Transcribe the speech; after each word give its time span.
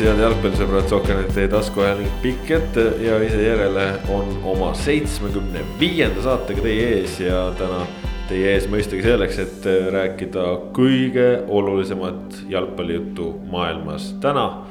tervitus, 0.00 0.16
head 0.16 0.20
jalgpallisõbrad, 0.24 0.86
Sokkernet 0.88 1.50
taskuajaline 1.52 2.10
pikk 2.22 2.50
ette 2.56 2.84
ja 3.04 3.18
ise 3.20 3.40
järele 3.42 3.98
on 4.08 4.30
oma 4.48 4.70
seitsmekümne 4.74 5.60
viienda 5.80 6.22
saatega 6.24 6.62
teie 6.64 6.86
ees 6.94 7.18
ja 7.20 7.50
täna 7.58 7.82
teie 8.30 8.54
ees 8.54 8.68
mõistagi 8.70 9.04
selleks, 9.04 9.38
et 9.42 9.68
rääkida 9.92 10.46
kõige 10.72 11.44
olulisemat 11.48 12.40
jalgpallijuttu 12.48 13.34
maailmas. 13.52 14.14
täna 14.20 14.64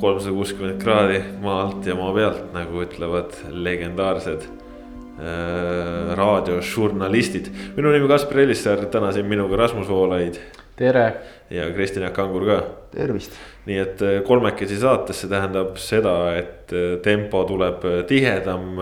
kolmsada 0.00 0.34
kuuskümmend 0.34 0.82
kraadi 0.82 1.22
maa 1.42 1.68
alt 1.68 1.86
ja 1.86 1.94
maa 1.94 2.12
pealt, 2.14 2.52
nagu 2.56 2.82
ütlevad 2.82 3.38
legendaarsed 3.50 4.42
äh, 4.42 6.14
raadiožurnalistid. 6.18 7.52
minu 7.76 7.94
nimi 7.94 8.08
Kaspar 8.08 8.42
Elissaar, 8.42 8.86
täna 8.86 9.12
siin 9.12 9.26
minuga 9.26 9.56
Rasmus 9.56 9.88
Voolaid. 9.88 10.40
tere. 10.76 11.12
ja 11.50 11.70
Kristjan 11.70 12.02
Jaak 12.02 12.14
Kangur 12.14 12.46
ka. 12.46 12.62
tervist 12.90 13.53
nii 13.68 13.80
et 13.80 14.02
äh, 14.04 14.20
kolmekesi 14.26 14.78
saates, 14.80 15.22
see 15.22 15.30
tähendab 15.30 15.78
seda, 15.80 16.14
et 16.36 16.72
äh, 16.74 16.96
tempo 17.04 17.44
tuleb 17.48 17.84
äh, 17.88 18.00
tihedam 18.08 18.80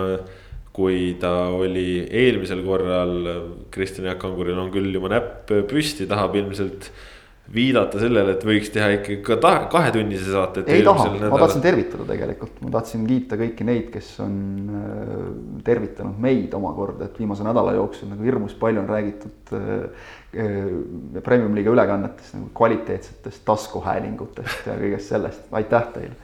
kui 0.72 1.18
ta 1.20 1.50
oli 1.52 2.06
eelmisel 2.08 2.62
korral. 2.64 3.12
Kristjan 3.72 4.06
Jaak 4.08 4.22
Kanguril 4.22 4.56
on 4.56 4.70
küll 4.72 4.88
juba 4.94 5.10
näpp 5.12 5.50
püsti, 5.68 6.06
tahab 6.08 6.38
ilmselt 6.40 6.88
viidata 7.52 8.00
sellele, 8.00 8.36
et 8.36 8.44
võiks 8.46 8.70
teha 8.72 8.88
ikkagi 8.96 9.18
ka 9.26 9.52
kahetunnise 9.72 10.30
saate. 10.32 10.64
ei 10.72 10.84
taha, 10.86 11.08
ma 11.20 11.40
tahtsin 11.42 11.64
tervitada 11.64 12.06
tegelikult, 12.08 12.60
ma 12.64 12.72
tahtsin 12.78 13.04
kiita 13.08 13.36
kõiki 13.40 13.66
neid, 13.68 13.90
kes 13.92 14.08
on 14.24 14.36
tervitanud 15.66 16.20
meid 16.22 16.54
omakorda, 16.56 17.10
et 17.10 17.18
viimase 17.20 17.44
nädala 17.46 17.74
jooksul 17.76 18.12
nagu 18.12 18.24
hirmus 18.26 18.56
palju 18.60 18.82
on 18.82 18.88
räägitud 18.88 19.52
premium-liiga 21.26 21.74
ülekannetest 21.74 22.38
nagu 22.38 22.48
kvaliteetsetest 22.56 23.44
taskuhäälingutest 23.48 24.70
ja 24.70 24.78
kõigest 24.80 25.12
sellest, 25.12 25.44
aitäh 25.52 25.92
teile. 25.92 26.16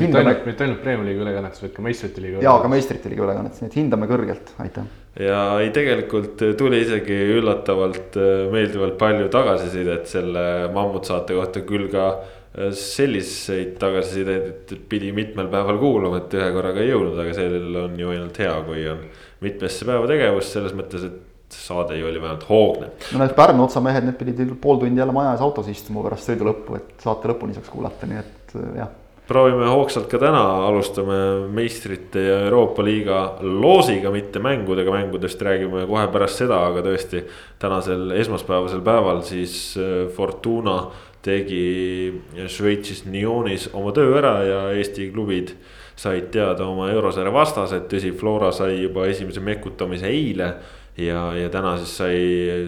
mitte 0.00 0.22
ainult, 0.22 0.46
mitte 0.48 0.64
ainult 0.64 0.80
premium-liiga 0.80 1.26
ülekannetes, 1.26 1.60
vaid 1.66 1.76
ka 1.76 1.84
meistrite 1.84 2.24
liiga. 2.24 2.40
ja 2.46 2.56
ka 2.62 2.72
meistrite 2.72 3.12
liiga 3.12 3.28
ülekannetes, 3.28 3.60
nii 3.60 3.68
et 3.68 3.78
hindame 3.82 4.08
kõrgelt, 4.08 4.56
aitäh. 4.64 4.88
Ja 5.18 5.40
ei, 5.60 5.70
tegelikult 5.74 6.42
tuli 6.58 6.82
isegi 6.84 7.16
üllatavalt 7.38 8.18
äh, 8.20 8.44
meeldivalt 8.52 8.98
palju 9.00 9.30
tagasisidet 9.32 10.06
selle 10.10 10.44
mammutsaate 10.74 11.38
kohta, 11.38 11.64
küll 11.66 11.88
ka 11.92 12.10
äh, 12.12 12.70
selliseid 12.76 13.74
tagasisideid, 13.80 14.76
pidi 14.90 15.10
mitmel 15.16 15.50
päeval 15.52 15.80
kuulama, 15.82 16.22
et 16.22 16.38
ühe 16.38 16.52
korraga 16.54 16.84
ei 16.84 16.92
jõudnud, 16.92 17.18
aga 17.24 17.34
sellel 17.36 17.82
on 17.86 17.98
ju 17.98 18.14
ainult 18.14 18.38
hea, 18.44 18.54
kui 18.68 18.86
on 18.92 19.02
mitmesse 19.42 19.88
päeva 19.88 20.06
tegevust 20.10 20.56
selles 20.56 20.76
mõttes, 20.76 21.08
et 21.08 21.26
saade 21.50 21.96
ju 21.98 22.06
oli 22.06 22.22
vähemalt 22.22 22.48
hoogne. 22.48 22.88
no 23.12 23.18
need 23.18 23.34
Pärnu 23.34 23.64
otsamehed, 23.64 24.06
need 24.06 24.18
pidid 24.18 24.54
pool 24.62 24.78
tundi 24.78 25.00
jälle 25.00 25.12
maja 25.12 25.34
ees 25.34 25.42
autos 25.44 25.68
istuma 25.68 26.04
pärast 26.06 26.30
sõidu 26.30 26.46
lõppu, 26.46 26.78
et 26.78 27.02
saate 27.02 27.30
lõpuni 27.32 27.56
saaks 27.56 27.72
kuulata, 27.72 28.06
nii 28.06 28.20
et 28.22 28.54
äh, 28.54 28.68
jah. 28.82 28.92
Proovime 29.30 29.68
hoogsalt 29.70 30.08
ka 30.10 30.18
täna, 30.18 30.42
alustame 30.66 31.18
meistrite 31.54 32.22
ja 32.24 32.38
Euroopa 32.48 32.82
liiga 32.82 33.20
loosiga, 33.46 34.10
mitte 34.10 34.42
mängudega, 34.42 34.90
mängudest 34.90 35.42
räägime 35.46 35.84
kohe 35.86 36.08
pärast 36.10 36.42
seda, 36.42 36.58
aga 36.66 36.82
tõesti. 36.82 37.22
tänasel 37.62 38.10
esmaspäevasel 38.18 38.82
päeval 38.82 39.22
siis 39.22 39.76
äh, 39.78 40.08
Fortuna 40.16 40.80
tegi 41.22 42.22
Šveitsis 42.48 43.04
Nyonis 43.04 43.68
oma 43.76 43.92
töö 43.92 44.16
ära 44.18 44.34
ja 44.42 44.60
Eesti 44.72 45.10
klubid 45.12 45.52
said 46.00 46.30
teada 46.32 46.64
oma 46.64 46.88
eurosarja 46.90 47.32
vastased, 47.32 47.86
tõsi, 47.90 48.14
Flora 48.16 48.50
sai 48.56 48.80
juba 48.80 49.04
esimese 49.10 49.42
mekutamise 49.44 50.08
eile 50.08 50.54
ja, 50.96 51.26
ja 51.36 51.50
täna 51.52 51.76
siis 51.80 51.92
sai 52.00 52.16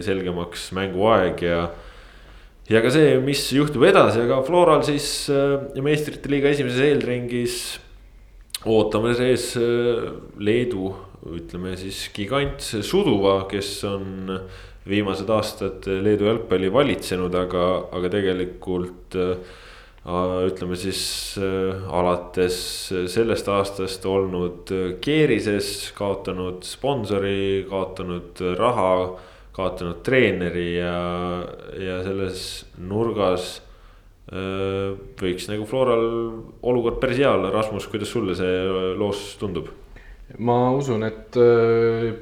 selgemaks 0.05 0.69
mänguaeg 0.77 1.43
ja. 1.43 1.65
Ja 2.69 2.81
ka 2.83 2.91
see, 2.93 3.15
mis 3.23 3.43
juhtub 3.55 3.83
edasi, 3.87 4.23
aga 4.23 4.41
Floral 4.47 4.83
siis 4.87 5.07
äh, 5.31 5.57
meistrite 5.83 6.31
liiga 6.31 6.51
esimeses 6.53 6.83
eelringis 6.85 7.57
ootame 8.69 9.11
sees 9.17 9.51
äh, 9.59 10.05
Leedu, 10.39 10.93
ütleme 11.33 11.75
siis 11.79 12.05
gigant 12.15 12.63
Suduva, 12.63 13.41
kes 13.51 13.75
on 13.87 14.31
viimased 14.87 15.29
aastad 15.31 15.87
Leedu 15.87 16.27
jalgpalli 16.27 16.71
valitsenud, 16.71 17.35
aga, 17.35 17.67
aga 17.95 18.11
tegelikult 18.15 19.19
äh, 19.19 19.59
ütleme 20.43 20.75
siis 20.75 21.01
alates 21.39 22.57
sellest 23.07 23.47
aastast 23.47 24.03
olnud 24.03 24.73
keerises, 24.99 25.93
kaotanud 25.95 26.67
sponsori, 26.67 27.63
kaotanud 27.69 28.41
raha, 28.59 28.89
kaotanud 29.53 30.01
treeneri 30.05 30.67
ja, 30.77 30.95
ja 31.77 31.99
selles 32.05 32.39
nurgas 32.81 33.55
võiks 35.19 35.49
nagu 35.49 35.65
Floral 35.67 36.05
olukord 36.63 36.97
päris 37.01 37.19
hea 37.19 37.29
olla, 37.35 37.51
Rasmus, 37.53 37.89
kuidas 37.91 38.09
sulle 38.13 38.37
see 38.39 38.63
loos 38.97 39.33
tundub? 39.37 39.67
ma 40.39 40.71
usun, 40.73 41.03
et 41.05 41.35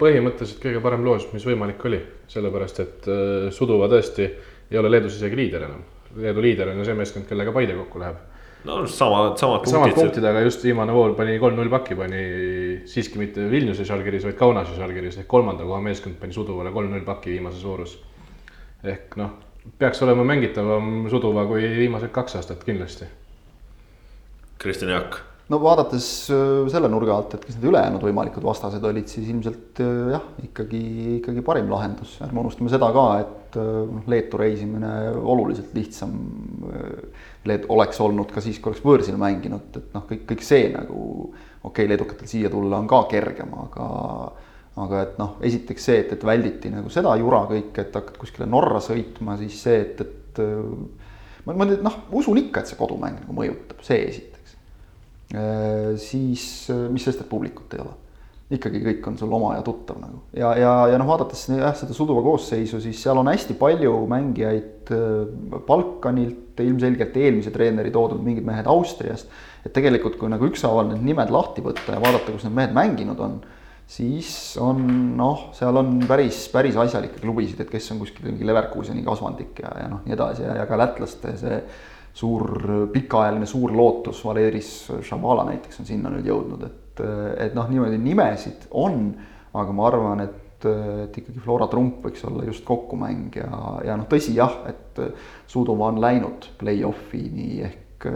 põhimõtteliselt 0.02 0.60
kõige 0.66 0.82
parem 0.84 1.06
loos, 1.06 1.30
mis 1.32 1.46
võimalik 1.48 1.86
oli, 1.88 2.02
sellepärast 2.34 2.84
et 2.84 3.10
Suduva 3.56 3.88
tõesti 3.94 4.26
ei 4.26 4.82
ole 4.82 4.92
Leedus 4.92 5.22
isegi 5.22 5.38
liider 5.38 5.70
enam 5.70 5.86
Leedu 6.16 6.44
liider 6.44 6.72
on 6.72 6.82
ju 6.82 6.88
see 6.88 6.98
meeskond, 6.98 7.28
kellega 7.30 7.54
Paide 7.56 7.76
kokku 7.78 8.02
läheb. 8.02 8.20
No 8.64 8.88
samad, 8.88 9.38
samad 9.40 9.64
punktid. 9.64 9.74
samad 9.74 9.96
punktid, 9.98 10.26
aga 10.26 10.44
just 10.46 10.64
viimane 10.66 10.94
voor 10.94 11.16
pani 11.18 11.38
kolm-null 11.42 11.72
pakki, 11.72 11.98
pani 11.98 12.22
siiski 12.90 13.22
mitte 13.22 13.48
Vilniuse 13.52 13.86
Žalgiris, 13.88 14.26
vaid 14.28 14.38
Kaunase 14.40 14.76
Žalgiris 14.78 15.18
ehk 15.22 15.30
kolmanda 15.32 15.66
koha 15.68 15.82
meeskond 15.86 16.20
pani 16.22 16.36
Suduvale 16.36 16.74
kolm-null 16.76 17.06
pakki 17.08 17.36
viimases 17.38 17.66
voorus. 17.66 17.98
ehk 18.84 19.18
noh, 19.22 19.34
peaks 19.80 20.02
olema 20.06 20.24
mängitavam 20.28 21.10
Suduva 21.10 21.46
kui 21.50 21.66
viimased 21.78 22.14
kaks 22.14 22.40
aastat 22.42 22.64
kindlasti. 22.68 23.10
Kristjan 24.62 24.94
Jaak 24.94 25.31
no 25.52 25.60
vaadates 25.62 26.06
äh, 26.32 26.70
selle 26.72 26.90
nurga 26.92 27.16
alt, 27.18 27.36
et 27.36 27.46
kes 27.46 27.58
need 27.58 27.70
ülejäänud 27.72 28.04
võimalikud 28.06 28.46
vastased 28.46 28.84
olid, 28.88 29.10
siis 29.12 29.30
ilmselt 29.32 29.82
äh, 29.84 30.14
jah, 30.16 30.28
ikkagi, 30.46 30.82
ikkagi 31.18 31.44
parim 31.46 31.72
lahendus, 31.72 32.16
ärme 32.24 32.44
unustame 32.44 32.72
seda 32.72 32.92
ka, 32.96 33.06
et 33.24 33.58
äh, 33.60 33.72
noh, 33.90 34.06
Leetu 34.12 34.40
reisimine 34.42 34.94
oluliselt 35.20 35.74
lihtsam 35.78 36.16
Leed 37.50 37.66
oleks 37.74 37.98
olnud 38.04 38.30
ka 38.32 38.44
siis, 38.44 38.60
kui 38.62 38.70
oleks 38.70 38.84
võõrsil 38.86 39.18
mänginud, 39.20 39.80
et 39.80 39.96
noh, 39.96 40.06
kõik, 40.08 40.28
kõik 40.30 40.46
see 40.46 40.70
nagu 40.72 41.02
okei 41.02 41.72
okay,, 41.72 41.90
leedukatel 41.90 42.30
siia 42.30 42.52
tulla 42.54 42.80
on 42.82 42.90
ka 42.90 43.04
kergem, 43.12 43.54
aga 43.66 43.88
aga 44.82 45.00
et 45.04 45.18
noh, 45.20 45.34
esiteks 45.44 45.84
see, 45.90 46.04
et, 46.06 46.14
et 46.16 46.22
välditi 46.26 46.70
nagu 46.72 46.90
seda 46.94 47.12
jura 47.20 47.42
kõike, 47.50 47.84
et 47.84 47.98
hakkad 47.98 48.16
kuskile 48.22 48.48
Norra 48.48 48.80
sõitma, 48.82 49.36
siis 49.42 49.58
see, 49.66 49.82
et, 49.84 50.00
et 50.06 50.40
ma, 51.44 51.58
ma 51.58 51.68
noh, 51.68 51.98
usun 52.16 52.40
ikka, 52.40 52.62
et 52.62 52.72
see 52.72 52.80
kodumäng 52.80 53.20
nagu 53.20 53.36
mõjutab, 53.36 53.82
see 53.84 54.00
esiteks 54.06 54.31
siis 55.32 56.46
äh, 56.72 56.88
mis 56.92 57.06
sest, 57.08 57.24
et 57.24 57.30
publikut 57.30 57.76
ei 57.76 57.84
ole. 57.84 57.98
ikkagi 58.52 58.82
kõik 58.84 59.06
on 59.08 59.16
sul 59.16 59.32
oma 59.32 59.54
ja 59.56 59.62
tuttav 59.64 60.02
nagu 60.02 60.26
ja, 60.36 60.50
ja, 60.60 60.72
ja 60.92 60.98
noh, 61.00 61.08
vaadates 61.08 61.46
jah, 61.54 61.72
seda 61.78 61.96
Suduva 61.96 62.24
koosseisu, 62.26 62.82
siis 62.84 63.00
seal 63.00 63.22
on 63.22 63.30
hästi 63.32 63.56
palju 63.60 63.94
mängijaid 64.12 64.92
äh, 64.92 65.62
Balkanilt, 65.68 66.60
ilmselgelt 66.60 67.16
eelmise 67.18 67.54
treeneri 67.56 67.94
toodud 67.96 68.20
mingid 68.26 68.46
mehed 68.48 68.68
Austriast. 68.68 69.32
et 69.66 69.72
tegelikult, 69.74 70.18
kui 70.20 70.30
nagu 70.32 70.50
ükshaaval 70.50 70.92
need 70.92 71.08
nimed 71.12 71.32
lahti 71.32 71.64
võtta 71.64 71.96
ja 71.96 72.04
vaadata, 72.04 72.34
kus 72.34 72.44
need 72.48 72.58
mehed 72.58 72.76
mänginud 72.76 73.24
on, 73.24 73.40
siis 73.92 74.34
on 74.60 74.84
noh, 75.20 75.48
seal 75.56 75.80
on 75.80 75.96
päris, 76.10 76.44
päris 76.52 76.76
asjalikke 76.80 77.24
klubisid, 77.24 77.64
et 77.64 77.72
kes 77.72 77.92
on 77.96 78.04
kuskil 78.04 78.28
mingi 78.28 78.48
Leverkuseni 78.48 79.06
kasvandik 79.08 79.64
ja, 79.64 79.72
ja 79.84 79.88
noh, 79.92 80.04
nii 80.04 80.18
edasi 80.18 80.44
ja, 80.44 80.60
ja 80.60 80.68
ka 80.68 80.80
lätlaste 80.80 81.38
see 81.40 81.64
suur 82.14 82.90
pikaajaline 82.94 83.48
suur 83.50 83.74
lootus, 83.76 84.22
Valeris 84.26 84.72
Šabala 85.08 85.46
näiteks 85.48 85.82
on 85.82 85.88
sinna 85.88 86.12
nüüd 86.14 86.28
jõudnud, 86.28 86.64
et, 86.68 87.04
et 87.48 87.58
noh, 87.58 87.70
niimoodi 87.72 88.00
nimesid 88.02 88.68
on, 88.78 89.06
aga 89.58 89.76
ma 89.76 89.88
arvan, 89.88 90.26
et, 90.26 90.68
et 91.06 91.22
ikkagi 91.22 91.42
Flora 91.42 91.68
trump 91.72 92.04
võiks 92.06 92.26
olla 92.28 92.46
just 92.48 92.66
kokkumäng 92.68 93.38
ja, 93.40 93.62
ja 93.88 93.96
noh, 94.00 94.10
tõsi 94.12 94.36
jah, 94.38 94.60
et 94.70 95.00
Suduva 95.50 95.90
on 95.92 96.02
läinud 96.04 96.52
play-off'ini 96.60 97.64
ehk 97.70 98.10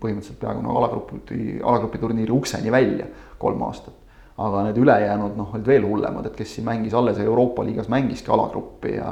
põhimõtteliselt 0.00 0.38
peaaegu 0.40 0.62
nagu 0.64 0.78
alagrupi, 0.80 1.40
alagrupi 1.60 2.00
turniiri 2.00 2.32
ukseni 2.32 2.72
välja 2.72 3.08
kolm 3.38 3.62
aastat. 3.68 3.96
aga 4.40 4.62
need 4.64 4.78
ülejäänud 4.80 5.34
noh, 5.36 5.50
olid 5.52 5.66
veel 5.68 5.84
hullemad, 5.84 6.24
et 6.30 6.36
kes 6.36 6.54
siin 6.54 6.64
mängis 6.64 6.94
alles 6.96 7.18
Euroopa 7.20 7.60
liigas 7.64 7.90
mängiski 7.92 8.30
alagruppi 8.32 8.94
ja, 8.94 9.10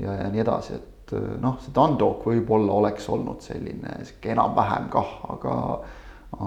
ja, 0.00 0.14
ja 0.22 0.30
nii 0.32 0.40
edasi, 0.40 0.78
et 0.78 0.89
et 1.10 1.18
eh, 1.18 1.28
noh, 1.42 1.58
see 1.64 1.74
Dundalk 1.76 2.24
võib-olla 2.28 2.78
oleks 2.80 3.08
olnud 3.12 3.42
selline 3.44 4.00
sihuke 4.06 4.34
enam-vähem 4.34 4.88
kah, 4.92 5.14
aga, 5.36 5.54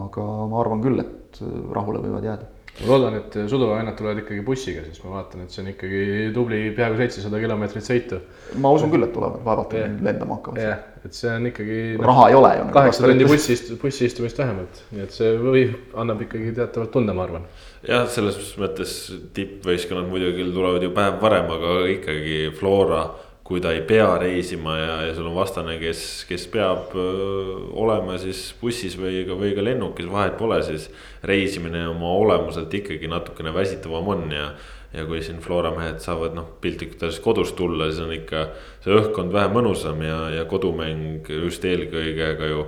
aga 0.03 0.27
ma 0.49 0.59
arvan 0.63 0.83
küll, 0.83 1.03
et 1.03 1.41
rahule 1.73 2.03
võivad 2.03 2.29
jääda 2.31 2.51
ma 2.73 2.89
loodan, 2.89 3.17
et 3.19 3.35
Suduva 3.49 3.77
vennad 3.77 3.95
tulevad 3.97 4.23
ikkagi 4.23 4.41
bussiga, 4.45 4.81
sest 4.87 5.03
ma 5.05 5.19
vaatan, 5.19 5.43
et 5.45 5.53
see 5.53 5.61
on 5.61 5.69
ikkagi 5.69 5.99
tubli 6.33 6.61
peaaegu 6.73 6.97
seitsesada 6.97 7.41
kilomeetrit 7.41 7.85
sõitu. 7.85 8.19
ma 8.63 8.71
usun 8.73 8.89
küll, 8.93 9.05
et 9.05 9.13
tulevad, 9.13 9.43
vaevalt 9.45 9.75
yeah. 9.77 9.93
lendama 10.07 10.39
hakkavad. 10.39 10.61
jah 10.61 10.71
yeah., 10.71 10.87
et 11.03 11.17
see 11.17 11.29
on 11.29 11.45
ikkagi 11.51 11.77
no,. 11.99 12.07
raha 12.07 12.29
ei 12.31 12.37
ole 12.39 12.53
ju. 12.57 12.65
kaheksa 12.73 13.05
tundi 13.05 13.27
bussi 13.29 13.53
ist-, 13.57 13.73
bussi 13.81 14.09
istumist 14.09 14.41
vähemalt, 14.41 14.81
nii 14.95 15.05
et 15.05 15.13
see 15.13 15.35
võib, 15.37 15.75
annab 16.01 16.23
ikkagi 16.25 16.55
teatavalt 16.57 16.93
tunde, 16.95 17.13
ma 17.13 17.27
arvan. 17.27 17.45
jah, 17.85 18.07
selles 18.09 18.39
mõttes 18.61 18.95
tippvõistkonnad 19.37 20.09
muidugi 20.09 20.49
tulevad 20.49 20.87
ju 20.87 20.93
päev 20.97 21.21
varem, 21.21 21.53
aga 21.53 21.77
ikkagi 21.93 22.39
Flora 22.57 23.05
kui 23.43 23.59
ta 23.59 23.73
ei 23.75 23.81
pea 23.83 24.07
reisima 24.21 24.77
ja, 24.79 24.93
ja 25.07 25.15
sul 25.15 25.27
on 25.27 25.35
vastane, 25.35 25.75
kes, 25.81 26.23
kes 26.29 26.45
peab 26.51 26.93
öö, 26.95 27.57
olema 27.83 28.15
siis 28.21 28.53
bussis 28.61 28.95
või 28.99 29.25
ka, 29.27 29.35
või 29.39 29.51
ka 29.57 29.65
lennukis, 29.65 30.07
vahet 30.11 30.37
pole, 30.39 30.61
siis 30.63 30.87
reisimine 31.27 31.83
oma 31.91 32.13
olemuselt 32.21 32.73
ikkagi 32.79 33.11
natukene 33.11 33.51
väsitavam 33.55 34.15
on 34.15 34.31
ja 34.31 34.47
ja 34.93 35.07
kui 35.09 35.23
siin 35.25 35.39
Flora 35.41 35.71
mehed 35.73 35.97
saavad 36.03 36.35
noh, 36.37 36.45
piltlikult 36.61 37.01
öeldes 37.01 37.19
kodust 37.23 37.55
tulla, 37.57 37.87
siis 37.89 38.03
on 38.03 38.13
ikka 38.13 38.43
see 38.83 38.93
õhkkond 38.93 39.33
vähe 39.33 39.49
mõnusam 39.49 40.03
ja, 40.05 40.19
ja 40.35 40.43
kodumäng 40.49 41.25
just 41.33 41.65
eelkõige 41.65 42.27
ka 42.37 42.49
ju. 42.51 42.67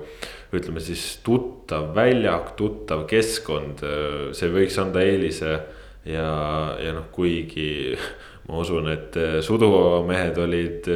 ütleme 0.56 0.81
siis 0.81 1.04
tuttav 1.25 1.92
väljak, 1.95 2.54
tuttav 2.57 3.04
keskkond, 3.10 3.83
see 4.33 4.50
võiks 4.54 4.77
anda 4.81 5.04
eelise 5.04 5.51
ja, 6.07 6.30
ja 6.81 6.94
noh, 6.95 7.10
kuigi 7.13 7.94
ma 8.45 8.59
usun, 8.62 8.89
et 8.92 9.15
sudumehed 9.42 10.38
olid 10.38 10.89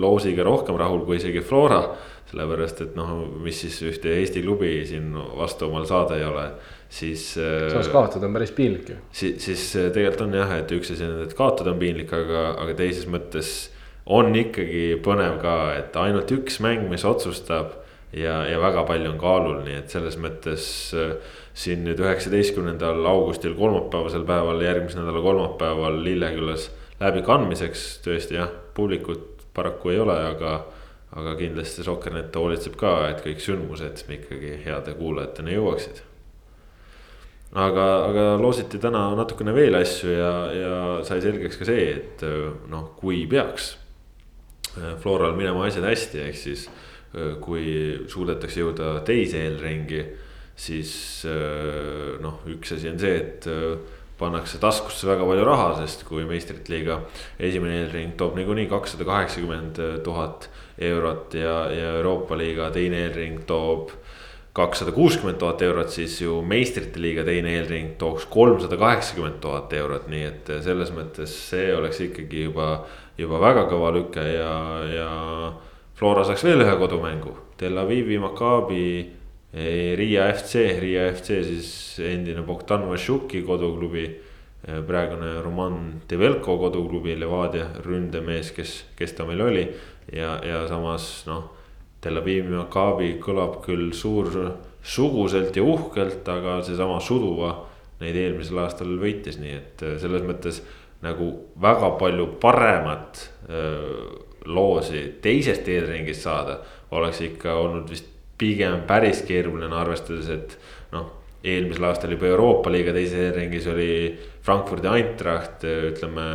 loosiga 0.00 0.42
rohkem 0.46 0.78
rahul 0.80 1.04
kui 1.06 1.20
isegi 1.20 1.42
Flora 1.46 1.84
sellepärast, 2.30 2.84
et 2.84 2.98
noh, 2.98 3.24
mis 3.42 3.58
siis 3.64 3.80
ühte 3.86 4.12
Eesti 4.14 4.42
klubi 4.44 4.70
siin 4.86 5.10
vastu 5.14 5.66
omal 5.66 5.86
saada 5.88 6.18
ei 6.18 6.24
ole 6.26 6.46
siis. 6.90 7.32
samas 7.34 7.88
äh, 7.88 7.92
kaotada 7.92 8.28
on 8.28 8.36
päris 8.36 8.54
piinlik 8.54 8.92
ju. 8.92 8.96
siis, 9.12 9.42
siis 9.44 9.66
tegelikult 9.94 10.26
on 10.28 10.38
jah, 10.38 10.54
et 10.60 10.72
üks 10.76 10.94
asi 10.94 11.06
on, 11.06 11.20
et 11.24 11.34
kaotada 11.38 11.74
on 11.74 11.82
piinlik, 11.82 12.12
aga, 12.14 12.44
aga 12.62 12.76
teises 12.78 13.08
mõttes 13.10 13.52
on 14.10 14.34
ikkagi 14.36 15.00
põnev 15.04 15.38
ka, 15.42 15.56
et 15.78 15.96
ainult 16.00 16.30
üks 16.34 16.60
mäng, 16.62 16.86
mis 16.90 17.06
otsustab 17.06 17.74
ja, 18.16 18.40
ja 18.48 18.62
väga 18.62 18.86
palju 18.88 19.12
on 19.12 19.20
kaalul, 19.20 19.60
nii 19.66 19.80
et 19.82 19.92
selles 19.92 20.18
mõttes 20.18 20.66
siin 21.60 21.82
nüüd 21.86 22.00
üheksateistkümnendal 22.00 23.04
augustil, 23.10 23.56
kolmapäevasel 23.58 24.24
päeval, 24.26 24.62
järgmise 24.64 25.02
nädala 25.02 25.22
kolmapäeval 25.24 25.98
Lillekülas 26.06 26.70
läbikandmiseks 27.00 27.86
tõesti 28.04 28.36
jah, 28.36 28.50
publikut 28.76 29.46
paraku 29.56 29.94
ei 29.94 30.02
ole, 30.02 30.18
aga 30.34 30.60
aga 31.10 31.34
kindlasti 31.34 31.82
Soccer.net 31.82 32.36
hoolitseb 32.38 32.76
ka, 32.78 32.92
et 33.10 33.24
kõik 33.24 33.42
sündmused 33.42 34.04
ikkagi 34.14 34.60
heade 34.62 34.94
kuulajateni 34.94 35.56
jõuaksid. 35.56 36.04
Aga, 37.58 37.86
aga 38.06 38.24
loositi 38.38 38.78
täna 38.78 39.08
natukene 39.18 39.50
veel 39.56 39.74
asju 39.74 40.12
ja, 40.12 40.30
ja 40.54 40.74
sai 41.06 41.18
selgeks 41.24 41.58
ka 41.58 41.66
see, 41.66 41.88
et 41.96 42.22
noh, 42.70 42.92
kui 42.98 43.24
peaks 43.30 43.72
Floral 45.02 45.34
minema 45.34 45.64
asjad 45.66 45.88
hästi, 45.88 46.20
ehk 46.28 46.38
siis 46.38 46.68
kui 47.42 47.64
suudetakse 48.06 48.62
jõuda 48.62 49.00
teise 49.02 49.40
eelringi, 49.42 50.04
siis 50.54 50.92
noh, 52.22 52.44
üks 52.54 52.76
asi 52.76 52.92
on 52.92 53.02
see, 53.02 53.16
et 53.18 53.50
pannakse 54.20 54.60
taskusse 54.60 55.08
väga 55.08 55.26
palju 55.26 55.44
raha, 55.48 55.70
sest 55.80 56.04
kui 56.08 56.26
meistrite 56.28 56.72
liiga 56.72 57.00
esimene 57.40 57.80
eelring 57.82 58.16
toob 58.20 58.36
niikuinii 58.38 58.68
kakssada 58.70 59.06
kaheksakümmend 59.08 59.80
tuhat 60.04 60.50
eurot 60.80 61.34
ja, 61.34 61.56
ja 61.72 61.94
Euroopa 61.98 62.38
liiga 62.38 62.70
teine 62.74 63.04
eelring 63.06 63.42
toob 63.48 63.94
kakssada 64.52 64.92
kuuskümmend 64.92 65.38
tuhat 65.38 65.62
eurot, 65.62 65.90
siis 65.94 66.18
ju 66.20 66.40
meistrite 66.42 67.00
liiga 67.00 67.24
teine 67.24 67.52
eelring 67.54 67.94
tooks 67.98 68.26
kolmsada 68.30 68.76
kaheksakümmend 68.80 69.38
tuhat 69.40 69.72
eurot, 69.78 70.08
nii 70.10 70.24
et 70.26 70.50
selles 70.64 70.90
mõttes 70.94 71.34
see 71.50 71.70
oleks 71.74 72.02
ikkagi 72.08 72.48
juba, 72.48 72.70
juba 73.18 73.40
väga 73.42 73.66
kõva 73.70 73.92
lüke 73.94 74.26
ja, 74.34 74.54
ja. 74.90 75.10
Flora 76.00 76.22
saaks 76.24 76.42
veel 76.46 76.62
ühe 76.64 76.74
kodumängu, 76.80 77.34
Tel 77.60 77.76
Avivi 77.76 78.16
Maccabi, 78.18 78.84
Riia 79.50 80.28
FC, 80.30 80.78
Riia 80.78 81.08
FC 81.10 81.40
siis 81.42 81.70
endine 82.06 82.44
Bogdan 82.46 82.84
Vašuki 82.86 83.42
koduklubi. 83.42 84.04
Eh, 84.60 84.82
praegune 84.86 85.40
Roman 85.42 86.02
Develko 86.10 86.58
koduklubi, 86.60 87.14
Levadia 87.18 87.64
ründemees, 87.80 88.52
kes, 88.52 88.74
kes 88.96 89.16
ta 89.16 89.24
meil 89.24 89.40
oli 89.40 89.62
ja, 90.12 90.34
ja 90.44 90.66
samas 90.68 91.24
noh 91.26 91.46
Tel 92.00 92.20
Avivi 92.20 92.52
Maccabi 92.52 93.14
kõlab 93.20 93.58
küll 93.64 93.90
suursuguselt 93.96 95.56
ja 95.56 95.64
uhkelt, 95.64 96.28
aga 96.28 96.58
seesama 96.64 97.00
Suduva 97.00 97.54
neid 98.00 98.16
eelmisel 98.16 98.60
aastal 98.62 98.92
võitis, 99.00 99.40
nii 99.40 99.56
et 99.56 99.84
äh, 99.84 99.96
selles 100.00 100.24
mõttes 100.28 100.60
nagu 101.00 101.30
väga 101.60 101.94
palju 102.00 102.26
paremat 102.40 103.24
öö, 103.48 103.64
äh, 103.64 104.28
loosi 104.44 105.06
teisest 105.24 105.68
eelringist 105.68 106.24
saada. 106.24 106.60
oleks 106.90 107.20
ikka 107.20 107.54
olnud 107.54 107.90
vist 107.90 108.09
pigem 108.40 108.84
päris 108.88 109.22
keeruline, 109.28 109.72
arvestades, 109.76 110.30
et 110.32 110.56
noh, 110.94 111.10
eelmisel 111.44 111.86
aastal 111.90 112.16
juba 112.16 112.28
Euroopa 112.30 112.72
liiga 112.72 112.94
teises 112.96 113.28
eelringis 113.28 113.68
oli 113.72 113.92
Frankfurdi 114.46 114.90
Eintracht, 114.96 115.68
ütleme. 115.92 116.26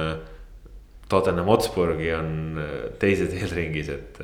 Tottenham 1.06 1.46
Hotspurgi 1.46 2.08
on 2.18 2.30
äh, 2.58 2.70
teises 2.98 3.30
eelringis, 3.38 3.92
et 3.94 4.18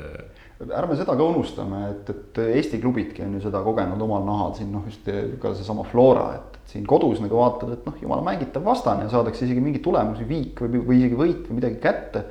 ärme 0.69 0.95
seda 0.97 1.15
ka 1.17 1.25
unustame, 1.25 1.81
et, 1.89 2.09
et 2.11 2.39
Eesti 2.57 2.79
klubidki 2.81 3.23
on 3.25 3.35
ju 3.37 3.43
seda 3.45 3.61
kogenud 3.65 4.01
omal 4.05 4.25
nahal 4.27 4.53
siin 4.57 4.71
noh, 4.73 4.85
just 4.89 5.07
ka 5.41 5.53
seesama 5.57 5.85
Flora, 5.89 6.27
et, 6.37 6.59
et 6.59 6.75
siin 6.75 6.85
kodus 6.89 7.21
nagu 7.23 7.39
vaatad, 7.39 7.73
et 7.75 7.87
noh, 7.87 7.97
jumala 8.01 8.25
mängitav 8.25 8.65
vastane 8.65 9.07
ja 9.07 9.13
saadakse 9.13 9.45
isegi 9.47 9.63
mingeid 9.63 9.83
tulemusi, 9.85 10.27
viik 10.29 10.61
või, 10.61 10.83
või 10.85 10.99
isegi 11.01 11.19
võit 11.19 11.49
või 11.49 11.59
midagi 11.61 11.81
kätte. 11.83 12.25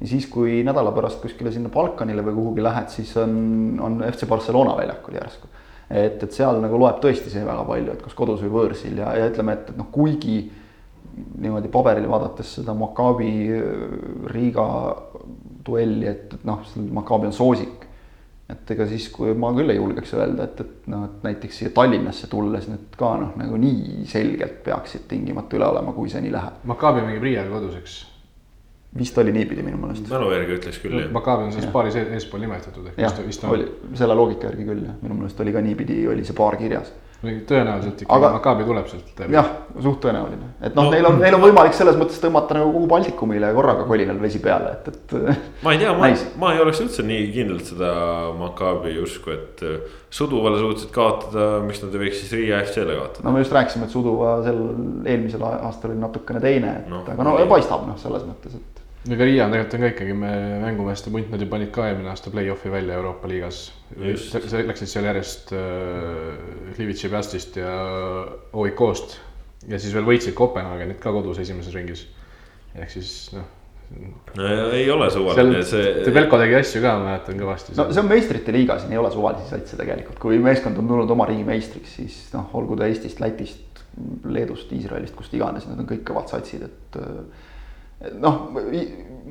Ja 0.00 0.08
siis, 0.10 0.26
kui 0.30 0.62
nädala 0.66 0.92
pärast 0.94 1.22
kuskile 1.22 1.52
sinna 1.54 1.70
Balkanile 1.72 2.24
või 2.26 2.38
kuhugi 2.38 2.64
lähed, 2.64 2.90
siis 2.92 3.14
on, 3.20 3.36
on 3.82 4.02
FC 4.08 4.28
Barcelona 4.28 4.76
väljakul 4.78 5.20
järsku. 5.20 5.48
et, 5.90 6.22
et 6.22 6.32
seal 6.32 6.60
nagu 6.62 6.78
loeb 6.80 7.00
tõesti 7.02 7.30
see 7.32 7.44
väga 7.46 7.64
palju, 7.68 7.94
et 7.94 8.02
kas 8.02 8.16
kodus 8.18 8.42
või 8.44 8.52
võõrsil 8.58 8.98
ja, 8.98 9.14
ja 9.18 9.30
ütleme, 9.30 9.58
et, 9.58 9.70
et 9.70 9.80
noh, 9.80 9.90
kuigi 9.92 10.38
niimoodi 11.14 11.70
paberil 11.72 12.08
vaadates 12.10 12.56
seda 12.58 12.74
Maccabi 12.74 13.32
Riga 14.32 14.68
duelli, 15.66 16.06
et, 16.10 16.32
et 16.34 16.46
noh, 16.48 16.64
Maccabi 16.98 17.30
on 17.30 17.36
soosik. 17.36 17.90
et 18.50 18.70
ega 18.74 18.84
siis, 18.86 19.06
kui 19.08 19.32
ma 19.40 19.54
küll 19.56 19.72
ei 19.72 19.78
julgeks 19.78 20.10
öelda, 20.18 20.44
et, 20.44 20.58
et 20.60 20.88
noh, 20.92 21.06
et 21.08 21.22
näiteks 21.24 21.62
siia 21.62 21.70
Tallinnasse 21.74 22.28
tulles 22.28 22.66
nüüd 22.68 22.98
ka 23.00 23.14
noh, 23.22 23.30
nagu 23.40 23.56
nii 23.60 24.04
selgelt 24.08 24.58
peaksid 24.66 25.06
tingimata 25.08 25.56
üle 25.56 25.70
olema, 25.70 25.94
kui 25.96 26.12
see 26.12 26.20
nii 26.26 26.34
läheb. 26.34 26.58
Maccabi 26.68 27.06
mängib 27.06 27.24
Riiaga 27.24 27.54
kodus, 27.54 27.78
eks? 27.80 27.94
Vist 28.98 29.18
oli 29.18 29.32
niipidi 29.34 29.62
minu 29.66 29.78
meelest. 29.80 30.10
mälu 30.10 30.30
järgi 30.34 30.58
ütleks 30.58 30.82
küll 30.82 30.98
jah. 31.00 31.08
Maccabi 31.14 31.48
on 31.48 31.54
selles 31.54 31.70
paaris 31.74 31.96
eespool 32.02 32.44
nimetatud. 32.44 32.92
jah, 32.96 33.22
oli 33.50 33.66
selle 33.94 34.18
loogika 34.18 34.50
järgi 34.50 34.68
küll 34.68 34.84
jah, 34.86 35.00
minu 35.02 35.18
meelest 35.18 35.40
oli 35.44 35.54
ka 35.56 35.64
niipidi, 35.64 36.04
oli 36.10 36.26
see 36.26 36.36
paar 36.38 36.58
kirjas 36.60 36.92
tõenäoliselt 37.24 38.02
ikkagi 38.04 38.16
aga, 38.18 38.30
Maccabi 38.36 38.66
tuleb 38.68 38.88
sealt 38.90 39.22
jah, 39.32 39.48
suht 39.82 40.00
tõenäoline, 40.04 40.50
et 40.60 40.76
noh 40.76 40.88
no,, 40.88 40.92
neil 40.92 41.08
on, 41.08 41.18
neil 41.22 41.36
on 41.36 41.42
võimalik 41.44 41.76
selles 41.76 41.96
mõttes 41.98 42.20
tõmmata 42.22 42.56
nagu 42.58 42.72
kogu 42.74 42.88
Baltikumile 42.90 43.50
korraga 43.56 43.86
kolinal 43.88 44.20
vesi 44.20 44.40
peale, 44.44 44.74
et, 44.76 44.90
et. 44.92 45.16
ma 45.64 45.74
ei 45.74 45.80
tea, 45.80 45.94
ma, 45.96 46.10
ma 46.42 46.52
ei 46.54 46.62
oleks 46.64 46.82
üldse 46.84 47.06
nii 47.06 47.30
kindlalt 47.34 47.72
seda 47.72 47.94
Maccabi 48.38 48.96
usku, 49.02 49.34
et 49.34 49.64
äh, 49.64 49.98
Suduvale 50.14 50.60
suutsid 50.60 50.92
kaotada, 50.94 51.48
miks 51.64 51.80
nad 51.82 51.96
ei 51.96 52.04
võiks 52.04 52.20
siis 52.22 52.36
Riia 52.36 52.60
FC-le 52.62 52.98
kaotada. 53.00 53.26
no 53.26 53.34
me 53.34 53.42
just 53.42 53.56
rääkisime, 53.56 53.88
et 53.88 53.96
Suduva 53.96 54.36
sel 54.44 54.60
eelmisel 55.02 55.42
aastal 55.48 55.94
oli 55.94 56.04
natukene 56.04 56.44
teine, 56.44 56.78
et 56.82 56.92
no, 56.92 57.02
aga 57.08 57.26
no 57.26 57.36
paistab 57.50 57.88
noh, 57.88 57.98
selles 58.00 58.26
mõttes, 58.28 58.60
et 58.60 58.73
ega 59.04 59.26
Riia 59.28 59.50
tegelikult 59.52 59.76
on 59.76 59.84
ka 59.84 59.92
ikkagi 59.92 60.14
mängumeeste 60.16 61.12
punt, 61.12 61.28
nad 61.32 61.42
ju 61.42 61.48
panid 61.50 61.72
ka 61.74 61.90
eelmine 61.90 62.08
aasta 62.12 62.32
play-off'i 62.32 62.72
välja 62.72 62.96
Euroopa 62.96 63.28
liigas. 63.28 63.66
Läksid 64.00 64.88
seal 64.88 65.10
järjest 65.10 65.52
äh, 65.52 66.72
Livitši 66.78 67.12
Pjastist 67.12 67.60
ja 67.60 67.74
OIK-st 68.52 69.18
ja 69.70 69.80
siis 69.80 69.94
veel 69.96 70.06
võitsid 70.08 70.36
Kopenhaagenit 70.36 71.00
ka 71.02 71.12
kodus 71.14 71.40
esimeses 71.42 71.74
ringis. 71.76 72.06
ehk 72.74 72.90
siis 72.90 73.12
noh. 73.34 73.44
no 74.36 74.48
ei 74.74 74.88
ole 74.90 75.10
suvaline 75.12 75.62
see. 75.68 75.92
Velko 76.14 76.40
tegi 76.40 76.58
asju 76.58 76.82
ka, 76.82 76.96
ma 76.98 77.10
mäletan 77.12 77.38
kõvasti. 77.40 77.76
no 77.78 77.88
see 77.90 78.02
on 78.02 78.10
meistrite 78.10 78.54
liiga, 78.56 78.78
siin 78.80 78.92
ei 78.96 79.00
ole 79.00 79.12
suvalisi 79.14 79.48
satse 79.52 79.78
tegelikult, 79.80 80.18
kui 80.22 80.40
meeskond 80.42 80.80
on 80.80 80.90
tulnud 80.90 81.14
oma 81.14 81.28
riigi 81.30 81.46
meistriks, 81.46 81.96
siis 82.00 82.20
noh, 82.34 82.50
olgu 82.58 82.78
ta 82.80 82.88
Eestist, 82.90 83.22
Lätist, 83.22 83.84
Leedust, 84.26 84.72
Iisraelist, 84.74 85.14
kust 85.16 85.34
iganes, 85.36 85.68
need 85.68 85.84
on 85.84 85.88
kõik 85.88 86.02
kõvad 86.08 86.32
satsid, 86.32 86.66
et 86.66 87.00
äh, 87.00 87.43
noh, 88.20 88.38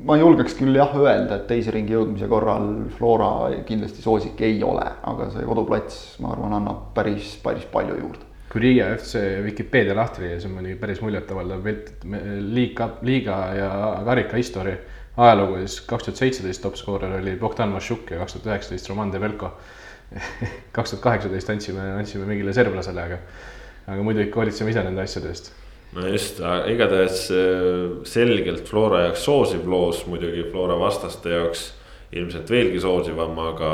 ma 0.04 0.16
julgeks 0.20 0.56
küll 0.58 0.76
jah 0.76 0.92
öelda, 0.98 1.38
et 1.38 1.46
teise 1.48 1.72
ringi 1.74 1.94
jõudmise 1.94 2.28
korral 2.30 2.68
Flora 2.96 3.50
kindlasti 3.68 4.04
soosik 4.04 4.40
ei 4.44 4.60
ole, 4.66 4.84
aga 5.10 5.30
see 5.32 5.46
koduplats, 5.48 6.00
ma 6.24 6.34
arvan, 6.34 6.56
annab 6.58 6.90
päris, 6.96 7.34
päris 7.44 7.66
palju 7.72 7.98
juurde. 8.00 8.30
kui 8.52 8.62
Riia 8.62 8.92
FC 8.94 9.18
Vikipeedia 9.42 9.96
lahti 9.98 10.22
lüüa, 10.22 10.36
see 10.38 10.46
on 10.46 10.58
muidugi 10.58 10.76
päris 10.78 11.00
muljetavaldav 11.02 11.64
pilt, 11.64 11.88
liiga, 12.54 12.90
liiga 13.02 13.38
ja 13.58 13.70
karika 14.06 14.38
history 14.38 14.76
ajalugu, 15.16 15.64
siis 15.64 15.80
kaks 15.88 16.06
tuhat 16.06 16.22
seitseteist 16.22 16.62
top 16.62 16.78
skoorer 16.78 17.16
oli 17.18 17.34
Bogdan 17.40 17.74
Vašuk 17.74 18.12
ja 18.14 18.20
kaks 18.22 18.36
tuhat 18.36 18.52
üheksateist 18.52 18.92
Roman 18.92 19.10
Develko. 19.12 19.50
kaks 20.76 20.94
tuhat 20.94 21.02
kaheksateist 21.02 21.50
andsime, 21.50 21.90
andsime 21.98 22.28
mingile 22.28 22.54
serblasele, 22.54 23.08
aga, 23.08 23.18
aga 23.90 24.06
muidu 24.06 24.22
ikka 24.22 24.42
hoolitseme 24.42 24.70
ise 24.70 24.84
nende 24.86 25.02
asjade 25.02 25.32
eest 25.32 25.50
no 25.94 26.08
just, 26.10 26.40
igatahes 26.70 27.28
äh, 27.30 28.02
selgelt 28.08 28.68
Flora 28.68 29.04
jaoks 29.06 29.24
soosiv 29.26 29.68
loos, 29.70 30.04
muidugi 30.10 30.44
Flora 30.50 30.76
vastaste 30.80 31.32
jaoks 31.32 31.68
ilmselt 32.14 32.50
veelgi 32.50 32.82
soosivam, 32.82 33.38
aga, 33.42 33.70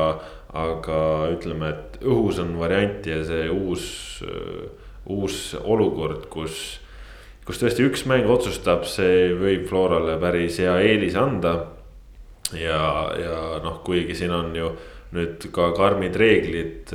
aga 0.56 1.00
ütleme, 1.34 1.72
et 1.72 1.98
õhus 2.04 2.40
on 2.42 2.54
varianti 2.60 3.12
ja 3.12 3.24
see 3.26 3.48
uus, 3.52 3.88
äh, 4.26 4.68
uus 5.10 5.40
olukord, 5.60 6.28
kus, 6.32 6.80
kus 7.48 7.60
tõesti 7.60 7.84
üks 7.88 8.06
mäng 8.10 8.28
otsustab, 8.30 8.86
see 8.88 9.32
võib 9.40 9.66
Florale 9.68 10.16
päris 10.20 10.60
hea 10.62 10.78
eelise 10.84 11.20
anda. 11.20 11.54
ja, 12.50 12.80
ja 13.14 13.36
noh, 13.62 13.82
kuigi 13.86 14.16
siin 14.18 14.32
on 14.34 14.56
ju 14.56 14.72
nüüd 15.16 15.46
ka 15.54 15.70
karmid 15.74 16.14
reeglid, 16.18 16.92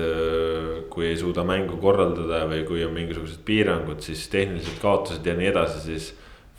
kui 0.91 1.10
ei 1.10 1.17
suuda 1.19 1.43
mängu 1.48 1.79
korraldada 1.81 2.45
või 2.48 2.62
kui 2.67 2.86
on 2.86 2.93
mingisugused 2.95 3.41
piirangud, 3.48 4.00
siis 4.05 4.27
tehnilised 4.31 4.79
kaotused 4.79 5.25
ja 5.27 5.36
nii 5.36 5.51
edasi, 5.51 5.81
siis 5.84 6.13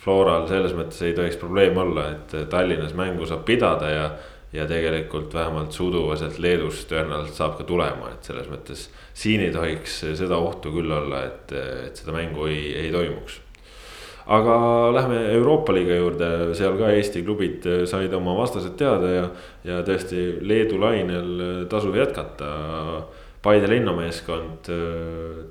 Floral 0.07 0.45
selles 0.51 0.75
mõttes 0.77 1.01
ei 1.03 1.15
tohiks 1.17 1.39
probleem 1.41 1.79
olla, 1.81 2.11
et 2.13 2.35
Tallinnas 2.53 2.93
mängu 2.95 3.27
saab 3.27 3.47
pidada 3.49 3.89
ja 3.91 4.09
ja 4.57 4.67
tegelikult 4.67 5.35
vähemalt 5.35 5.75
suduvaselt 5.75 6.39
Leedus 6.39 6.85
tõenäoliselt 6.91 7.37
saab 7.37 7.57
ka 7.59 7.67
tulema, 7.69 8.13
et 8.15 8.29
selles 8.29 8.47
mõttes 8.51 8.87
siin 9.17 9.43
ei 9.45 9.53
tohiks 9.55 9.99
seda 10.19 10.39
ohtu 10.41 10.73
küll 10.75 10.93
olla, 10.93 11.25
et, 11.27 11.53
et 11.89 11.99
seda 12.01 12.15
mängu 12.17 12.47
ei, 12.51 12.71
ei 12.85 12.93
toimuks. 12.95 13.41
Aga 14.27 14.57
lähme 14.95 15.21
Euroopa 15.37 15.75
liiga 15.77 15.99
juurde, 16.01 16.31
seal 16.59 16.79
ka 16.81 16.91
Eesti 16.95 17.23
klubid 17.27 17.67
said 17.87 18.15
oma 18.17 18.35
vastased 18.39 18.75
teada 18.79 19.13
ja, 19.13 19.29
ja 19.67 19.83
tõesti 19.87 20.27
Leedu 20.43 20.81
lainel 20.83 21.67
tasub 21.71 21.95
jätkata. 21.99 22.51
Paide 23.47 23.69
linnameeskond, 23.71 24.67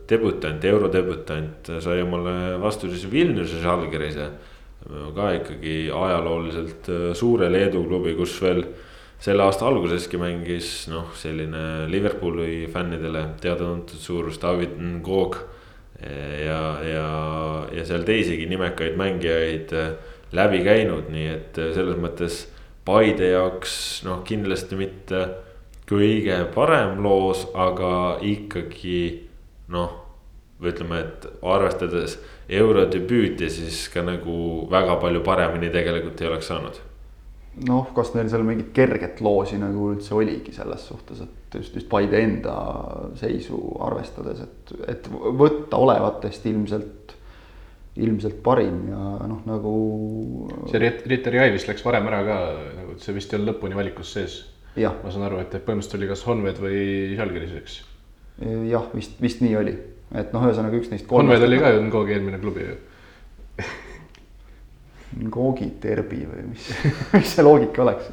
debütant, 0.10 0.66
eurodebütant 0.68 1.70
sai 1.80 2.02
omale 2.04 2.58
vastu 2.60 2.90
siis 2.92 3.06
Vilniuse 3.08 3.62
Žalgirise 3.64 4.26
ka 5.16 5.30
ikkagi 5.40 5.76
ajalooliselt 5.90 6.90
suure 7.18 7.48
Leedu 7.50 7.86
klubi, 7.88 8.14
kus 8.18 8.36
veel 8.44 8.62
selle 9.22 9.46
aasta 9.46 9.66
alguseski 9.70 10.20
mängis 10.22 10.86
noh, 10.92 11.10
selline 11.18 11.88
Liverpooli 11.90 12.66
fännidele 12.74 13.24
teada-tuntud 13.42 14.02
suurus 14.02 14.38
David 14.42 14.76
Ngog. 14.78 15.40
Ja, 16.46 16.62
ja, 16.84 17.08
ja 17.72 17.86
seal 17.88 18.04
teisigi 18.08 18.48
nimekaid 18.52 18.98
mängijaid 19.00 19.74
äh, 19.74 19.94
läbi 20.36 20.64
käinud, 20.66 21.10
nii 21.14 21.28
et 21.32 21.60
äh, 21.62 21.72
selles 21.76 22.00
mõttes 22.02 22.46
Paide 22.86 23.32
jaoks 23.32 24.04
noh, 24.06 24.20
kindlasti 24.28 24.78
mitte 24.78 25.22
kõige 25.90 26.44
parem 26.54 27.00
loos, 27.02 27.48
aga 27.58 28.20
ikkagi 28.22 29.00
noh, 29.74 29.96
ütleme, 30.62 31.00
et 31.02 31.26
arvestades 31.42 32.20
eurodebüüti, 32.46 33.50
siis 33.50 33.88
ka 33.90 34.06
nagu 34.06 34.68
väga 34.70 35.00
palju 35.02 35.24
paremini 35.26 35.72
tegelikult 35.74 36.22
ei 36.22 36.30
oleks 36.30 36.54
saanud 36.54 36.78
noh, 37.64 37.92
kas 37.96 38.12
neil 38.16 38.30
seal 38.32 38.44
mingit 38.48 38.72
kerget 38.76 39.22
loosi 39.24 39.58
nagu 39.60 39.92
üldse 39.94 40.16
oligi 40.18 40.54
selles 40.56 40.84
suhtes, 40.90 41.22
et 41.24 41.58
just, 41.60 41.76
just 41.78 41.88
Paide 41.92 42.20
enda 42.20 42.56
seisu 43.20 43.60
arvestades, 43.86 44.42
et, 44.44 44.74
et 44.92 45.08
võtta 45.12 45.80
olevatest 45.80 46.48
ilmselt, 46.52 47.16
ilmselt 48.04 48.42
parim 48.44 48.90
ja 48.92 49.04
noh, 49.30 49.40
nagu. 49.48 49.76
see 50.72 50.82
Ritter 50.84 51.40
Jai 51.40 51.48
vist 51.54 51.70
läks 51.72 51.86
varem 51.86 52.10
ära 52.12 52.22
ka, 52.28 52.40
nagu 52.82 52.98
see 53.00 53.16
vist 53.16 53.32
ei 53.32 53.40
olnud 53.40 53.54
lõpuni 53.54 53.80
valikus 53.80 54.12
sees. 54.18 54.42
ma 54.76 55.12
saan 55.14 55.30
aru, 55.30 55.40
et 55.46 55.56
põhimõtteliselt 55.56 56.00
oli 56.02 56.12
kas 56.12 56.26
Honved 56.28 56.60
või 56.64 56.82
Žalgiris, 57.16 57.56
eks? 57.62 57.78
jah, 58.68 58.90
vist, 58.92 59.16
vist 59.24 59.40
nii 59.46 59.56
oli, 59.56 59.78
et 60.12 60.36
noh, 60.36 60.44
ühesõnaga 60.44 60.76
üks 60.82 60.92
neist. 60.92 61.08
Honved 61.08 61.48
oli 61.48 61.62
ka 61.62 61.72
ju 61.72 61.88
Ngogi 61.88 62.18
eelmine 62.18 62.42
klubi 62.44 62.68
ju 62.68 62.76
Gogi 65.32 65.70
derbi 65.82 66.24
või 66.28 66.50
mis, 66.52 66.72
mis 67.14 67.36
see 67.36 67.46
loogika 67.46 67.84
oleks. 67.86 68.10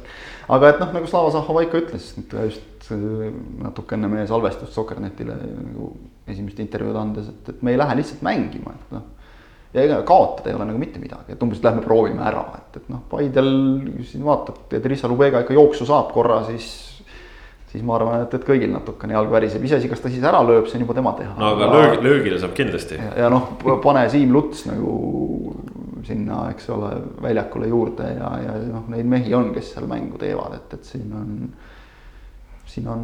aga 0.53 0.69
et 0.73 0.83
noh, 0.83 0.93
nagu 0.95 1.09
Slava 1.09 1.33
Zahhovaiko 1.35 1.81
ütles, 1.81 2.13
just 2.17 2.91
natuke 3.63 3.97
enne 3.97 4.09
meie 4.11 4.27
salvestust 4.27 4.75
Sokkernetile 4.75 5.35
nagu 5.39 5.89
esimest 6.27 6.59
intervjuud 6.63 6.99
andes, 6.99 7.27
et, 7.31 7.51
et 7.51 7.65
me 7.65 7.73
ei 7.73 7.79
lähe 7.79 7.97
lihtsalt 7.99 8.23
mängima, 8.25 8.75
et 8.75 8.95
noh. 8.95 9.05
ja 9.75 9.83
ega 9.83 9.99
kaotada 10.07 10.51
ei 10.51 10.57
ole 10.57 10.69
nagu 10.69 10.79
mitte 10.79 11.01
midagi, 11.03 11.35
et 11.35 11.43
umbes, 11.43 11.61
lähme 11.63 11.83
proovime 11.83 12.23
ära, 12.27 12.45
et, 12.59 12.81
et 12.81 12.89
noh, 12.91 13.03
Paidel 13.11 13.51
siin 14.07 14.23
vaatad, 14.27 14.65
et 14.75 14.89
Rissa 14.91 15.11
Lubega 15.11 15.43
ikka 15.43 15.55
jooksu 15.57 15.87
saab 15.89 16.11
korra, 16.15 16.41
siis 16.47 16.71
siis 17.73 17.81
ma 17.85 17.95
arvan, 17.97 18.21
et, 18.21 18.33
et 18.37 18.43
kõigil 18.45 18.69
natukene 18.69 19.15
jalg 19.15 19.31
väriseb, 19.33 19.63
iseasi, 19.65 19.89
kas 19.89 20.03
ta 20.03 20.11
siis 20.13 20.23
ära 20.29 20.43
lööb, 20.45 20.67
see 20.69 20.77
on 20.77 20.83
juba 20.85 20.93
tema 20.97 21.15
teha. 21.17 21.33
no 21.39 21.53
aga 21.55 21.69
löögi, 21.71 22.01
löögile 22.05 22.41
saab 22.41 22.53
kindlasti. 22.57 22.99
ja, 23.01 23.13
ja 23.23 23.31
noh, 23.33 23.55
pane 23.81 24.03
Siim 24.13 24.35
Luts 24.35 24.67
nagu 24.69 24.93
sinna, 26.07 26.47
eks 26.53 26.69
ole, 26.73 26.89
väljakule 27.23 27.69
juurde 27.71 28.09
ja, 28.15 28.31
ja 28.43 28.57
noh, 28.67 28.87
neid 28.91 29.07
mehi 29.09 29.33
on, 29.37 29.51
kes 29.55 29.73
seal 29.73 29.87
mängu 29.89 30.19
teevad, 30.21 30.57
et, 30.57 30.75
et 30.77 30.91
siin 30.93 31.13
on. 31.17 31.31
siin 32.73 32.87
on 32.89 33.01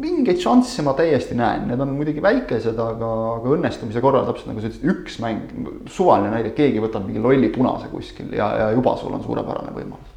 mingeid 0.00 0.38
šansse 0.40 0.80
ma 0.86 0.94
täiesti 0.96 1.34
näen, 1.36 1.66
need 1.68 1.80
on 1.82 1.90
muidugi 1.96 2.22
väikesed, 2.24 2.78
aga, 2.80 3.08
aga 3.34 3.50
õnnestumise 3.56 4.00
korral 4.00 4.24
täpselt 4.28 4.52
nagu 4.52 4.62
sa 4.62 4.70
ütlesid, 4.70 4.86
üks 4.94 5.18
mäng, 5.20 5.50
suvaline 5.90 6.30
näide, 6.32 6.54
keegi 6.56 6.80
võtab 6.80 7.04
mingi 7.04 7.20
lolli 7.20 7.50
punase 7.52 7.90
kuskil 7.92 8.32
ja, 8.32 8.48
ja 8.62 8.70
juba 8.76 8.94
sul 8.96 9.12
on 9.18 9.26
suurepärane 9.26 9.74
võimalus 9.76 10.16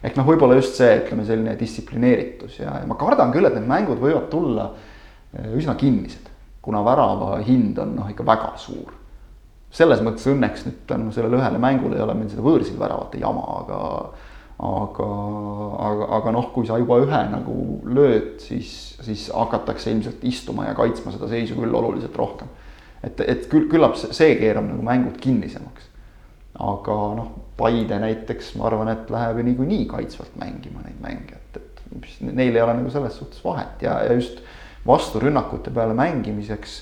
ehk 0.00 0.16
noh, 0.16 0.26
võib-olla 0.26 0.56
just 0.58 0.78
see, 0.80 0.94
ütleme 1.02 1.26
selline 1.28 1.56
distsiplineeritus 1.60 2.60
ja, 2.62 2.78
ja 2.80 2.88
ma 2.88 2.96
kardan 3.00 3.32
küll, 3.34 3.46
et 3.46 3.56
need 3.56 3.68
mängud 3.68 4.00
võivad 4.00 4.30
tulla 4.32 4.70
eh, 5.36 5.52
üsna 5.60 5.76
kinnised, 5.80 6.30
kuna 6.64 6.80
värava 6.86 7.36
hind 7.44 7.78
on 7.84 7.94
noh, 8.00 8.08
ikka 8.12 8.26
väga 8.26 8.54
suur 8.60 8.96
selles 9.70 10.02
mõttes 10.02 10.26
õnneks 10.30 10.66
nüüd 10.66 10.82
tänu 10.90 11.12
sellele 11.14 11.38
ühele 11.38 11.60
mängule 11.62 11.98
ei 11.98 12.02
ole 12.02 12.16
meil 12.18 12.30
seda 12.32 12.42
võõrsil 12.42 12.78
väravate 12.80 13.20
jama, 13.22 13.44
aga 13.60 13.80
aga, 14.60 15.06
aga, 15.80 16.08
aga 16.18 16.32
noh, 16.36 16.50
kui 16.54 16.68
sa 16.68 16.78
juba 16.80 16.98
ühe 17.00 17.20
nagu 17.32 17.54
lööd, 17.88 18.34
siis, 18.44 18.72
siis 19.00 19.28
hakatakse 19.32 19.92
ilmselt 19.92 20.24
istuma 20.28 20.68
ja 20.68 20.74
kaitsma 20.76 21.14
seda 21.14 21.30
seisu 21.30 21.56
küll 21.58 21.76
oluliselt 21.76 22.16
rohkem. 22.20 22.50
et, 23.02 23.20
et 23.24 23.46
küll, 23.48 23.68
küllap 23.72 23.96
see 23.96 24.34
keerab 24.36 24.66
nagu 24.68 24.84
mängud 24.84 25.16
kinnisemaks. 25.22 25.88
aga 26.60 26.98
noh, 27.16 27.30
Paide 27.60 27.98
näiteks 28.00 28.54
ma 28.56 28.70
arvan, 28.70 28.88
et 28.88 29.10
läheb 29.12 29.40
ju 29.40 29.42
niikuinii 29.44 29.82
kaitsvalt 29.88 30.36
mängima 30.40 30.80
neid 30.80 31.00
mänge, 31.04 31.36
et, 31.36 31.58
et 31.60 32.22
neil 32.24 32.54
ei 32.54 32.62
ole 32.62 32.78
nagu 32.78 32.92
selles 32.92 33.18
suhtes 33.20 33.42
vahet 33.44 33.82
ja, 33.84 33.98
ja 34.06 34.14
just 34.16 34.40
vasturünnakute 34.86 35.72
peale 35.74 35.92
mängimiseks 35.96 36.78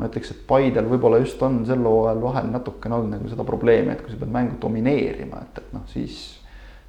ma 0.00 0.08
ütleks, 0.08 0.32
et 0.32 0.44
Paidel 0.48 0.88
võib-olla 0.88 1.20
just 1.20 1.42
on 1.44 1.60
sel 1.68 1.84
hooajal 1.84 2.22
vahel 2.22 2.50
natukene 2.50 2.96
olnud 2.96 3.14
nagu 3.18 3.30
seda 3.30 3.44
probleemi, 3.46 3.92
et 3.94 4.04
kui 4.04 4.14
sa 4.14 4.20
pead 4.20 4.32
mängu 4.32 4.56
domineerima, 4.62 5.42
et, 5.44 5.60
et 5.60 5.74
noh, 5.76 5.84
siis, 5.92 6.20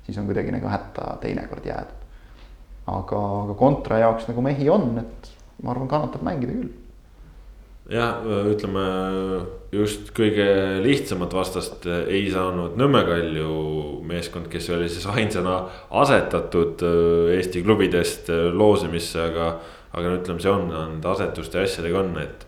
siis 0.05 0.19
on 0.21 0.29
kuidagi 0.29 0.53
nagu 0.55 0.69
hätta 0.71 1.17
teinekord 1.23 1.67
jäädud. 1.67 1.97
aga, 2.91 3.19
aga 3.43 3.57
kontra 3.59 3.99
jaoks 4.01 4.29
nagu 4.31 4.43
mehi 4.45 4.69
on, 4.71 4.93
et 5.03 5.33
ma 5.61 5.75
arvan, 5.75 5.89
kannatab 5.91 6.23
mängida 6.25 6.55
küll. 6.55 6.71
jah, 7.91 8.23
ütleme 8.49 8.85
just 9.75 10.13
kõige 10.15 10.47
lihtsamat 10.83 11.33
vastast 11.35 11.87
ei 11.89 12.29
saanud 12.31 12.77
Nõmme 12.79 13.01
Kalju 13.07 13.55
meeskond, 14.07 14.47
kes 14.51 14.69
oli 14.71 14.87
siis 14.91 15.07
ainsana 15.11 15.57
asetatud 15.89 16.83
äh, 16.87 17.35
Eesti 17.37 17.63
klubidest 17.65 18.31
äh, 18.31 18.47
loosimisse, 18.53 19.19
aga. 19.31 19.51
aga 19.91 20.07
no 20.07 20.21
ütleme, 20.21 20.39
see 20.39 20.51
on, 20.53 20.69
nende 20.71 21.09
asetuste 21.11 21.59
ja 21.59 21.67
asjadega 21.67 21.99
on, 21.99 22.13
et 22.21 22.45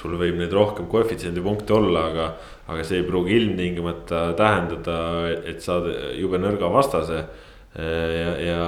sul 0.00 0.16
võib 0.20 0.38
neid 0.40 0.52
rohkem 0.56 0.88
koefitsiendi 0.90 1.42
punkte 1.44 1.76
olla, 1.76 2.06
aga, 2.10 2.28
aga 2.72 2.84
see 2.86 3.00
ei 3.00 3.06
pruugi 3.06 3.36
ilmtingimata 3.36 4.30
tähendada, 4.38 4.96
et 5.44 5.60
saad 5.64 5.90
jube 6.16 6.40
nõrga 6.40 6.70
vastase. 6.72 7.24
ja, 7.76 8.30
ja 8.42 8.62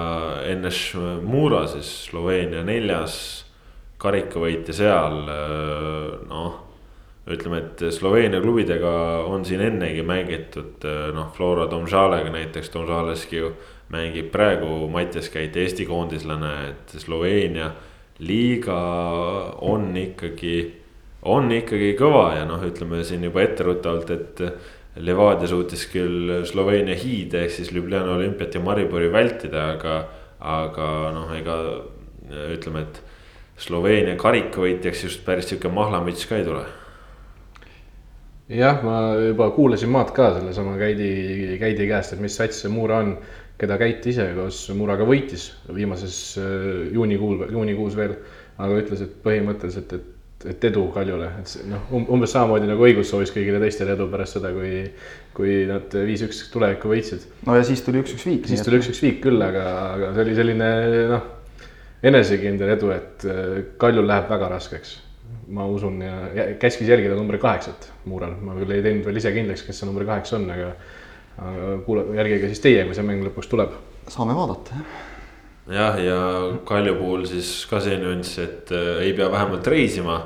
NS 0.55 0.95
Mura 1.27 1.65
siis 1.67 1.89
Sloveenia 2.11 2.63
neljas 2.63 3.17
karikavõitja 4.03 4.75
seal, 4.75 5.17
noh. 6.29 6.61
ütleme, 7.27 7.59
et 7.63 7.83
Sloveenia 7.95 8.41
klubidega 8.43 8.93
on 9.31 9.45
siin 9.47 9.63
ennegi 9.63 10.03
mängitud, 10.07 10.87
noh, 11.15 11.31
Flora 11.35 11.69
Domžalega 11.71 12.31
näiteks, 12.35 12.71
Domžaleski 12.75 13.41
ju 13.41 13.53
mängib 13.95 14.31
praegu 14.35 14.89
Mattias 14.91 15.31
Käit, 15.31 15.57
Eesti 15.57 15.87
koondislane, 15.87 16.53
et 16.71 16.95
Sloveenia 16.99 17.73
liiga 18.23 18.79
on 19.63 19.91
ikkagi 19.97 20.82
on 21.23 21.53
ikkagi 21.55 21.93
kõva 21.99 22.33
ja 22.39 22.47
noh, 22.49 22.63
ütleme 22.67 23.03
siin 23.07 23.25
juba 23.29 23.45
etteruttavalt, 23.47 24.15
et. 24.17 24.47
Levadia 24.93 25.49
suutis 25.49 25.87
küll 25.89 26.43
Sloveenia 26.45 26.93
hiide 27.01 27.47
ehk 27.47 27.55
siis 27.55 27.71
Ljubljana 27.73 28.13
olümpiat 28.13 28.59
ja 28.59 28.61
Maribori 28.61 29.07
vältida, 29.09 29.63
aga, 29.73 29.95
aga 30.45 30.89
noh, 31.17 31.33
ega 31.33 31.57
ütleme, 32.53 32.85
et. 32.85 33.01
Sloveenia 33.63 34.19
karikavõitjaks 34.21 35.07
just 35.07 35.25
päris 35.25 35.49
sihuke 35.49 35.73
mahlamüts 35.73 36.29
ka 36.29 36.37
ei 36.37 36.45
tule 36.45 36.67
jah, 38.53 38.83
ma 38.85 38.97
juba 39.21 39.51
kuulasin 39.55 39.91
maad 39.93 40.13
ka 40.17 40.33
sellesama 40.37 40.77
Käidi, 40.81 41.57
Käidi 41.61 41.87
käest, 41.89 42.15
et 42.15 42.23
mis 42.23 42.37
sats 42.37 42.63
see 42.63 42.73
Muura 42.73 43.01
on, 43.03 43.15
keda 43.61 43.79
Käit 43.81 44.07
ise 44.11 44.27
koos 44.37 44.65
Muuraga 44.77 45.07
võitis 45.09 45.51
viimases 45.73 46.19
äh, 46.41 46.89
juunikuul, 46.93 47.47
juunikuus 47.53 47.97
veel. 47.99 48.17
aga 48.63 48.77
ütles, 48.79 49.01
et 49.01 49.15
põhimõtteliselt, 49.25 49.93
et 49.97 50.09
et 50.49 50.65
edu 50.69 50.87
Kaljule, 50.95 51.29
et 51.41 51.53
noh, 51.71 51.93
umbes 52.01 52.33
samamoodi 52.35 52.71
nagu 52.71 52.87
õigus 52.87 53.11
soovis 53.13 53.33
kõigile 53.35 53.61
teistele 53.63 53.95
edu 53.97 54.09
pärast 54.13 54.39
seda, 54.39 54.51
kui, 54.55 54.83
kui 55.37 55.63
nad 55.69 55.93
viis-üks 55.93 56.45
tulevikku 56.53 56.91
võitsid. 56.91 57.29
no 57.47 57.57
ja 57.59 57.67
siis 57.67 57.85
tuli 57.87 58.03
üks-üks 58.03 58.27
viik. 58.29 58.49
siis 58.51 58.65
tuli 58.67 58.81
üks-üks 58.81 59.03
viik 59.05 59.23
küll, 59.25 59.43
aga, 59.45 59.65
aga 59.93 60.11
see 60.17 60.25
oli 60.27 60.37
selline 60.39 60.73
noh, 61.13 61.31
enesekindel 62.11 62.75
edu, 62.77 62.91
et 62.97 63.29
äh, 63.29 63.55
Kaljul 63.81 64.09
läheb 64.09 64.29
väga 64.33 64.51
raskeks. 64.57 64.99
ma 65.53 65.67
usun 65.69 66.01
ja 66.01 66.47
käskis 66.61 66.89
jälgida 66.89 67.17
number 67.19 67.37
kaheksat 67.39 67.91
Muural, 68.09 68.37
ma 68.41 68.55
küll 68.57 68.73
ei 68.73 68.83
teinud 68.85 69.05
veel 69.07 69.19
ise 69.21 69.33
kindlaks, 69.35 69.65
kes 69.67 69.83
see 69.83 69.89
number 69.89 70.07
kaheksa 70.09 70.39
on, 70.39 70.51
aga, 70.55 70.75
aga 71.39 71.73
kuula, 71.87 72.07
järgige 72.17 72.53
siis 72.53 72.63
teie, 72.63 72.85
kui 72.87 72.97
see 72.97 73.07
mäng 73.07 73.25
lõpuks 73.27 73.51
tuleb 73.51 73.75
saame 74.11 74.35
vaadata 74.37 74.79
jah. 74.79 75.01
Jah, 75.71 75.99
ja 76.03 76.19
Kalju 76.67 76.95
puhul 76.99 77.27
siis 77.31 77.51
ka 77.71 77.81
see 77.83 77.99
nüanss, 78.01 78.39
et 78.43 78.73
äh, 78.75 79.03
ei 79.07 79.13
pea 79.17 79.31
vähemalt 79.33 79.67
reisima. 79.67 80.23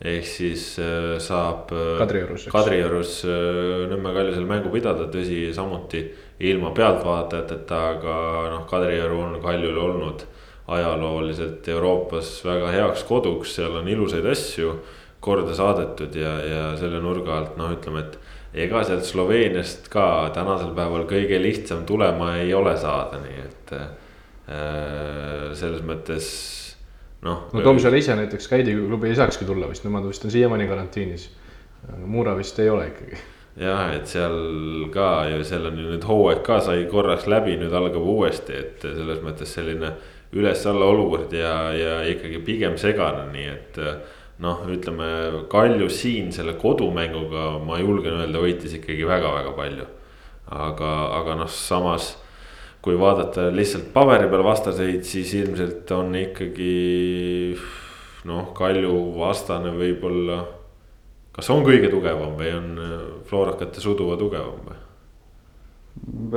ehk 0.00 0.24
siis 0.24 0.78
äh, 0.80 1.18
saab 1.20 1.72
äh, 1.76 1.98
Kadriorus. 2.00 2.46
Kadriorus 2.48 3.24
äh, 3.28 3.88
Nõmme 3.90 4.14
Kaljusel 4.16 4.46
mängu 4.48 4.72
pidada, 4.72 5.10
tõsi, 5.12 5.50
samuti 5.52 6.06
ilma 6.40 6.70
pealtvaatajateta, 6.72 7.80
aga 7.94 8.14
noh, 8.54 8.64
Kadrioru 8.70 9.20
on 9.26 9.36
Kaljul 9.42 9.76
olnud 9.76 10.24
ajalooliselt 10.70 11.68
Euroopas 11.68 12.38
väga 12.46 12.70
heaks 12.72 13.04
koduks, 13.04 13.54
seal 13.58 13.76
on 13.76 13.88
ilusaid 13.92 14.26
asju 14.26 14.78
korda 15.20 15.54
saadetud 15.54 16.14
ja, 16.16 16.34
ja 16.40 16.66
selle 16.80 17.00
nurga 17.04 17.36
alt 17.36 17.58
noh, 17.60 17.72
ütleme, 17.74 18.06
et 18.06 18.64
ega 18.64 18.82
sealt 18.86 19.04
Sloveeniast 19.06 19.90
ka 19.92 20.30
tänasel 20.34 20.72
päeval 20.76 21.04
kõige 21.10 21.38
lihtsam 21.42 21.84
tulema 21.86 22.38
ei 22.40 22.54
ole 22.56 22.76
saada, 22.80 23.20
nii 23.20 23.42
et 23.44 23.74
äh, 23.76 23.90
selles 24.50 25.82
mõttes 25.86 26.30
noh. 27.22 27.48
no 27.52 27.64
Tomsal 27.64 27.94
ise 27.98 28.16
näiteks 28.18 28.48
Kaidi 28.50 28.74
klubi 28.74 29.10
ei 29.10 29.18
saakski 29.18 29.46
tulla 29.48 29.68
vist, 29.70 29.84
nemad 29.86 30.08
vist 30.08 30.24
on 30.26 30.32
siiamaani 30.34 30.66
karantiinis. 30.70 31.28
Muura 32.04 32.34
vist 32.36 32.58
ei 32.60 32.70
ole 32.70 32.88
ikkagi. 32.90 33.18
jah, 33.60 33.90
et 33.94 34.06
seal 34.06 34.36
ka 34.94 35.26
ju 35.30 35.44
seal 35.44 35.66
on 35.68 35.78
ju 35.78 35.90
nüüd 35.90 36.06
hooaeg 36.06 36.42
ka 36.46 36.60
sai 36.64 36.86
korraks 36.90 37.26
läbi, 37.28 37.56
nüüd 37.60 37.74
algab 37.76 38.02
uuesti, 38.02 38.56
et 38.56 38.84
selles 38.84 39.20
mõttes 39.24 39.52
selline 39.54 39.92
üles-alla 40.36 40.86
olukord 40.86 41.32
ja, 41.34 41.54
ja 41.74 41.94
ikkagi 42.06 42.38
pigem 42.46 42.76
segane, 42.78 43.24
nii 43.32 43.48
et 43.50 43.80
noh, 44.40 44.62
ütleme 44.70 45.08
Kalju 45.50 45.88
siin 45.92 46.30
selle 46.32 46.54
kodumänguga, 46.60 47.58
ma 47.64 47.80
julgen 47.80 48.20
öelda, 48.22 48.40
võitis 48.42 48.76
ikkagi 48.78 49.08
väga-väga 49.08 49.54
palju. 49.56 49.88
aga, 50.50 50.92
aga 51.20 51.34
noh, 51.42 51.50
samas 51.50 52.16
kui 52.80 52.96
vaadata 52.98 53.48
lihtsalt 53.52 53.90
paberi 53.94 54.28
peal 54.30 54.44
vastaseid, 54.44 55.02
siis 55.04 55.34
ilmselt 55.36 55.90
on 55.96 56.14
ikkagi 56.16 56.74
noh, 58.28 58.52
Kalju 58.56 58.94
vastane 59.18 59.72
võib-olla. 59.76 60.44
kas 61.32 61.50
on 61.52 61.64
kõige 61.64 61.90
tugevam 61.92 62.36
või 62.38 62.54
on 62.56 62.70
Florakate 63.28 63.80
Suduva 63.80 64.16
tugevam 64.20 64.62
või? 64.68 64.78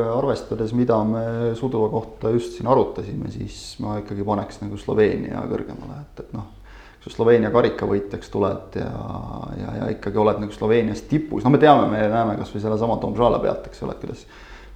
arvestades, 0.03 0.73
mida 0.75 0.97
me 1.07 1.53
Suduva 1.55 1.87
kohta 1.89 2.31
just 2.33 2.57
siin 2.57 2.67
arutasime, 2.67 3.29
siis 3.31 3.77
ma 3.79 3.99
ikkagi 4.01 4.25
paneks 4.27 4.59
nagu 4.63 4.77
Sloveenia 4.77 5.45
kõrgemale, 5.47 6.01
et, 6.01 6.25
et 6.25 6.35
noh 6.35 6.49
kui 7.03 7.11
sa 7.11 7.17
Sloveenia 7.17 7.51
karikavõitjaks 7.51 8.31
tuled 8.31 8.77
ja, 8.79 8.89
ja, 9.59 9.71
ja 9.81 9.87
ikkagi 9.91 10.19
oled 10.21 10.39
nagu 10.39 10.55
Sloveenias 10.55 11.03
tipus, 11.09 11.43
no 11.43 11.51
me 11.51 11.59
teame, 11.59 11.89
me 11.91 12.05
näeme 12.07 12.37
kasvõi 12.39 12.61
sellesama 12.63 12.95
Domžale 13.01 13.41
pealt, 13.43 13.67
eks 13.67 13.83
ole, 13.83 13.97
kuidas 13.99 14.23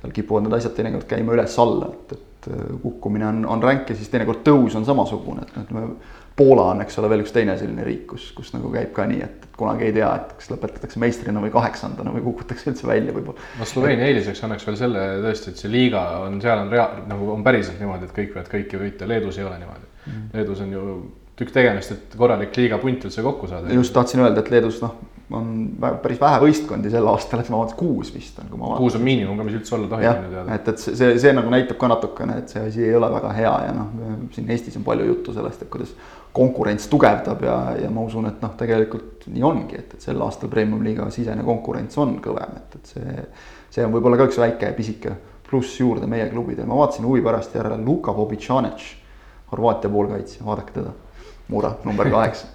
seal 0.02 0.14
kipuvad 0.14 0.46
need 0.46 0.58
asjad 0.60 0.76
teinekord 0.78 1.08
käima 1.10 1.36
üles-alla, 1.36 1.90
et, 1.94 2.14
et 2.18 2.52
kukkumine 2.84 3.28
on, 3.28 3.42
on 3.58 3.64
ränk 3.64 3.90
ja 3.92 3.98
siis 3.98 4.12
teinekord 4.14 4.44
tõus 4.46 4.78
on 4.78 4.88
samasugune, 4.88 5.48
et 5.48 5.76
noh. 5.76 5.92
Poola 6.38 6.68
on, 6.70 6.84
eks 6.84 7.00
ole, 7.02 7.08
veel 7.10 7.24
üks 7.24 7.32
teine 7.34 7.56
selline 7.58 7.82
riik, 7.82 8.04
kus, 8.12 8.28
kus 8.38 8.52
nagu 8.54 8.70
käib 8.70 8.92
ka 8.94 9.08
nii, 9.10 9.24
et 9.26 9.46
kunagi 9.58 9.88
ei 9.88 9.94
tea, 9.96 10.10
et 10.20 10.36
kas 10.38 10.52
lõpetatakse 10.52 11.00
meistrina 11.02 11.42
või 11.42 11.50
kaheksandana 11.50 12.12
või 12.14 12.22
kukutakse 12.28 12.70
üldse 12.70 12.86
välja 12.86 13.16
võib-olla. 13.16 13.42
no 13.58 13.66
Sloveenia 13.66 14.06
eeliseks 14.12 14.44
annaks 14.46 14.68
veel 14.68 14.78
selle 14.78 15.06
tõesti, 15.24 15.50
et 15.50 15.64
see 15.64 15.72
liiga 15.74 16.04
on, 16.28 16.38
seal 16.44 16.62
on 16.62 16.70
rea-, 16.70 16.92
nagu 17.10 17.32
on 17.34 17.42
päriselt 17.48 17.82
niimoodi, 17.82 18.06
et 18.06 18.14
kõik 18.20 18.36
võivad 18.36 18.52
kõiki 18.54 18.84
võita, 18.84 19.10
Leedus 19.10 19.42
ei 19.42 19.48
ole 19.48 19.58
niimoodi 19.64 19.90
mm.. 19.90 20.28
Leedus 20.38 20.62
on 20.62 20.78
ju 20.78 20.86
tükk 21.42 21.58
tegemist, 21.58 21.96
et 21.98 22.18
korralik 22.22 22.62
liiga 22.62 22.78
punt 22.86 23.10
üldse 23.10 23.26
kokku 23.26 23.50
saada. 23.50 23.74
just 23.74 23.98
tahtsin 23.98 24.22
öelda, 24.22 24.46
et 24.46 24.54
Leedus 24.54 24.78
noh, 24.86 24.94
on 25.36 25.48
päris 25.82 26.20
vähe 26.22 26.40
võistkondi 26.40 26.92
sel 26.92 27.08
aastal, 27.12 27.42
et 27.44 27.50
ma 27.52 27.60
vaatasin 27.60 27.80
kuus 27.80 28.14
vist 28.16 28.38
on, 28.40 28.48
kui 28.48 28.60
ma 28.60 28.70
vaatasin. 28.70 28.84
kuus 28.86 28.96
on 28.96 29.04
miinimum 29.04 29.40
ka, 29.40 29.48
mis 29.48 29.58
üldse 29.58 29.76
olla 29.76 29.90
tohib 29.92 30.22
minu 30.22 30.30
teada. 30.32 30.56
et, 30.56 30.70
et 30.72 30.84
see, 30.84 30.94
see, 30.96 31.18
see 31.20 31.34
nagu 31.36 31.52
näitab 31.52 31.80
ka 31.82 31.90
natukene, 31.92 32.38
et 32.44 32.54
see 32.54 32.64
asi 32.70 32.86
ei 32.88 32.96
ole 32.96 33.10
väga 33.12 33.34
hea 33.36 33.56
ja 33.66 33.74
noh, 33.76 33.90
siin 34.36 34.54
Eestis 34.56 34.78
on 34.80 34.86
palju 34.88 35.10
juttu 35.10 35.36
sellest, 35.36 35.66
et 35.66 35.72
kuidas 35.74 35.92
konkurents 36.38 36.88
tugevdab 36.92 37.44
ja, 37.44 37.58
ja 37.84 37.90
ma 37.92 38.06
usun, 38.08 38.30
et 38.30 38.44
noh, 38.46 38.54
tegelikult 38.60 39.28
nii 39.34 39.44
ongi, 39.44 39.82
et, 39.82 39.98
et 39.98 40.08
sel 40.08 40.22
aastal 40.24 40.52
Premium-liiga 40.54 41.10
sisene 41.12 41.44
konkurents 41.44 42.00
on 42.00 42.16
kõvem, 42.24 42.60
et, 42.62 42.78
et 42.80 42.94
see, 42.94 43.18
see 43.76 43.88
on 43.88 43.96
võib-olla 43.96 44.20
ka 44.22 44.30
üks 44.30 44.40
väike 44.40 44.72
pisike 44.78 45.18
pluss 45.48 45.80
juurde 45.80 46.08
meie 46.08 46.28
klubidele, 46.32 46.68
ma 46.70 46.80
vaatasin 46.82 47.08
huvi 47.08 47.24
pärast 47.26 47.56
järele 47.56 47.80
Luka 47.84 48.16
Bobicanic, 48.16 48.84
Horvaatia 49.52 49.92
poolkaitsja, 49.92 50.44
vaadake 50.46 50.76
teda 50.76 50.92
Mura 51.48 51.78
number 51.86 52.10
kaheksa. 52.12 52.48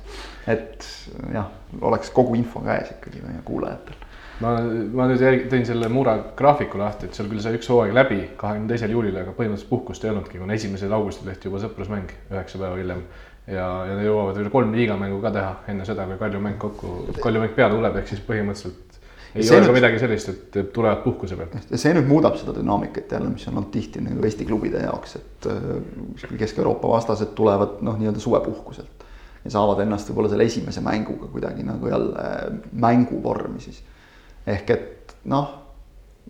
et 0.47 0.85
jah, 1.33 1.49
oleks 1.81 2.11
kogu 2.15 2.37
info 2.39 2.61
käes 2.65 2.93
ikkagi 2.97 3.23
meie 3.25 3.43
kuulajatel. 3.47 3.99
ma, 4.43 4.55
ma 4.99 5.09
nüüd 5.11 5.23
järg, 5.23 5.49
tõin 5.53 5.67
selle 5.69 5.89
Mura 5.93 6.17
graafiku 6.37 6.81
lahti, 6.81 7.09
et 7.09 7.19
seal 7.19 7.29
küll 7.31 7.43
sai 7.45 7.57
üks 7.59 7.69
hooaeg 7.71 7.95
läbi 7.97 8.21
kahekümne 8.37 8.73
teisel 8.73 8.95
juulil, 8.95 9.17
aga 9.21 9.35
põhimõtteliselt 9.37 9.71
puhkust 9.71 10.05
ei 10.05 10.13
olnudki, 10.13 10.41
kuna 10.43 10.57
esimesel 10.59 10.93
augustil 10.97 11.29
tehti 11.31 11.51
juba 11.51 11.63
sõprusmäng 11.63 12.17
üheksa 12.31 12.61
päeva 12.63 12.81
hiljem. 12.81 13.05
ja, 13.47 13.67
ja 13.89 13.99
nad 13.99 14.07
jõuavad 14.07 14.39
veel 14.39 14.51
kolm 14.55 14.75
liigamängu 14.77 15.21
ka 15.23 15.35
teha 15.35 15.53
enne 15.73 15.87
seda, 15.87 16.07
kui 16.11 16.19
Kalju 16.19 16.41
mäng 16.41 16.59
kokku, 16.63 16.97
Kalju 17.23 17.45
mäng 17.45 17.55
peale 17.57 17.79
tuleb, 17.79 18.01
ehk 18.03 18.13
siis 18.13 18.25
põhimõtteliselt 18.27 18.93
ei 19.35 19.49
ole 19.51 19.67
ka 19.67 19.73
midagi 19.73 20.01
sellist, 20.01 20.29
et 20.29 20.73
tulevad 20.75 21.01
puhkuse 21.05 21.37
pealt. 21.39 21.55
see 21.73 21.95
nüüd 21.97 22.09
muudab 22.09 22.37
seda 22.41 22.53
dünaamikat 22.57 23.15
jälle, 23.17 23.31
mis 23.33 23.47
on 23.49 23.57
olnud 23.57 23.71
tihti 23.73 24.03
nagu 24.05 24.25
Eesti 24.29 24.45
klubide 24.49 24.83
jaoks, 24.85 25.17
et 25.17 25.49
äh, 25.49 26.35
Kesk-Euroopa 26.39 26.91
vastased 26.93 27.33
tulevad 27.39 27.81
noh, 27.87 27.97
nii-öelda 28.01 28.21
suvepuhkuselt. 28.21 29.07
Ja 29.45 29.51
saavad 29.51 29.83
ennast 29.85 30.11
võib-olla 30.11 30.31
selle 30.33 30.47
esimese 30.47 30.83
mänguga 30.85 31.31
kuidagi 31.33 31.65
nagu 31.67 31.91
jälle 31.91 32.29
mänguvormi 32.73 33.61
siis. 33.61 33.83
ehk 34.47 34.71
et 34.71 35.17
noh, 35.31 35.51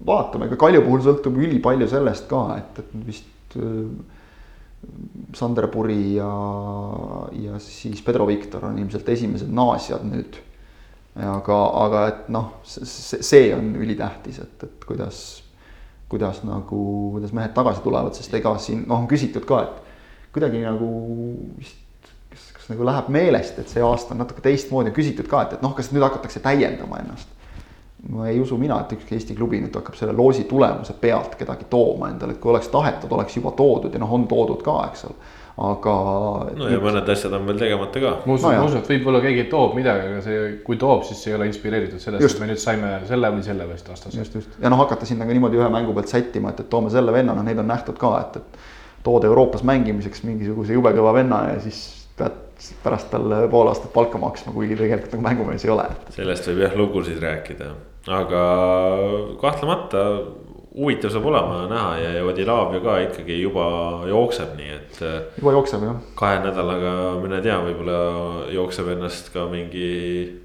vaatame, 0.06 0.48
ega 0.48 0.58
Kalju 0.60 0.82
puhul 0.86 1.04
sõltub 1.04 1.36
ülipalju 1.40 1.88
sellest 1.88 2.28
ka, 2.30 2.42
et, 2.58 2.80
et 2.82 2.94
vist 3.06 3.56
äh, 3.60 3.92
Sander 5.36 5.68
Puri 5.70 6.16
ja, 6.16 6.30
ja 7.38 7.60
siis 7.62 8.00
Pedro 8.02 8.26
Viktor 8.26 8.64
on 8.70 8.80
ilmselt 8.82 9.08
esimesed 9.14 9.52
naasjad 9.52 10.02
nüüd 10.08 10.40
aga, 11.20 11.58
aga 11.84 12.02
et 12.08 12.28
noh, 12.32 12.50
see, 12.64 13.52
on 13.54 13.74
ülitähtis, 13.76 14.40
et, 14.42 14.64
et 14.64 14.86
kuidas, 14.88 15.42
kuidas 16.12 16.42
nagu, 16.48 16.82
kuidas 17.16 17.34
mehed 17.36 17.52
tagasi 17.56 17.84
tulevad, 17.84 18.16
sest 18.16 18.34
ega 18.38 18.54
siin 18.62 18.86
noh, 18.86 19.02
on 19.02 19.08
küsitud 19.10 19.46
ka, 19.48 19.62
et 19.66 20.32
kuidagi 20.32 20.62
nagu 20.64 20.88
vist 21.58 21.81
kas, 22.62 22.70
nagu 22.70 22.86
läheb 22.86 23.12
meelest, 23.12 23.58
et 23.58 23.68
see 23.68 23.82
aasta 23.82 24.14
on 24.14 24.22
natuke 24.22 24.44
teistmoodi, 24.44 24.92
on 24.92 24.96
küsitud 24.96 25.28
ka, 25.30 25.42
et, 25.46 25.58
et 25.58 25.64
noh, 25.64 25.74
kas 25.76 25.90
nüüd 25.92 26.06
hakatakse 26.06 26.42
täiendama 26.44 27.02
ennast. 27.02 27.38
ma 28.12 28.26
ei 28.26 28.40
usu 28.42 28.56
mina, 28.58 28.80
et 28.82 28.96
ükski 28.96 29.14
Eesti 29.14 29.34
klubi 29.38 29.60
nüüd 29.62 29.76
hakkab 29.78 29.94
selle 29.94 30.14
loosi 30.18 30.48
tulemuse 30.50 30.96
pealt 30.98 31.36
kedagi 31.38 31.68
tooma 31.70 32.08
endale, 32.10 32.34
et 32.34 32.40
kui 32.42 32.50
oleks 32.50 32.66
tahetud, 32.72 33.12
oleks 33.14 33.36
juba 33.36 33.52
toodud 33.54 33.94
ja 33.94 34.00
noh, 34.02 34.10
on 34.16 34.26
toodud 34.30 34.64
ka, 34.66 34.74
eks 34.88 35.04
ole 35.06 35.14
aga. 35.60 35.94
no 36.56 36.68
ja 36.70 36.80
mõned 36.82 37.08
asjad 37.14 37.36
on 37.36 37.46
veel 37.46 37.60
tegemata 37.60 38.02
ka. 38.02 38.12
ma 38.26 38.34
usun 38.34 38.48
no, 38.48 38.58
ma 38.58 38.66
usun, 38.66 38.82
et 38.82 38.90
võib-olla 38.94 39.22
keegi 39.22 39.46
toob 39.52 39.78
midagi, 39.78 40.10
aga 40.10 40.24
see, 40.24 40.42
kui 40.66 40.78
toob, 40.80 41.06
siis 41.06 41.22
ei 41.28 41.36
ole 41.36 41.48
inspireeritud 41.50 42.02
sellest, 42.02 42.26
et 42.26 42.42
me 42.42 42.50
nüüd 42.50 42.62
saime 42.62 42.92
selle 43.08 43.32
või 43.36 43.46
selle 43.46 43.70
vist 43.70 43.90
vastase. 43.92 44.18
just, 44.18 44.38
just 44.40 44.60
ja 44.62 44.72
noh, 44.72 44.80
hakata 44.82 45.08
sinna 45.08 45.28
ka 45.28 45.36
niimoodi 45.36 45.60
ühe 45.60 45.70
mängu 45.72 45.94
pealt 45.96 46.10
sättima, 46.10 46.50
et, 46.50 46.64
et 46.64 46.70
toome 46.72 46.90
selle 46.90 47.14
venna, 47.14 47.36
noh 47.36 47.46
neid 47.46 47.60
on 47.60 47.68
nähtud 47.70 48.00
ka, 48.00 48.14
et, 48.24 48.40
et. 48.42 48.70
tood 49.02 49.24
Euroopas 49.26 49.64
mängimiseks 49.66 50.22
mingisuguse 50.22 50.76
jube 50.76 50.92
kõva 50.94 51.14
venna 51.16 51.44
ja 51.52 51.60
siis 51.62 52.01
pead 52.18 52.38
pärast 52.84 53.10
talle 53.10 53.42
pool 53.50 53.70
aastat 53.70 53.92
palka 53.94 54.20
maksma, 54.22 54.54
kuigi 54.54 54.76
tegelikult 54.78 55.16
nagu 55.16 55.26
mängumees 55.26 55.66
ei 55.66 55.74
ole. 55.74 55.88
sellest 56.14 56.48
võib 56.50 56.64
jah 56.66 56.78
lugusid 56.78 57.20
rääkida, 57.22 57.72
aga 58.20 58.42
kahtlemata 59.40 60.06
huvitav 60.72 61.12
saab 61.12 61.26
olema 61.28 61.62
näha 61.70 61.96
ja, 62.00 62.10
ja 62.16 62.24
Vadilav 62.26 62.74
ju 62.74 62.80
ka 62.84 62.98
ikkagi 63.06 63.38
juba 63.42 63.64
jookseb, 64.08 64.54
nii 64.56 64.70
et. 64.76 65.00
Äh, 65.04 65.18
juba 65.40 65.56
jookseb 65.58 65.84
jah. 65.88 65.98
kahe 66.18 66.38
nädalaga, 66.44 66.92
mine 67.22 67.42
tea, 67.44 67.58
võib-olla 67.66 67.98
jookseb 68.54 68.92
ennast 68.94 69.32
ka 69.34 69.46
mingi, 69.52 69.88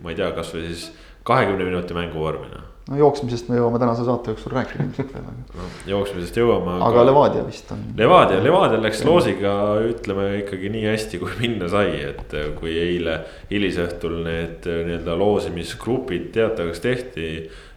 ma 0.04 0.12
ei 0.12 0.20
tea, 0.20 0.32
kasvõi 0.36 0.66
siis 0.68 0.90
kahekümne 1.28 1.68
minuti 1.68 1.96
mänguvormina. 1.98 2.66
No 2.88 2.98
jooksmisest 3.00 3.50
me 3.52 3.58
jõuame 3.60 3.80
tänase 3.82 4.06
saate 4.08 4.32
jooksul 4.32 4.54
rääkida 4.56 4.86
ilmselt 4.86 5.12
veel 5.16 5.26
no,. 5.28 5.66
jooksmisest 5.90 6.40
jõuame. 6.40 6.78
aga, 6.78 6.88
aga 6.88 7.06
Levadia 7.10 7.44
vist 7.48 7.72
on. 7.76 7.82
Levadia, 8.00 8.40
Levadia 8.44 8.80
läks 8.82 9.04
loosiga 9.08 9.54
ütleme 9.88 10.28
ikkagi 10.42 10.72
nii 10.74 10.86
hästi, 10.88 11.20
kui 11.24 11.34
minna 11.42 11.68
sai, 11.72 11.98
et 12.14 12.36
äh, 12.38 12.52
kui 12.58 12.78
eile 12.80 13.20
hilisõhtul 13.52 14.22
need 14.28 14.70
äh, 14.70 14.84
nii-öelda 14.88 15.18
loosimisgrupid 15.20 16.32
teatavaks 16.38 16.84
tehti 16.84 17.28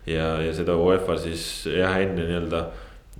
ja, 0.07 0.37
ja 0.45 0.55
seda 0.57 0.79
UEFA 0.79 1.19
siis 1.21 1.45
jah, 1.67 1.99
enne 2.05 2.29
nii-öelda 2.29 2.63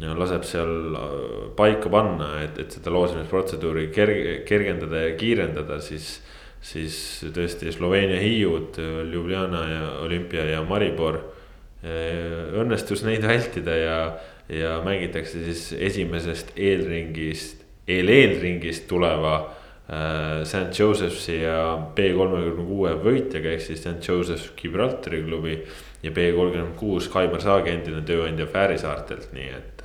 ja 0.01 0.15
laseb 0.19 0.47
seal 0.47 0.95
äh, 0.95 1.19
paika 1.59 1.91
panna, 1.93 2.37
et, 2.45 2.61
et 2.63 2.79
seda 2.79 2.95
loosimisprotseduuri 2.95 3.89
kerge, 3.95 4.41
kergendada 4.49 5.09
ja 5.09 5.17
kiirendada, 5.19 5.83
siis. 5.85 6.19
siis 6.61 6.95
tõesti 7.33 7.71
Sloveenia 7.73 8.19
hiiud, 8.21 8.77
Ljubljana 9.09 9.61
ja 9.65 9.85
Olümpia 10.05 10.43
ja 10.45 10.59
Maribor 10.61 11.17
äh, 11.17 11.40
õnnestus 11.81 13.01
neid 13.07 13.25
vältida 13.25 13.77
ja, 13.77 14.01
ja 14.53 14.75
mängitakse 14.85 15.41
siis 15.47 15.71
esimesest 15.79 16.53
eelringist 16.57 17.63
eel, 17.89 18.11
eelringist 18.13 18.85
tuleva 18.91 19.39
St 20.45 20.79
Josephsi 20.79 21.41
ja 21.41 21.79
B 21.97 22.13
kolmekümne 22.15 22.67
kuue 22.69 22.93
võitjaga 23.03 23.57
ehk 23.57 23.65
siis 23.65 23.81
St 23.83 24.05
Joseph 24.07 24.53
Gibraltari 24.61 25.23
klubi. 25.25 25.57
ja 26.03 26.11
B 26.11 26.31
kolmkümmend 26.37 26.77
kuus 26.81 27.09
Kaimar 27.13 27.43
Saagi 27.43 27.75
endine 27.75 28.05
tööandja 28.07 28.47
Fääri 28.49 28.79
saartelt, 28.81 29.33
nii 29.37 29.49
et 29.53 29.83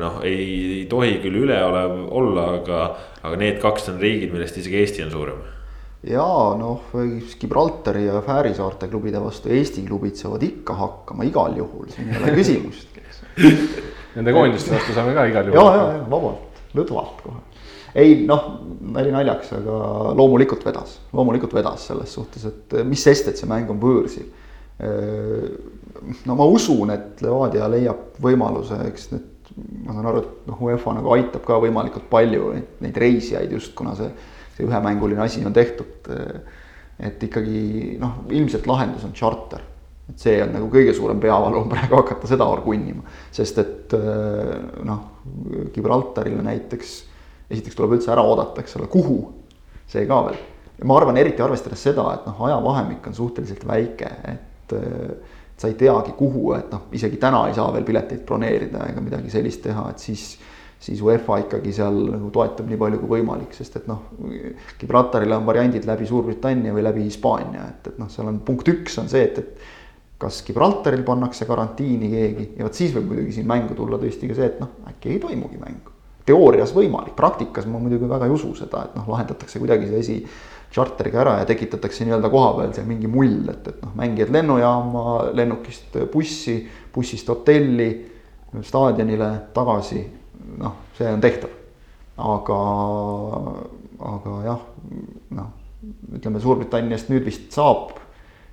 noh, 0.00 0.22
ei, 0.26 0.40
ei 0.80 0.86
tohi 0.90 1.20
küll 1.22 1.42
üleolev 1.44 2.00
olla, 2.10 2.48
aga, 2.56 2.80
aga 3.22 3.36
need 3.38 3.60
kaks 3.62 3.92
on 3.92 4.00
riigid, 4.02 4.32
millest 4.32 4.58
isegi 4.58 4.80
Eesti 4.80 5.04
on 5.06 5.14
suurem 5.14 5.44
jaa, 6.04 6.54
noh, 6.58 6.92
Gibraltari 7.40 8.06
ja 8.06 8.20
Fääri 8.24 8.54
saarte 8.54 8.88
klubide 8.88 9.20
vastu 9.22 9.50
Eesti 9.52 9.84
klubid 9.86 10.18
saavad 10.20 10.42
ikka 10.44 10.76
hakkama 10.76 11.26
igal 11.26 11.56
juhul, 11.56 11.88
siin 11.92 12.10
ei 12.12 12.20
ole 12.20 12.34
küsimustki, 12.40 13.02
eks. 13.02 13.22
Nende 14.16 14.34
koondiste 14.36 14.74
vastu 14.74 14.96
saame 14.96 15.14
ka 15.16 15.26
igal 15.30 15.50
juhul. 15.50 15.60
ja, 15.60 15.76
ja, 15.76 15.86
ja 15.98 16.08
vabalt, 16.10 16.60
lõdvalt 16.76 17.22
kohe. 17.24 17.62
ei 17.96 18.18
noh, 18.28 18.48
nali 18.96 19.14
naljaks, 19.14 19.54
aga 19.56 19.78
loomulikult 20.18 20.66
vedas, 20.66 20.98
loomulikult 21.16 21.56
vedas 21.56 21.88
selles 21.90 22.12
suhtes, 22.18 22.44
et 22.50 22.76
mis 22.84 23.02
sest, 23.02 23.32
et 23.32 23.40
see 23.40 23.48
mäng 23.50 23.72
on 23.72 23.80
võõrsil. 23.80 24.28
no 26.28 26.36
ma 26.36 26.50
usun, 26.52 26.92
et 26.92 27.24
Levadia 27.24 27.70
leiab 27.72 28.20
võimaluse, 28.22 28.78
eks 28.90 29.10
need, 29.14 29.52
ma 29.86 29.96
saan 29.96 30.08
aru, 30.12 30.20
et 30.20 30.48
noh, 30.50 30.64
UEFA 30.68 30.98
nagu 30.98 31.12
aitab 31.16 31.46
ka 31.48 31.56
võimalikult 31.62 32.10
palju 32.12 32.50
neid 32.84 32.98
reisijaid 33.00 33.56
just, 33.56 33.72
kuna 33.78 33.96
see 33.96 34.10
see 34.56 34.66
ühemänguline 34.66 35.22
asi 35.24 35.44
on 35.46 35.56
tehtud. 35.56 36.10
et 36.96 37.22
ikkagi 37.22 37.96
noh, 38.00 38.22
ilmselt 38.32 38.64
lahendus 38.66 39.02
on 39.04 39.12
charter, 39.12 39.60
et 40.08 40.22
see 40.22 40.38
on 40.40 40.54
nagu 40.54 40.70
kõige 40.72 40.94
suurem 40.96 41.18
peavalu 41.20 41.58
on 41.60 41.68
praegu 41.68 41.98
hakata 41.98 42.30
seda 42.30 42.46
orgunnima, 42.48 43.02
sest 43.36 43.58
et 43.60 43.96
noh, 44.88 45.02
Gibraltarile 45.74 46.40
näiteks 46.46 46.94
esiteks 47.50 47.76
tuleb 47.76 47.96
üldse 47.98 48.10
ära 48.14 48.24
oodata, 48.26 48.62
eks 48.62 48.78
ole, 48.80 48.88
kuhu, 48.90 49.18
see 49.90 50.06
ka 50.08 50.22
veel. 50.28 50.38
ma 50.84 50.96
arvan, 50.98 51.16
eriti 51.20 51.44
arvestades 51.44 51.84
seda, 51.88 52.06
et 52.16 52.26
noh, 52.28 52.40
ajavahemik 52.48 53.06
on 53.08 53.14
suhteliselt 53.16 53.62
väike, 53.68 54.10
et 54.32 54.74
sa 55.56 55.70
ei 55.70 55.76
teagi, 55.78 56.12
kuhu, 56.18 56.50
et 56.56 56.72
noh, 56.72 56.88
isegi 56.96 57.20
täna 57.20 57.46
ei 57.48 57.54
saa 57.56 57.70
veel 57.72 57.86
pileteid 57.86 58.24
broneerida 58.28 58.88
ega 58.90 59.04
midagi 59.04 59.32
sellist 59.32 59.62
teha, 59.64 59.86
et 59.92 60.02
siis 60.02 60.34
siis 60.80 61.00
UEFA 61.02 61.40
ikkagi 61.44 61.72
seal 61.74 61.96
nagu 62.10 62.28
toetab 62.34 62.68
nii 62.68 62.78
palju 62.80 63.00
kui 63.00 63.16
võimalik, 63.16 63.54
sest 63.56 63.78
et 63.80 63.88
noh, 63.88 64.10
Gibraltarile 64.80 65.38
on 65.38 65.46
variandid 65.48 65.86
läbi 65.88 66.06
Suurbritannia 66.08 66.74
või 66.76 66.84
läbi 66.84 67.06
Hispaania, 67.06 67.64
et, 67.72 67.90
et 67.92 67.98
noh, 68.00 68.10
seal 68.12 68.28
on 68.30 68.40
punkt 68.44 68.68
üks 68.70 68.98
on 69.00 69.08
see, 69.10 69.24
et, 69.24 69.40
et 69.40 70.20
kas 70.20 70.42
Gibraltaril 70.46 71.04
pannakse 71.04 71.48
karantiini 71.48 72.10
keegi 72.12 72.48
ja 72.58 72.66
vot 72.66 72.76
siis 72.76 72.94
võib 72.96 73.10
muidugi 73.12 73.36
siin 73.36 73.48
mängu 73.48 73.76
tulla 73.76 74.00
tõesti 74.00 74.28
ka 74.30 74.36
see, 74.36 74.50
et 74.52 74.60
noh, 74.62 74.76
äkki 74.88 75.14
ei 75.14 75.22
toimugi 75.22 75.60
mängu. 75.60 75.92
teoorias 76.26 76.72
võimalik, 76.74 77.14
praktikas 77.14 77.68
ma 77.70 77.78
muidugi 77.78 78.08
väga 78.10 78.26
ei 78.26 78.32
usu 78.34 78.52
seda, 78.58 78.84
et 78.88 78.96
noh, 78.98 79.08
lahendatakse 79.12 79.60
kuidagi 79.62 79.86
see 79.90 80.00
asi 80.04 80.16
charteriga 80.74 81.20
ära 81.22 81.36
ja 81.38 81.46
tekitatakse 81.46 82.04
nii-öelda 82.04 82.30
koha 82.32 82.48
peal 82.56 82.72
seal 82.74 82.88
mingi 82.88 83.08
mull, 83.10 83.44
et, 83.52 83.68
et 83.70 83.84
noh, 83.84 83.92
mängijad 83.96 84.32
lennujaama, 84.34 85.04
lennukist 85.38 85.96
bussi, 86.12 86.58
bussist 86.94 87.28
hotelli, 87.30 87.90
staadionile 88.66 89.30
tagasi 89.54 90.02
noh, 90.60 90.80
see 90.98 91.12
on 91.12 91.22
tehtav. 91.22 91.52
aga, 92.16 92.58
aga 94.14 94.34
jah, 94.46 94.66
noh, 95.36 95.52
ütleme 96.16 96.40
Suurbritanniast 96.40 97.10
nüüd 97.12 97.26
vist 97.28 97.52
saab 97.54 97.94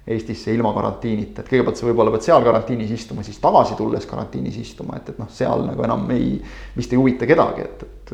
Eestisse 0.04 0.52
ilma 0.52 0.74
karantiinita, 0.76 1.40
et 1.46 1.48
kõigepealt 1.48 1.80
sa 1.80 1.86
võib-olla 1.88 2.12
pead 2.12 2.26
seal 2.26 2.44
karantiinis 2.44 2.90
istuma, 2.92 3.24
siis 3.24 3.38
tagasi 3.40 3.78
tulles 3.80 4.04
karantiinis 4.04 4.58
istuma, 4.60 4.98
et, 5.00 5.14
et 5.14 5.20
noh, 5.22 5.30
seal 5.32 5.64
nagu 5.64 5.86
enam 5.86 6.10
ei, 6.12 6.34
vist 6.76 6.92
ei 6.92 7.00
huvita 7.00 7.28
kedagi, 7.30 7.64
et, 7.64 7.86
et, 7.88 8.12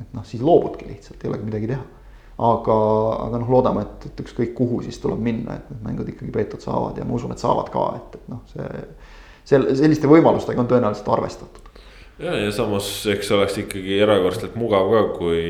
et 0.00 0.16
noh, 0.16 0.24
siis 0.26 0.42
loobudki 0.42 0.88
lihtsalt, 0.88 1.22
ei 1.22 1.30
olegi 1.30 1.46
midagi 1.46 1.70
teha. 1.70 1.84
aga, 2.50 2.78
aga 3.28 3.38
noh, 3.44 3.52
loodame, 3.54 3.84
et, 3.86 4.08
et 4.10 4.24
ükskõik 4.24 4.56
kuhu 4.58 4.80
siis 4.82 4.98
tuleb 4.98 5.22
minna, 5.22 5.60
et 5.60 5.70
need 5.70 5.84
mängud 5.86 6.10
ikkagi 6.10 6.34
peetud 6.34 6.66
saavad 6.66 6.98
ja 6.98 7.06
ma 7.06 7.14
usun, 7.14 7.30
et 7.30 7.44
saavad 7.46 7.70
ka, 7.70 7.84
et, 8.00 8.18
et 8.18 8.32
noh, 8.34 8.42
see, 8.50 8.82
seal 9.52 9.70
selliste 9.78 10.10
võimalustega 10.10 10.66
on 10.66 10.72
tõenäoliselt 10.72 11.14
arvestatud 11.14 11.63
ja, 12.18 12.34
ja 12.38 12.52
samas, 12.54 12.88
eks 13.10 13.30
oleks 13.34 13.58
ikkagi 13.64 13.98
erakordselt 14.04 14.54
mugav 14.58 14.90
ka, 14.92 15.02
kui 15.16 15.42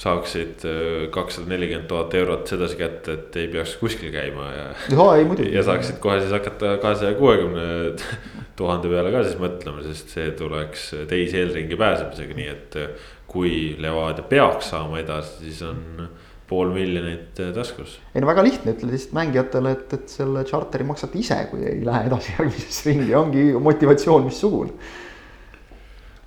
saaksid 0.00 0.64
äh, 0.68 1.06
kakssada 1.14 1.52
nelikümmend 1.52 1.88
tuhat 1.90 2.14
eurot 2.18 2.50
sedasi 2.50 2.78
kätte, 2.80 3.16
et 3.18 3.38
ei 3.40 3.48
peaks 3.52 3.76
kuskil 3.80 4.12
käima 4.14 4.48
ja. 4.52 4.66
ja, 4.92 5.08
ei 5.18 5.26
muidugi. 5.28 5.54
ja 5.54 5.64
saaksid 5.66 6.00
kohe 6.02 6.18
siis 6.20 6.34
hakata 6.34 6.76
kahesaja 6.82 7.16
kuuekümne 7.18 7.68
tuhande 8.58 8.90
peale 8.90 9.14
ka 9.14 9.24
siis 9.26 9.38
mõtlema, 9.40 9.84
sest 9.86 10.12
see 10.16 10.28
tuleks 10.38 10.90
teise 11.10 11.40
eelringi 11.42 11.78
pääsemisega, 11.80 12.38
nii 12.40 12.52
et 12.52 12.78
äh, 12.82 13.08
kui 13.30 13.54
Levadia 13.80 14.26
peaks 14.28 14.70
saama 14.74 15.00
edasi, 15.00 15.46
siis 15.46 15.62
on 15.66 16.08
pool 16.50 16.74
miljonit 16.74 17.40
äh, 17.40 17.54
taskus. 17.56 17.96
ei 18.12 18.20
no 18.20 18.28
väga 18.28 18.44
lihtne, 18.44 18.74
ütle 18.76 18.90
lihtsalt 18.92 19.16
mängijatele, 19.16 19.72
et, 19.78 19.96
et 19.96 20.12
selle 20.12 20.44
charter'i 20.50 20.84
maksate 20.90 21.22
ise, 21.22 21.38
kui 21.48 21.64
ei 21.70 21.80
lähe 21.86 22.10
edasi 22.10 22.36
järgmisesse 22.36 22.90
ringi, 22.90 23.16
ongi 23.22 23.46
motivatsioon 23.70 24.28
missugune 24.28 24.74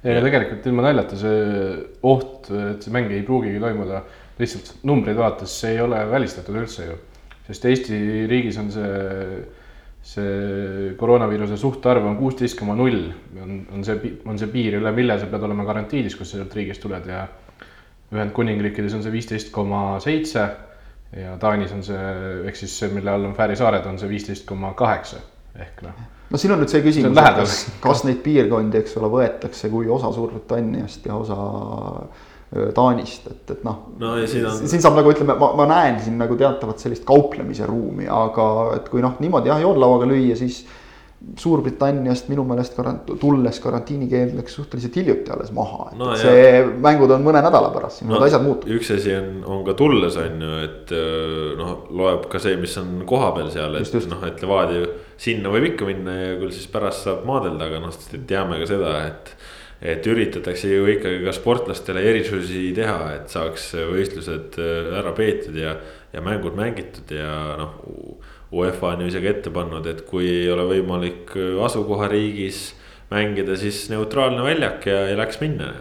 ja 0.03 0.21
tegelikult 0.21 0.65
ilma 0.69 0.85
naljata 0.85 1.17
see 1.19 1.37
oht, 2.05 2.49
et 2.51 2.85
see 2.85 2.93
mäng 2.93 3.11
ei 3.13 3.23
pruugigi 3.25 3.61
toimuda, 3.61 4.01
lihtsalt 4.37 4.83
numbreid 4.87 5.17
vaadates 5.17 5.55
see 5.63 5.75
ei 5.75 5.81
ole 5.81 6.03
välistatud 6.11 6.57
üldse 6.61 6.89
ju. 6.89 6.97
sest 7.47 7.65
Eesti 7.65 7.97
riigis 8.27 8.57
on 8.59 8.69
see, 8.71 9.39
see 10.03 10.91
koroonaviiruse 10.99 11.57
suhtarv 11.57 12.05
on 12.05 12.17
kuusteist 12.19 12.59
koma 12.59 12.75
null, 12.75 13.07
on, 13.41 13.61
on 13.73 13.85
see, 13.87 14.13
on 14.25 14.39
see 14.39 14.51
piir, 14.51 14.77
üle 14.81 14.91
mille 14.95 15.17
sa 15.19 15.29
pead 15.31 15.47
olema 15.47 15.65
karantiinis, 15.65 16.15
kui 16.15 16.27
sa 16.27 16.37
sealt 16.37 16.55
riigist 16.55 16.83
tuled 16.83 17.07
ja 17.09 17.25
Ühendkuningriikides 18.13 18.93
on 18.95 19.01
see 19.03 19.11
viisteist 19.11 19.49
koma 19.51 19.97
seitse 20.03 20.43
ja 21.17 21.33
Taanis 21.39 21.73
on 21.75 21.81
see, 21.83 22.03
ehk 22.47 22.59
siis 22.59 22.77
see, 22.79 22.91
mille 22.93 23.11
all 23.11 23.27
on 23.27 23.35
Fääri 23.35 23.57
saared, 23.59 23.87
on 23.89 23.99
see 23.99 24.11
viisteist 24.11 24.47
koma 24.47 24.75
kaheksa 24.77 25.23
ehk 25.57 25.83
noh 25.87 26.05
no 26.29 26.39
siin 26.39 26.53
on 26.55 26.63
nüüd 26.63 26.71
see 26.71 26.83
küsimus, 26.85 27.19
kas, 27.37 27.59
kas 27.83 28.03
neid 28.07 28.23
piirkondi, 28.25 28.81
eks 28.81 28.97
ole, 28.99 29.11
võetakse 29.11 29.69
kui 29.73 29.89
osa 29.91 30.11
Suurbritanniast 30.15 31.05
ja 31.07 31.19
osa 31.19 31.37
Taanist, 32.47 33.25
et, 33.27 33.51
et 33.51 33.63
noh. 33.67 33.81
No, 33.99 34.13
siin, 34.23 34.45
on... 34.47 34.59
siin 34.71 34.83
saab 34.83 34.95
nagu 34.95 35.11
ütleme, 35.11 35.35
ma, 35.39 35.49
ma 35.59 35.65
näen 35.67 35.97
siin 36.03 36.15
nagu 36.19 36.37
teatavat 36.39 36.79
sellist 36.79 37.03
kauplemise 37.07 37.67
ruumi, 37.67 38.07
aga 38.07 38.45
et 38.77 38.87
kui 38.91 39.03
noh, 39.03 39.17
niimoodi 39.19 39.51
jah, 39.51 39.59
joonlauaga 39.65 40.07
lüüa, 40.07 40.37
siis 40.39 40.61
Suurbritanniast 41.17 42.27
minu 42.29 42.43
meelest 42.45 42.75
karant-, 42.77 43.07
tulles 43.17 43.57
karantiinikeeld 43.63 44.35
läks 44.37 44.53
suhteliselt 44.59 44.99
hiljuti 44.99 45.31
alles 45.33 45.49
maha, 45.55 45.87
et 45.89 45.97
no, 45.97 46.11
see 46.19 46.43
jah. 46.43 46.69
mängud 46.83 47.09
on 47.15 47.25
mõne 47.25 47.41
nädala 47.41 47.71
pärast, 47.73 48.03
siin 48.03 48.11
no, 48.11 48.19
asjad 48.21 48.45
muutuvad. 48.45 48.75
üks 48.77 48.91
asi 48.93 49.15
on, 49.17 49.31
on 49.49 49.63
ka 49.65 49.73
tulles 49.79 50.19
on 50.21 50.45
ju, 50.45 50.59
et 50.67 50.93
noh, 51.57 51.73
loeb 51.97 52.29
ka 52.29 52.41
see, 52.43 52.53
mis 52.61 52.77
on 52.77 53.01
kohapeal 53.09 53.49
seal, 53.53 53.79
et 53.81 53.97
noh, 54.13 54.23
et 54.29 54.45
Levadia 54.45 54.85
sinna 55.17 55.49
võib 55.55 55.71
ikka 55.71 55.89
minna 55.89 56.15
ja 56.19 56.37
küll 56.37 56.53
siis 56.53 56.69
pärast 56.69 57.07
saab 57.09 57.25
maadelda, 57.25 57.71
aga 57.71 57.81
noh, 57.87 57.99
teame 58.29 58.61
ka 58.61 58.69
seda, 58.69 58.95
et. 59.09 59.33
et 59.77 60.05
üritatakse 60.09 60.69
ju 60.69 60.85
ikkagi 60.89 61.25
ka 61.25 61.33
sportlastele 61.37 62.01
erisusi 62.13 62.71
teha, 62.77 63.11
et 63.17 63.33
saaks 63.33 63.71
võistlused 63.89 64.57
ära 65.01 65.17
peetud 65.17 65.57
ja, 65.57 65.75
ja 66.13 66.21
mängud 66.25 66.57
mängitud 66.57 67.13
ja 67.13 67.57
noh 67.57 67.77
UEFA 68.51 68.93
on 68.93 69.01
ju 69.03 69.11
isegi 69.11 69.27
ette 69.27 69.51
pannud, 69.51 69.87
et 69.89 70.05
kui 70.07 70.27
ei 70.29 70.49
ole 70.51 70.63
võimalik 70.69 71.33
asukohariigis 71.65 72.61
mängida, 73.11 73.57
siis 73.59 73.87
neutraalne 73.91 74.43
väljak 74.43 74.87
ja 74.87 75.03
ei 75.09 75.17
läks 75.19 75.41
minna. 75.43 75.73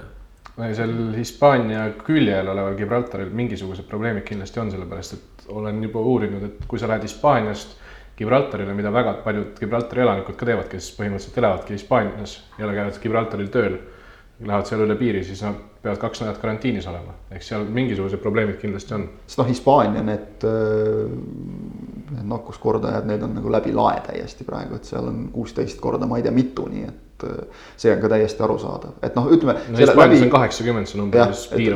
seal 0.56 0.94
Hispaania 1.14 1.88
küljel 2.04 2.48
oleval 2.48 2.74
Gibraltaril 2.78 3.30
mingisugused 3.30 3.86
probleemid 3.86 4.24
kindlasti 4.26 4.60
on, 4.60 4.70
sellepärast 4.70 5.14
et 5.14 5.48
olen 5.48 5.82
juba 5.82 6.00
uurinud, 6.00 6.42
et 6.42 6.66
kui 6.66 6.78
sa 6.78 6.88
lähed 6.88 7.06
Hispaaniast 7.06 7.76
Gibraltarile, 8.16 8.72
mida 8.74 8.90
väga 8.92 9.18
paljud 9.24 9.58
Gibraltari 9.60 10.00
elanikud 10.00 10.38
ka 10.40 10.46
teevad, 10.48 10.70
kes 10.72 10.88
põhimõtteliselt 10.96 11.36
elavadki 11.42 11.76
Hispaanias, 11.76 12.38
jälle 12.58 12.74
käivad 12.78 13.00
Gibraltaril 13.02 13.50
tööl 13.52 13.76
lähevad 14.40 14.68
seal 14.68 14.84
üle 14.84 14.96
piiri, 14.96 15.22
siis 15.24 15.42
nad 15.44 15.58
peavad 15.82 16.00
kaks 16.00 16.22
nädalat 16.22 16.40
karantiinis 16.40 16.88
olema, 16.90 17.14
ehk 17.32 17.44
seal 17.44 17.64
mingisugused 17.72 18.20
probleemid 18.20 18.58
kindlasti 18.60 18.96
on. 18.96 19.06
sest 19.26 19.40
noh, 19.40 19.48
Hispaania 19.48 20.02
need, 20.04 20.44
äh, 20.48 21.12
need 22.10 22.28
nakkuskordajad, 22.30 23.08
need 23.08 23.24
on 23.26 23.34
nagu 23.38 23.50
läbi 23.52 23.72
lae 23.74 23.98
täiesti 24.06 24.46
praegu, 24.46 24.78
et 24.78 24.88
seal 24.88 25.08
on 25.10 25.26
kuusteist 25.34 25.80
korda, 25.82 26.08
ma 26.08 26.20
ei 26.20 26.24
tea, 26.26 26.34
mitu, 26.34 26.66
nii 26.70 26.84
et 26.86 27.26
äh, 27.26 27.62
see 27.76 27.92
on 27.94 28.02
ka 28.02 28.10
täiesti 28.12 28.44
arusaadav, 28.46 28.98
et 29.06 29.16
noh, 29.18 29.28
ütleme 29.36 29.56
no,. 29.58 29.78
Hispaanias 29.80 30.26
on 30.26 30.34
kaheksakümmend 30.36 30.90
see 30.90 31.00
number. 31.00 31.32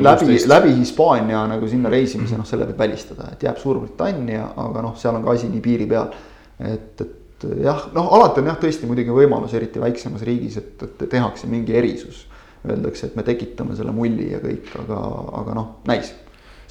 läbi, 0.07 0.37
läbi 0.47 0.75
Hispaania 0.79 1.45
nagu 1.51 1.71
sinna 1.71 1.91
reisimise, 1.93 2.39
noh, 2.39 2.47
selle 2.47 2.69
võib 2.69 2.85
välistada, 2.85 3.31
et 3.35 3.43
jääb 3.47 3.59
Suurbritannia, 3.61 4.51
aga 4.65 4.85
noh, 4.87 4.95
seal 4.99 5.19
on 5.19 5.27
ka 5.27 5.35
asi 5.35 5.51
nii 5.51 5.63
piiri 5.65 5.89
peal. 5.91 6.13
et, 6.59 7.05
et 7.05 7.47
jah, 7.63 7.87
noh, 7.95 8.11
alati 8.17 8.43
on 8.43 8.51
jah, 8.51 8.59
tõesti 8.61 8.89
muidugi 8.89 9.13
võimalus, 9.15 9.55
eriti 9.57 9.81
väiksemas 9.81 10.23
riigis, 10.27 10.59
et, 10.61 10.75
et 10.87 11.07
tehakse 11.09 11.49
mingi 11.51 11.75
erisus 11.77 12.27
öeldakse, 12.67 13.09
et 13.09 13.15
me 13.17 13.23
tekitame 13.25 13.75
selle 13.77 13.93
mulli 13.95 14.31
ja 14.31 14.41
kõik, 14.41 14.69
aga, 14.83 14.99
aga 15.41 15.55
noh, 15.57 15.71
näis. 15.89 16.11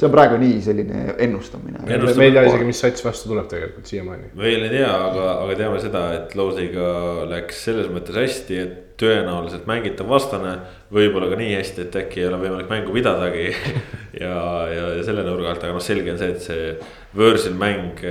See 0.00 0.08
on 0.08 0.14
praegu 0.14 0.36
nii 0.40 0.60
selline 0.64 1.00
ennustamine. 1.20 1.82
me 1.84 1.96
ei 2.24 2.32
tea 2.32 2.44
isegi, 2.48 2.66
mis 2.68 2.80
sats 2.80 3.04
vastu 3.04 3.28
tuleb 3.28 3.48
tegelikult 3.50 3.90
siiamaani. 3.90 4.30
veel 4.38 4.64
ei 4.66 4.72
tea, 4.78 4.90
aga, 4.90 5.26
aga 5.44 5.56
teame 5.58 5.80
seda, 5.82 6.04
et 6.16 6.36
Loosiga 6.38 6.86
läks 7.28 7.64
selles 7.68 7.90
mõttes 7.92 8.16
hästi, 8.16 8.60
et 8.64 8.78
tõenäoliselt 9.00 9.68
mängitav 9.68 10.08
vastane. 10.08 10.56
võib-olla 10.92 11.30
ka 11.30 11.40
nii 11.40 11.54
hästi, 11.54 11.86
et 11.86 11.98
äkki 12.02 12.24
ei 12.24 12.28
ole 12.28 12.40
võimalik 12.40 12.72
mängu 12.72 12.96
pidadagi 12.96 13.48
ja, 14.24 14.36
ja, 14.72 14.86
ja 14.98 15.06
selle 15.06 15.24
nurga 15.26 15.52
alt, 15.52 15.64
aga 15.64 15.76
noh, 15.76 15.84
selge 15.84 16.14
on 16.14 16.20
see, 16.20 16.34
et 16.34 16.46
see 16.48 16.70
võõrsil 17.16 17.56
mäng 17.60 18.04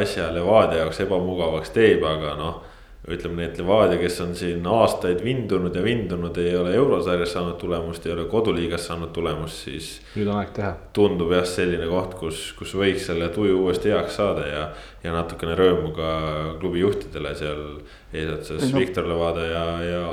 asja 0.00 0.32
Levadia 0.34 0.82
jaoks 0.82 1.04
ebamugavaks 1.06 1.74
teeb, 1.76 2.04
aga 2.06 2.34
noh 2.40 2.64
ütleme 3.06 3.38
nii, 3.38 3.48
et 3.50 3.58
Levadia, 3.60 3.98
kes 4.00 4.16
on 4.24 4.32
siin 4.34 4.64
aastaid 4.66 5.20
vindunud 5.24 5.74
ja 5.76 5.82
vindunud, 5.84 6.38
ei 6.42 6.56
ole 6.58 6.74
eurosarjas 6.74 7.36
saanud 7.36 7.54
tulemust, 7.60 8.06
ei 8.06 8.14
ole 8.16 8.26
koduliigas 8.30 8.88
saanud 8.90 9.12
tulemust, 9.14 9.62
siis. 9.68 9.90
nüüd 10.16 10.30
on 10.32 10.40
aeg 10.40 10.52
teha. 10.56 10.72
tundub 10.96 11.30
jah, 11.36 11.46
selline 11.46 11.86
koht, 11.90 12.16
kus, 12.18 12.42
kus 12.58 12.74
võiks 12.78 13.06
selle 13.06 13.30
tuju 13.34 13.60
uuesti 13.62 13.94
heaks 13.94 14.18
saada 14.18 14.46
ja, 14.50 14.68
ja 15.06 15.14
natukene 15.14 15.54
rõõmu 15.58 15.94
ka 15.96 16.12
klubi 16.60 16.82
juhtidele 16.82 17.34
seal 17.38 17.64
eesotsas 18.12 18.66
no. 18.72 18.80
Viktor 18.82 19.06
Levadia 19.10 19.50
ja, 19.54 19.66
ja 19.86 20.06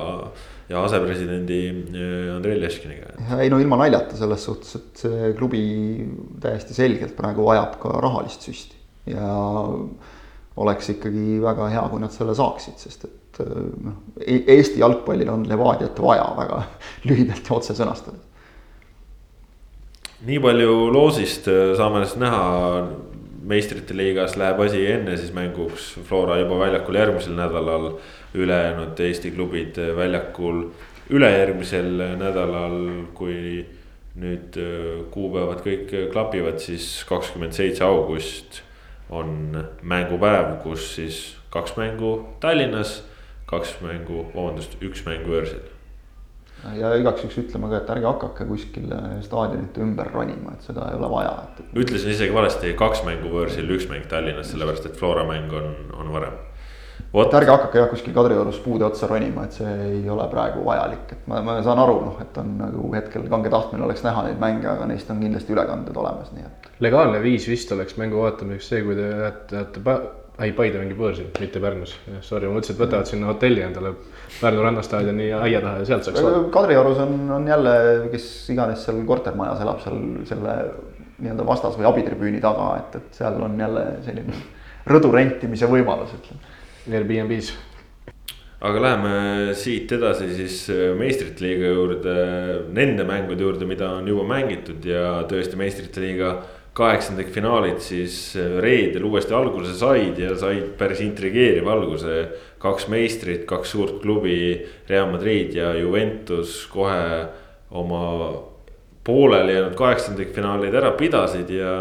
ja 0.69 0.83
asepresidendi 0.87 1.59
eh, 1.69 2.29
Andrei 2.33 2.55
Leškiniga. 2.61 3.17
ei 3.41 3.49
no 3.51 3.59
ilma 3.59 3.77
naljata 3.81 4.15
selles 4.17 4.45
suhtes, 4.47 4.77
et 4.79 5.01
see 5.05 5.33
klubi 5.37 5.63
täiesti 6.41 6.75
selgelt 6.77 7.17
praegu 7.17 7.45
vajab 7.49 7.75
ka 7.81 7.97
rahalist 8.03 8.47
süsti 8.47 8.79
ja 9.11 9.27
oleks 10.61 10.89
ikkagi 10.93 11.39
väga 11.41 11.69
hea, 11.73 11.83
kui 11.89 12.01
nad 12.01 12.13
selle 12.13 12.35
saaksid, 12.37 12.77
sest 12.81 13.07
et 13.07 13.41
noh, 13.83 13.97
e-, 14.21 14.43
Eesti 14.55 14.81
jalgpallil 14.83 15.31
on 15.33 15.47
Levadiat 15.49 15.99
vaja 16.01 16.27
väga 16.37 16.61
lühidalt 17.09 17.49
ja 17.49 17.57
otse 17.57 17.75
sõnastades. 17.77 18.21
nii 20.23 20.39
palju 20.43 20.75
loosist 20.93 21.49
äh, 21.51 21.73
saame 21.77 22.03
siis 22.05 22.19
näha, 22.21 22.43
meistrite 23.43 23.95
liigas 23.97 24.37
läheb 24.39 24.61
asi 24.63 24.85
enne 24.87 25.17
siis 25.19 25.33
mänguks 25.35 25.93
Flora 26.07 26.37
juba 26.39 26.61
väljakul 26.61 26.95
järgmisel 27.01 27.35
nädalal. 27.35 27.93
ülejäänud 28.33 28.99
Eesti 28.99 29.31
klubid 29.31 29.77
väljakul 29.97 30.67
ülejärgmisel 31.13 31.97
nädalal, 32.17 32.77
kui 33.13 33.65
nüüd 34.21 34.59
äh, 34.61 35.01
kuupäevad 35.11 35.65
kõik 35.65 35.89
klapivad, 36.13 36.61
siis 36.61 37.01
kakskümmend 37.09 37.57
seitse 37.57 37.83
august 37.83 38.61
on 39.13 39.57
mängupäev, 39.81 40.57
kus 40.63 40.87
siis 40.95 41.21
kaks 41.53 41.77
mängu 41.77 42.15
Tallinnas, 42.43 43.01
kaks 43.49 43.75
mängu, 43.83 44.25
vabandust, 44.33 44.77
üks 44.81 45.05
mäng 45.07 45.25
võõrsil. 45.29 45.61
ja 46.79 46.93
igaks 46.95 47.25
juhuks 47.25 47.41
ütleme 47.41 47.69
ka, 47.69 47.81
et 47.81 47.91
ärge 47.95 48.07
hakake 48.07 48.47
kuskil 48.47 48.87
staadionite 49.25 49.83
ümber 49.83 50.09
ronima, 50.13 50.55
et 50.55 50.65
seda 50.65 50.87
ei 50.89 50.97
ole 50.97 51.09
vaja, 51.11 51.35
ütlesin 51.75 52.13
isegi 52.15 52.33
valesti, 52.33 52.73
kaks 52.79 53.03
mängu 53.07 53.33
võõrsil, 53.33 53.69
üks 53.75 53.89
mäng 53.91 54.07
Tallinnas, 54.09 54.49
sellepärast 54.53 54.89
et 54.89 54.97
Flora 54.99 55.27
mäng 55.27 55.53
on, 55.53 55.75
on 55.99 56.13
varem 56.15 56.39
et 57.21 57.35
ärge 57.37 57.51
hakake 57.53 57.77
jah 57.77 57.89
kuskil 57.91 58.13
Kadriorus 58.15 58.57
puude 58.63 58.87
otsa 58.87 59.07
ronima, 59.09 59.45
et 59.45 59.57
see 59.59 59.73
ei 59.85 60.09
ole 60.09 60.25
praegu 60.31 60.63
vajalik, 60.65 61.11
et 61.13 61.27
ma, 61.29 61.43
ma 61.45 61.59
saan 61.65 61.81
aru, 61.83 61.99
noh, 62.07 62.17
et 62.23 62.37
on 62.41 62.55
nagu 62.57 62.89
hetkel 62.95 63.27
kange 63.29 63.51
tahtmine 63.53 63.85
oleks 63.85 64.01
näha 64.05 64.25
neid 64.27 64.41
mänge, 64.41 64.65
aga 64.71 64.87
neist 64.89 65.11
on 65.13 65.21
kindlasti 65.21 65.53
ülekanded 65.53 65.99
olemas, 66.01 66.33
nii 66.33 66.47
et. 66.47 66.71
legaalne 66.81 67.21
viis 67.21 67.45
vist 67.49 67.71
oleks 67.75 67.99
mängu 68.01 68.23
vaatamiseks 68.23 68.71
see, 68.73 68.81
kui 68.87 68.97
te 68.97 69.11
lähete, 69.11 69.59
lähete 69.59 69.83
ei, 70.41 70.53
Paide 70.57 70.79
mängib 70.81 70.97
võõrsil, 70.97 71.27
mitte 71.37 71.61
Pärnus. 71.61 71.91
Sorry, 72.25 72.47
ma 72.49 72.57
mõtlesin, 72.57 72.73
et 72.73 72.81
võtavad 72.81 73.09
sinna 73.09 73.27
hotelli 73.29 73.61
endale 73.61 73.91
Pärnu 74.39 74.63
rannastaadioni 74.65 75.27
aia 75.37 75.61
taha 75.61 75.83
ja 75.83 75.89
sealt 75.91 76.07
saaks 76.07 76.23
vaadata. 76.25 76.49
Kadriorus 76.55 77.03
on, 77.03 77.13
on 77.35 77.45
jälle, 77.47 77.75
kes 78.09 78.25
iganes 78.49 78.81
seal 78.87 79.03
kortermajas 79.05 79.61
elab 79.61 79.83
seal 79.85 80.01
selle 80.25 80.57
nii-öelda 81.21 81.45
vastas- 81.45 81.77
või 81.77 81.85
abitribüüni 81.91 82.41
taga, 82.41 82.71
et, 82.81 82.97
et 82.97 83.21
seal 83.21 83.37
on 83.45 83.61
jälle 83.61 83.85
selline 84.07 84.41
rõdu 84.95 85.13
rentimise 85.13 85.69
võimalus, 85.69 86.17
ütleme 86.17 86.52
Airbnb-s. 86.83 87.53
aga 88.63 88.79
läheme 88.79 89.53
siit 89.59 89.91
edasi 89.95 90.29
siis 90.35 90.57
äh, 90.71 90.89
meistrite 90.99 91.43
liiga 91.45 91.69
juurde, 91.71 92.15
nende 92.75 93.05
mängude 93.07 93.43
juurde, 93.43 93.67
mida 93.67 93.89
on 93.97 94.07
juba 94.07 94.25
mängitud 94.27 94.83
ja 94.87 95.21
tõesti 95.27 95.59
meistrite 95.59 96.03
liiga 96.03 96.33
kaheksandikfinaalid 96.75 97.79
siis 97.83 98.17
äh, 98.35 98.57
reedel 98.63 99.07
uuesti 99.07 99.35
alguse 99.35 99.75
said 99.79 100.19
ja 100.19 100.35
said 100.39 100.73
päris 100.79 101.03
intrigeeriva 101.05 101.71
alguse. 101.75 102.17
kaks 102.63 102.87
meistrit, 102.87 103.43
kaks 103.47 103.73
suurt 103.75 103.97
klubi, 104.01 104.55
Real 104.87 105.09
Madrid 105.11 105.55
ja 105.55 105.73
Juventus 105.75 106.61
kohe 106.71 107.25
oma 107.71 108.03
pooleli 109.03 109.55
jäänud 109.57 109.75
kaheksandikfinaalid 109.75 110.75
ära 110.79 110.93
pidasid 110.95 111.49
ja 111.51 111.73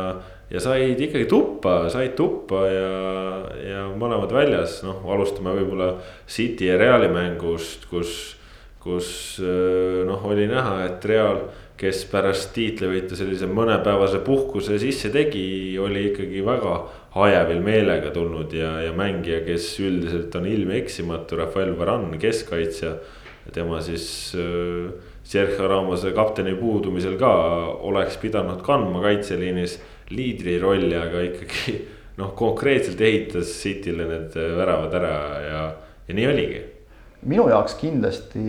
ja 0.53 0.61
said 0.61 1.01
ikkagi 1.01 1.27
tuppa, 1.31 1.88
said 1.93 2.15
tuppa 2.19 2.67
ja, 2.69 2.93
ja 3.65 3.83
mõlemad 3.97 4.33
väljas, 4.35 4.83
noh, 4.85 5.01
alustame 5.09 5.55
võib-olla 5.57 5.95
City 6.29 6.69
ja 6.69 6.77
Reali 6.81 7.09
mängust, 7.12 7.88
kus, 7.91 8.15
kus 8.83 9.09
noh, 9.41 10.25
oli 10.29 10.49
näha, 10.51 10.83
et 10.91 11.05
Real, 11.09 11.47
kes 11.83 12.05
pärast 12.11 12.53
tiitlivõitu 12.55 13.17
sellise 13.19 13.49
mõnepäevase 13.51 14.21
puhkuse 14.23 14.77
sisse 14.79 15.11
tegi, 15.11 15.75
oli 15.83 16.11
ikkagi 16.12 16.45
väga 16.47 16.77
hajevil 17.17 17.62
meelega 17.65 18.12
tulnud 18.15 18.53
ja, 18.55 18.77
ja 18.87 18.93
mängija, 18.97 19.41
kes 19.47 19.73
üldiselt 19.83 20.35
on 20.38 20.47
ilmeksimatu, 20.49 21.41
Rafael 21.41 21.75
Varane, 21.79 22.21
keskkaitsja. 22.23 22.95
tema 23.53 23.81
siis 23.83 24.35
äh, 24.38 24.93
Sergio 25.25 25.67
Ramose 25.69 26.12
kapteni 26.12 26.55
puudumisel 26.55 27.17
ka 27.19 27.33
oleks 27.83 28.17
pidanud 28.23 28.62
kandma 28.62 29.03
kaitseliinis 29.03 29.81
liidri 30.11 30.59
rolli, 30.61 30.95
aga 30.99 31.23
ikkagi 31.29 31.79
noh, 32.21 32.35
konkreetselt 32.38 33.01
ehitas 33.01 33.55
City'le 33.62 34.07
need 34.09 34.37
väravad 34.59 34.95
ära 34.99 35.17
ja, 35.47 35.65
ja 36.09 36.17
nii 36.19 36.29
oligi. 36.29 36.62
minu 37.31 37.47
jaoks 37.49 37.77
kindlasti 37.79 38.43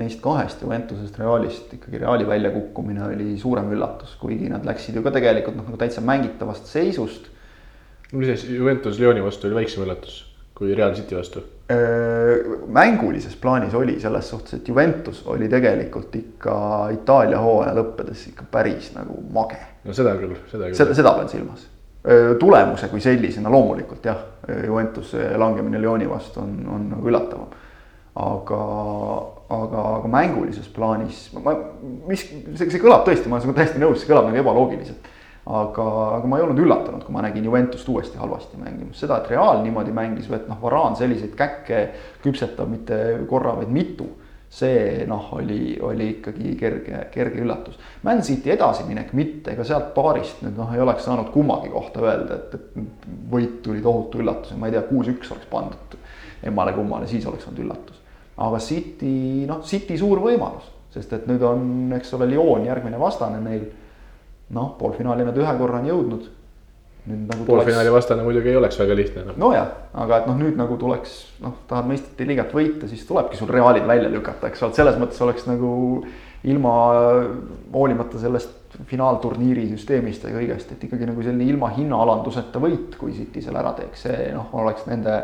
neist 0.00 0.20
kahest 0.22 0.62
Juventusest, 0.62 1.18
Realist 1.22 1.74
ikkagi 1.76 2.02
Reali 2.02 2.26
väljakukkumine 2.26 3.04
oli 3.12 3.36
suurem 3.38 3.70
üllatus, 3.72 4.16
kuigi 4.20 4.50
nad 4.50 4.66
läksid 4.66 4.98
ju 4.98 5.04
ka 5.06 5.14
tegelikult 5.14 5.56
noh, 5.56 5.68
nagu 5.68 5.80
täitsa 5.80 6.02
mängitavast 6.04 6.66
seisust. 6.66 7.30
mis 8.12 8.34
asi, 8.34 8.56
Juventus 8.56 8.98
Lyoni 8.98 9.22
vastu 9.22 9.46
oli 9.46 9.62
väiksem 9.62 9.86
üllatus 9.86 10.24
kui 10.58 10.74
Real 10.74 10.94
City 10.98 11.14
vastu? 11.14 11.44
Mängulises 12.66 13.36
plaanis 13.36 13.74
oli 13.74 14.00
selles 14.00 14.30
suhtes, 14.30 14.54
et 14.54 14.68
Juventus 14.68 15.22
oli 15.26 15.48
tegelikult 15.48 16.14
ikka 16.16 16.54
Itaalia 16.92 17.40
hooaja 17.40 17.74
lõppedes 17.76 18.22
ikka 18.30 18.46
päris 18.50 18.94
nagu 18.94 19.18
mage. 19.32 19.60
no 19.84 19.92
seda 19.92 20.14
küll, 20.16 20.32
seda 20.48 20.70
küll. 20.70 20.78
seda, 20.78 20.96
seda 20.96 21.12
pean 21.18 21.28
silmas. 21.28 21.66
tulemuse 22.40 22.88
kui 22.88 23.00
sellisena 23.04 23.52
loomulikult 23.52 24.04
jah, 24.04 24.22
Juventuse 24.64 25.34
langemine 25.36 25.80
Lyoni 25.82 26.08
vastu 26.08 26.40
on, 26.40 26.56
on 26.72 26.88
nagu 26.94 27.12
üllatavam. 27.12 27.52
aga, 28.16 28.62
aga, 29.60 29.84
aga 29.98 30.08
mängulises 30.08 30.72
plaanis, 30.72 31.28
ma, 31.36 31.52
mis, 32.08 32.24
see, 32.56 32.64
see 32.64 32.80
kõlab 32.80 33.04
tõesti, 33.04 33.28
ma 33.28 33.36
olen 33.36 33.44
sinuga 33.44 33.60
täiesti 33.60 33.84
nõus, 33.84 34.00
see 34.00 34.08
kõlab 34.08 34.30
nagu 34.30 34.40
ebaloogiliselt 34.40 35.12
aga, 35.48 35.88
aga 36.18 36.28
ma 36.28 36.38
ei 36.38 36.44
olnud 36.44 36.60
üllatunud, 36.60 37.02
kui 37.06 37.14
ma 37.14 37.22
nägin 37.24 37.46
Juventust 37.48 37.88
uuesti 37.88 38.20
halvasti 38.20 38.60
mängimas, 38.60 39.00
seda, 39.00 39.20
et 39.22 39.30
Real 39.32 39.62
niimoodi 39.64 39.94
mängis 39.96 40.28
või 40.28 40.42
et 40.42 40.48
noh, 40.50 40.58
Varaan 40.60 40.96
selliseid 40.98 41.32
käkke 41.38 41.82
küpsetab 42.24 42.68
mitte 42.68 42.98
korra, 43.30 43.56
vaid 43.56 43.72
mitu. 43.72 44.08
see 44.48 45.04
noh, 45.04 45.26
oli, 45.36 45.76
oli 45.84 46.06
ikkagi 46.08 46.54
kerge, 46.56 47.02
kerge 47.12 47.42
üllatus. 47.42 47.74
Man 48.02 48.22
City 48.24 48.48
edasiminek 48.54 49.10
mitte, 49.12 49.52
ega 49.52 49.64
sealt 49.64 49.90
paarist 49.92 50.40
nüüd 50.40 50.56
noh, 50.56 50.70
ei 50.72 50.80
oleks 50.80 51.04
saanud 51.04 51.28
kummagi 51.34 51.68
kohta 51.68 52.00
öelda, 52.00 52.38
et, 52.38 52.54
et 52.54 53.10
võit 53.28 53.58
tuli 53.62 53.82
tohutu 53.84 54.22
üllatus 54.22 54.56
ma 54.56 54.70
ei 54.70 54.72
tea, 54.72 54.86
kuus-üks 54.88 55.34
oleks 55.34 55.50
pandud 55.52 55.98
emmale-kummale, 56.48 57.06
siis 57.10 57.26
oleks 57.28 57.44
olnud 57.44 57.60
üllatus. 57.66 58.00
aga 58.38 58.62
City, 58.64 59.44
noh, 59.50 59.60
City 59.68 59.98
suur 60.00 60.24
võimalus, 60.24 60.72
sest 60.96 61.12
et 61.12 61.28
nüüd 61.28 61.44
on, 61.44 61.68
eks 61.98 62.16
ole, 62.16 62.30
Lyon 62.32 62.64
järgmine 62.64 63.00
vastane 63.00 63.42
neil 63.44 63.68
noh, 64.56 64.74
poolfinaali 64.78 65.26
nad 65.28 65.38
ühe 65.38 65.54
korra 65.58 65.80
on 65.82 65.88
jõudnud. 65.90 66.28
Nagu 67.08 67.44
poolfinaali 67.48 67.88
tuleks... 67.88 67.94
vastane 67.94 68.24
muidugi 68.26 68.50
ei 68.52 68.58
oleks 68.58 68.76
väga 68.76 68.96
lihtne 68.96 69.22
no.. 69.24 69.34
nojah, 69.40 69.68
aga 70.02 70.18
et 70.20 70.26
noh, 70.28 70.36
nüüd 70.36 70.58
nagu 70.60 70.76
tuleks 70.80 71.14
noh, 71.40 71.54
tahad 71.70 71.88
meistrite 71.88 72.26
liigat 72.28 72.52
võita, 72.52 72.88
siis 72.90 73.06
tulebki 73.08 73.38
sul 73.38 73.48
Realid 73.48 73.86
välja 73.88 74.10
lükata, 74.12 74.50
eks 74.50 74.64
ole, 74.66 74.76
selles 74.76 74.98
mõttes 75.00 75.22
oleks 75.24 75.46
nagu 75.48 75.70
ilma, 76.48 76.74
hoolimata 77.72 78.20
sellest 78.20 78.76
finaalturniiri 78.90 79.64
süsteemist 79.70 80.26
ja 80.28 80.34
kõigest, 80.34 80.74
et 80.74 80.84
ikkagi 80.84 81.08
nagu 81.08 81.24
selline 81.24 81.48
ilma 81.48 81.72
hinnaalanduseta 81.72 82.60
võit, 82.60 82.98
kui 83.00 83.16
City 83.16 83.40
selle 83.42 83.62
ära 83.62 83.72
teeks, 83.78 84.04
see 84.04 84.28
noh, 84.36 84.52
oleks 84.60 84.84
nende 84.90 85.22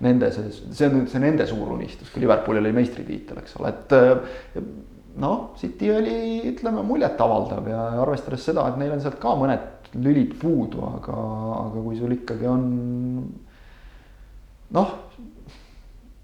nende 0.00 0.30
see, 0.32 0.48
see 0.72 0.86
on 0.88 0.94
nüüd 0.96 1.10
see 1.12 1.20
nende 1.22 1.46
suur 1.48 1.74
unistus, 1.74 2.08
kui 2.10 2.22
Liverpoolil 2.24 2.64
oli 2.64 2.72
meistritiitel, 2.72 3.42
eks 3.42 3.58
ole, 3.60 3.72
et 3.74 4.62
noh, 5.20 5.52
City 5.60 5.90
oli, 5.92 6.16
ütleme, 6.50 6.82
muljetavaldav 6.86 7.68
ja 7.68 7.84
arvestades 8.00 8.44
seda, 8.48 8.66
et 8.70 8.80
neil 8.80 8.94
on 8.94 9.02
sealt 9.04 9.20
ka 9.22 9.34
mõned 9.38 9.90
lülid 10.00 10.36
puudu, 10.40 10.82
aga, 10.86 11.16
aga 11.60 11.84
kui 11.84 11.98
sul 11.98 12.14
ikkagi 12.14 12.48
on 12.48 12.66
noh, 14.76 14.92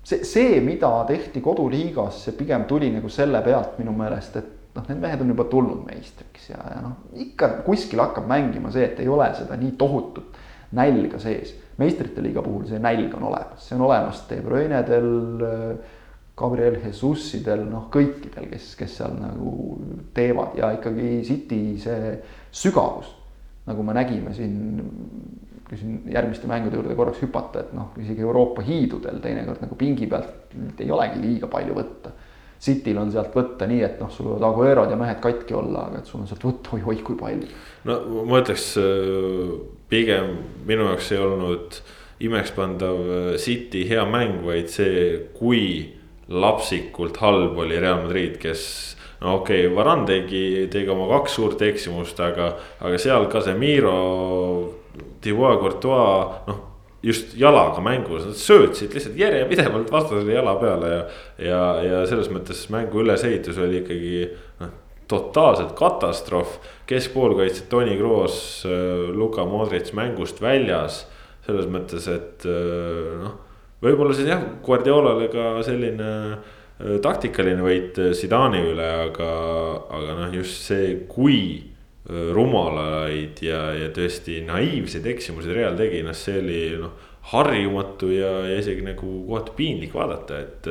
see, 0.06 0.22
see, 0.24 0.60
mida 0.64 0.90
tehti 1.08 1.42
koduliigas, 1.44 2.22
see 2.26 2.36
pigem 2.38 2.66
tuli 2.70 2.92
nagu 2.94 3.10
selle 3.12 3.42
pealt 3.44 3.80
minu 3.80 3.94
meelest, 3.96 4.38
et 4.38 4.76
noh, 4.76 4.86
need 4.88 5.02
mehed 5.02 5.24
on 5.24 5.34
juba 5.34 5.48
tulnud 5.50 5.84
meistriks 5.88 6.50
ja, 6.52 6.62
ja 6.76 6.80
noh, 6.84 6.98
ikka 7.26 7.56
kuskil 7.66 8.02
hakkab 8.04 8.28
mängima 8.30 8.72
see, 8.74 8.86
et 8.86 9.02
ei 9.02 9.10
ole 9.10 9.28
seda 9.38 9.58
nii 9.60 9.74
tohutut 9.80 10.42
nälga 10.76 11.20
sees. 11.22 11.54
meistrite 11.78 12.22
liiga 12.24 12.42
puhul 12.42 12.64
see 12.68 12.80
nälg 12.82 13.14
on 13.18 13.28
olemas, 13.28 13.66
see 13.66 13.76
on 13.76 13.84
olemas 13.86 14.22
De 14.30 14.40
Bruyne'del 14.42 15.10
äh, 15.44 15.94
Gabriel 16.36 16.76
Jesusidel, 16.84 17.62
noh 17.70 17.86
kõikidel, 17.92 18.50
kes, 18.50 18.74
kes 18.76 18.98
seal 18.98 19.14
nagu 19.16 19.78
teevad 20.16 20.58
ja 20.58 20.68
ikkagi 20.76 21.22
City 21.24 21.60
see 21.80 22.12
sügavus, 22.52 23.08
nagu 23.66 23.84
me 23.86 23.94
nägime 23.96 24.34
siin, 24.36 24.58
kui 25.66 25.80
siin 25.80 26.02
järgmiste 26.12 26.50
mängude 26.50 26.76
juurde 26.76 26.98
korraks 26.98 27.24
hüpata, 27.24 27.64
et 27.64 27.72
noh, 27.76 27.94
isegi 28.02 28.24
Euroopa 28.26 28.64
hiidudel 28.66 29.22
teinekord 29.24 29.64
nagu 29.64 29.80
pingi 29.80 30.10
pealt 30.12 30.52
ei 30.84 30.92
olegi 30.92 31.24
liiga 31.24 31.50
palju 31.52 31.80
võtta. 31.80 32.12
Cityl 32.66 32.96
on 33.00 33.10
sealt 33.12 33.34
võtta 33.36 33.66
nii, 33.68 33.82
et 33.84 33.98
noh, 34.00 34.08
sul 34.12 34.30
võivad 34.30 34.46
Aguero'd 34.48 34.92
ja 34.92 34.96
mehed 34.96 35.18
katki 35.24 35.56
olla, 35.56 35.88
aga 35.88 36.00
et 36.00 36.08
sul 36.08 36.22
on 36.22 36.28
sealt 36.28 36.44
võtta 36.44 36.76
oi-oi 36.76 37.00
kui 37.04 37.16
palju. 37.20 37.48
no 37.88 37.98
ma 38.28 38.44
ütleks 38.44 38.70
äh, 38.80 39.56
pigem 39.88 40.36
minu 40.68 40.88
jaoks 40.90 41.12
ei 41.12 41.20
olnud 41.20 41.84
imekspandav 42.28 43.04
äh, 43.08 43.36
City 43.40 43.84
hea 43.88 44.04
mäng, 44.08 44.42
vaid 44.44 44.72
see, 44.72 45.28
kui 45.36 45.95
lapsikult 46.28 47.20
halb 47.22 47.58
oli 47.58 47.80
Real 47.80 48.02
Madrid, 48.02 48.38
kes 48.42 48.62
no 49.20 49.38
okei 49.40 49.66
okay,, 49.66 49.74
Varan 49.76 50.06
tegi, 50.08 50.66
tegi 50.72 50.90
oma 50.92 51.08
kaks 51.14 51.36
suurt 51.38 51.62
eksimust, 51.62 52.20
aga, 52.20 52.52
aga 52.80 52.98
seal 53.00 53.28
Casemiro, 53.32 53.98
Thibaut 55.22 55.60
Courtois, 55.60 56.40
noh 56.48 56.64
just 57.06 57.36
jalaga 57.38 57.82
mängus, 57.84 58.24
nad 58.26 58.38
söötsid 58.40 58.94
lihtsalt 58.96 59.18
järjepidevalt 59.20 59.92
vastasele 59.92 60.34
jala 60.34 60.56
peale 60.58 60.90
ja. 60.90 61.02
ja, 61.38 61.60
ja 61.84 62.00
selles 62.10 62.30
mõttes 62.32 62.64
mängu 62.72 63.04
ülesehitus 63.04 63.60
oli 63.62 63.82
ikkagi 63.82 64.24
noh, 64.62 64.72
totaalselt 65.06 65.76
katastroof. 65.78 66.56
keskpoolkaitsjad 66.90 67.68
Toni 67.70 67.94
Kroos, 68.00 68.38
Luka 69.14 69.44
Modric 69.46 69.92
mängust 69.94 70.42
väljas. 70.42 71.04
selles 71.46 71.68
mõttes, 71.70 72.08
et 72.10 72.42
noh, 73.22 73.36
võib-olla 73.82 74.14
siis 74.16 74.30
jah, 74.30 74.44
Guardiolale 74.64 75.28
ka 75.32 75.56
selline 75.66 76.12
Äh, 76.76 76.98
taktikaline 77.00 77.64
võit 77.64 77.96
äh, 78.02 78.12
Zidani 78.12 78.60
üle, 78.68 78.86
aga, 79.06 79.30
aga 79.96 80.16
noh, 80.18 80.34
just 80.36 80.66
see, 80.68 80.90
kui 81.08 81.38
äh, 81.56 82.26
rumalaid 82.36 83.40
ja, 83.40 83.70
ja 83.72 83.88
tõesti 83.96 84.42
naiivseid 84.44 85.08
eksimusi 85.14 85.56
Real 85.56 85.78
tegi, 85.78 86.02
noh, 86.04 86.16
see 86.16 86.36
oli 86.42 86.58
noh. 86.82 86.92
harjumatu 87.32 88.10
ja, 88.12 88.34
ja 88.50 88.58
isegi 88.60 88.84
nagu 88.84 89.08
kohati 89.24 89.56
piinlik 89.56 89.96
vaadata, 89.96 90.42
et 90.44 90.68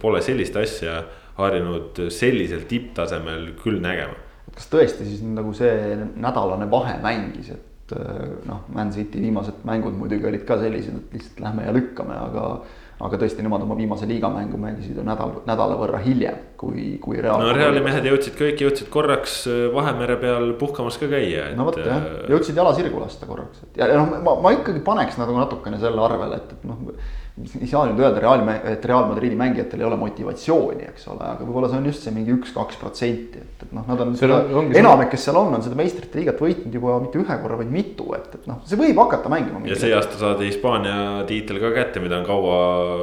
pole 0.00 0.22
sellist 0.24 0.54
asja 0.56 1.02
harjunud 1.36 1.98
sellisel 2.14 2.62
tipptasemel 2.70 3.50
küll 3.58 3.82
nägema. 3.82 4.14
kas 4.54 4.70
tõesti 4.70 5.08
siis 5.08 5.26
nagu 5.26 5.50
see 5.56 5.98
nädalane 5.98 6.70
vahe 6.70 6.94
mängis, 7.02 7.50
et 7.52 7.66
noh, 8.46 8.66
Man 8.74 8.92
City 8.94 9.22
viimased 9.22 9.64
mängud 9.68 9.96
muidugi 9.98 10.28
olid 10.30 10.46
ka 10.48 10.58
sellised, 10.60 10.96
et 10.96 11.18
lihtsalt 11.18 11.42
lähme 11.46 11.66
ja 11.66 11.74
lükkame, 11.76 12.16
aga 12.16 12.46
aga 13.00 13.16
tõesti, 13.20 13.40
nemad 13.44 13.62
oma 13.64 13.76
viimase 13.78 14.04
liigamängu 14.08 14.58
mängisid 14.60 14.98
ju 15.00 15.04
nädal, 15.04 15.38
nädala 15.48 15.76
võrra 15.80 16.02
hiljem 16.04 16.36
kui, 16.60 16.98
kui 17.00 17.20
Real. 17.20 17.40
no 17.40 17.54
Reali 17.56 17.80
mehed 17.84 18.04
jõudsid 18.10 18.36
kõik, 18.36 18.60
jõudsid 18.60 18.90
korraks 18.92 19.36
äh, 19.48 19.62
Vahemere 19.72 20.18
peal 20.20 20.52
puhkamas 20.60 21.00
ka 21.00 21.08
käia 21.08 21.48
et.... 21.48 21.56
no 21.56 21.64
vot 21.68 21.80
jah, 21.80 21.96
äh, 21.96 22.26
jõudsid 22.34 22.60
jala 22.60 22.74
sirgu 22.76 23.00
lasta 23.00 23.28
korraks, 23.28 23.64
et 23.64 23.80
ja 23.80 23.88
noh, 23.94 24.12
ma, 24.20 24.36
ma 24.44 24.52
ikkagi 24.58 24.84
paneks 24.84 25.16
nagu 25.20 25.38
natukene 25.38 25.80
selle 25.80 26.04
arvele, 26.04 26.42
et, 26.42 26.52
et 26.58 26.68
noh 26.68 26.84
ei 27.60 27.68
saa 27.68 27.84
nüüd 27.88 28.00
öelda 28.02 28.20
Real, 28.22 28.42
et 28.68 28.84
Real 28.88 29.06
Madridi 29.08 29.36
mängijatel 29.38 29.80
ei 29.80 29.86
ole 29.86 29.96
motivatsiooni, 30.00 30.86
eks 30.90 31.06
ole, 31.12 31.22
aga 31.34 31.46
võib-olla 31.46 31.70
see 31.70 31.80
on 31.80 31.88
just 31.88 32.06
see 32.06 32.14
mingi 32.14 32.32
üks-kaks 32.34 32.78
protsenti, 32.80 33.42
et, 33.42 33.64
et 33.66 33.74
noh, 33.76 33.84
nad 33.88 34.02
on 34.04 34.14
seda, 34.18 34.40
enamik, 34.80 35.12
kes 35.14 35.26
seal 35.28 35.38
on, 35.40 35.54
on 35.56 35.64
seda 35.64 35.78
meistrite 35.78 36.20
liigat 36.20 36.40
võitnud 36.42 36.74
juba 36.76 36.96
mitte 37.02 37.20
ühe 37.20 37.36
korra, 37.42 37.58
vaid 37.60 37.70
mitu, 37.74 38.08
et, 38.16 38.34
et 38.38 38.48
noh, 38.50 38.62
see 38.68 38.80
võib 38.80 38.98
hakata 39.04 39.32
mängima. 39.32 39.62
ja 39.68 39.78
see 39.78 39.92
aasta 39.96 40.18
saadi 40.20 40.50
Hispaania 40.50 40.96
tiitel 41.28 41.60
ka 41.62 41.72
kätte, 41.76 42.02
mida 42.04 42.18
on 42.20 42.26
kaua 42.28 42.58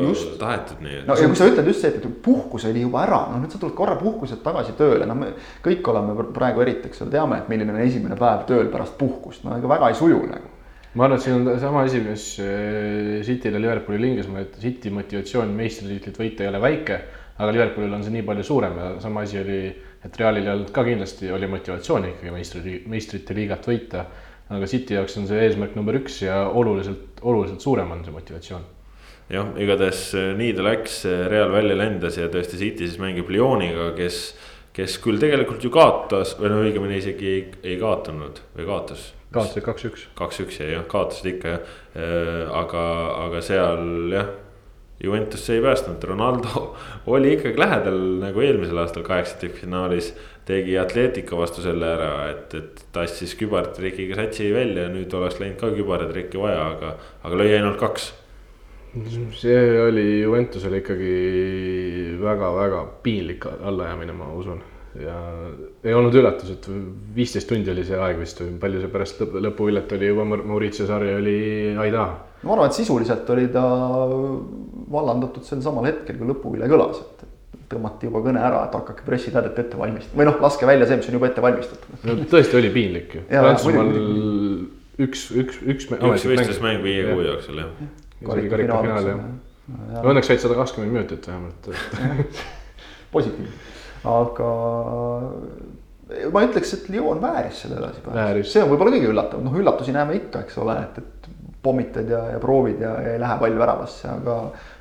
just. 0.08 0.36
tahetud, 0.41 0.84
nii 0.84 1.00
et. 1.02 1.08
no 1.08 1.17
ja 1.17 1.32
kui 1.32 1.39
sa 1.39 1.50
ütled 1.52 1.71
just 1.71 1.86
see, 1.86 1.93
et 1.95 2.10
puhkus 2.26 2.67
oli 2.69 2.84
juba 2.86 3.06
ära, 3.06 3.23
no 3.32 3.41
nüüd 3.41 3.56
sa 3.56 3.62
tuled 3.62 3.78
korra 3.78 3.97
puhkuselt 4.02 4.43
tagasi 4.45 4.76
tööle, 4.80 5.08
no 5.10 5.17
me 5.17 5.32
kõik 5.65 5.93
oleme 5.93 6.30
praegu 6.36 6.65
eriti, 6.65 6.91
eks 6.91 7.06
ole, 7.06 7.13
teame, 7.15 7.41
et 7.41 7.50
milline 7.52 7.73
on 7.73 7.82
esimene 7.86 8.19
päev 8.19 8.45
tööl 8.50 8.69
pärast 8.73 9.00
puhkust, 9.00 9.47
no 9.47 9.58
ega 9.58 9.76
väga 9.78 9.91
ei 9.93 10.00
suju 10.00 10.21
nagu 10.28 10.57
ma 10.93 11.06
arvan, 11.06 11.17
et 11.17 11.23
siin 11.26 11.41
on 11.41 11.60
sama 11.60 11.84
asi, 11.86 12.02
mis 12.02 12.28
äh, 12.43 13.19
Cityl 13.26 13.58
ja 13.58 13.62
Liverpoolil 13.62 14.08
Inglismaal, 14.10 14.47
et 14.47 14.56
City 14.62 14.91
motivatsioon 14.93 15.52
meistritiitlit 15.58 16.21
võita 16.21 16.45
ei 16.45 16.52
ole 16.52 16.62
väike, 16.63 17.02
aga 17.38 17.52
Liverpoolil 17.54 17.97
on 17.97 18.06
see 18.06 18.15
nii 18.15 18.26
palju 18.28 18.45
suurem 18.47 18.80
ja 18.82 18.93
sama 19.04 19.26
asi 19.28 19.41
oli, 19.41 19.60
et 20.08 20.17
Realil 20.21 20.47
ei 20.47 20.54
olnud 20.56 20.71
ka 20.73 20.86
kindlasti 20.88 21.30
oli 21.34 21.50
motivatsiooni 21.52 22.15
ikkagi 22.15 22.34
meistri, 22.34 22.80
meistrite 22.89 23.38
liigat 23.38 23.69
võita. 23.69 24.08
aga 24.47 24.67
City 24.71 24.95
jaoks 24.95 25.17
on 25.19 25.26
see 25.28 25.41
eesmärk 25.43 25.73
number 25.76 25.97
üks 26.00 26.21
ja 26.23 26.45
oluliselt, 26.47 27.19
oluliselt 27.21 27.62
suurem 27.62 27.89
on 27.91 28.06
see 28.06 28.13
motivatsioon 28.15 28.63
jah, 29.30 29.50
igatahes 29.60 30.13
äh, 30.15 30.30
nii 30.39 30.54
ta 30.56 30.63
läks, 30.69 31.02
Real 31.28 31.52
välja 31.52 31.76
lendas 31.76 32.17
ja 32.17 32.30
tõesti 32.32 32.60
City 32.62 32.88
siis 32.88 33.00
mängib 33.02 33.28
Lyoniga, 33.34 33.91
kes, 33.97 34.21
kes 34.77 34.99
küll 35.01 35.17
tegelikult 35.21 35.63
ju 35.65 35.73
kaotas 35.73 36.35
või 36.37 36.53
no 36.53 36.63
õigemini 36.65 37.01
isegi 37.01 37.29
ei, 37.33 37.45
ei 37.65 37.79
kaotanud 37.81 38.43
või 38.55 38.67
kaotas 38.69 39.11
kaotasid 39.33 39.63
kaks-üks. 39.65 40.07
kaks-üks 40.17 40.59
jäi 40.61 40.73
jah, 40.73 40.83
kaotasid 40.89 41.31
ikka 41.33 41.53
jah, 41.55 41.71
äh, 41.95 42.43
aga, 42.61 42.83
aga 43.27 43.45
seal 43.45 44.13
jah. 44.15 44.35
Juventus 44.97 45.43
ei 45.53 45.59
päästnud, 45.61 46.01
Ronaldo 46.09 46.61
oli 47.13 47.35
ikkagi 47.35 47.59
lähedal 47.61 47.99
nagu 48.23 48.41
eelmisel 48.41 48.79
aastal 48.81 49.05
kaheksandikfinaalis. 49.05 50.13
tegi 50.47 50.77
Atletico 50.79 51.37
vastu 51.37 51.61
selle 51.61 51.85
ära, 51.91 52.11
et, 52.31 52.53
et 52.55 52.85
tassis 52.95 53.35
kübartrikiga 53.37 54.15
satsi 54.15 54.47
välja 54.55 54.87
ja 54.87 54.93
nüüd 54.93 55.11
oleks 55.13 55.41
läinud 55.41 55.59
ka 55.59 55.73
kübaratrikki 55.75 56.39
vaja, 56.39 56.69
aga, 56.71 56.93
aga 57.27 57.41
lõi 57.41 57.51
ainult 57.51 57.77
kaks 57.81 58.13
see 59.38 59.60
oli 59.82 60.08
Juventusele 60.21 60.82
ikkagi 60.82 61.13
väga-väga 62.21 62.82
piinlik 63.04 63.45
allajäämine, 63.45 64.15
ma 64.17 64.32
usun 64.34 64.63
ja 65.02 65.17
ei 65.86 65.93
olnud 65.93 66.15
üllatus, 66.17 66.52
et 66.56 66.67
viisteist 67.15 67.50
tundi 67.50 67.71
oli 67.71 67.84
see 67.86 68.00
aeg 68.02 68.19
vist 68.21 68.39
või 68.41 68.56
palju 68.62 68.82
see 68.82 68.91
pärast 68.93 69.21
lõpu, 69.21 69.41
lõpuvillet 69.45 69.93
oli 69.97 70.10
juba 70.10 70.26
Mauricio 70.32 70.88
Sarri 70.89 71.13
oli 71.13 71.38
Aida. 71.84 72.06
ma 72.43 72.56
arvan, 72.56 72.71
et 72.71 72.78
sisuliselt 72.78 73.30
oli 73.36 73.47
ta 73.54 73.65
vallandatud 74.91 75.45
sel 75.45 75.62
samal 75.65 75.86
hetkel, 75.89 76.17
kui 76.17 76.30
lõpuvile 76.32 76.69
kõlas, 76.71 77.04
et 77.04 77.28
tõmmati 77.67 78.08
juba 78.08 78.23
kõne 78.26 78.41
ära, 78.41 78.63
et 78.67 78.80
hakake 78.80 79.06
pressiteadet 79.06 79.60
ette 79.65 79.78
valmistama 79.80 80.21
või 80.21 80.30
noh, 80.30 80.41
laske 80.47 80.69
välja 80.69 80.88
see, 80.88 81.00
mis 81.02 81.12
on 81.12 81.19
juba 81.19 81.30
ette 81.30 81.43
valmistatud 81.43 82.08
no 82.08 82.17
tõesti 82.32 82.60
oli 82.62 82.73
piinlik 82.73 83.15
ju. 83.19 83.23
Prantsusmaal 83.30 83.93
üks, 84.97 85.30
üks, 85.36 85.62
üks. 85.62 85.89
üks 85.93 86.28
võistlusmäng 86.32 86.84
viie 86.86 87.06
kuu 87.12 87.26
jooksul 87.28 87.62
jah. 87.62 87.73
Karikafinaal 88.25 89.12
jah. 89.12 89.25
Õnneks 89.99 90.30
said 90.32 90.39
sada 90.39 90.56
kakskümmend 90.56 90.95
minutit 90.95 91.27
vähemalt 91.27 91.67
positiivne. 93.15 93.51
Aga 94.08 94.51
ma 96.32 96.43
ütleks, 96.47 96.71
et 96.77 96.88
Lyon 96.93 97.19
vääris 97.21 97.65
selle 97.65 97.82
edasipääsu, 97.82 98.45
see 98.47 98.63
on 98.63 98.71
võib-olla 98.71 98.93
kõige 98.95 99.12
üllatavam, 99.12 99.43
noh 99.49 99.58
üllatusi 99.60 99.95
näeme 99.95 100.15
ikka, 100.21 100.45
eks 100.45 100.56
ole, 100.63 100.77
et, 100.86 101.01
et 101.03 101.30
pommitad 101.63 102.08
ja, 102.08 102.21
ja 102.32 102.39
proovid 102.39 102.80
ja, 102.84 102.93
ja 103.03 103.17
ei 103.17 103.21
lähe 103.21 103.38
pall 103.41 103.60
väravasse, 103.60 104.08
aga, 104.13 104.38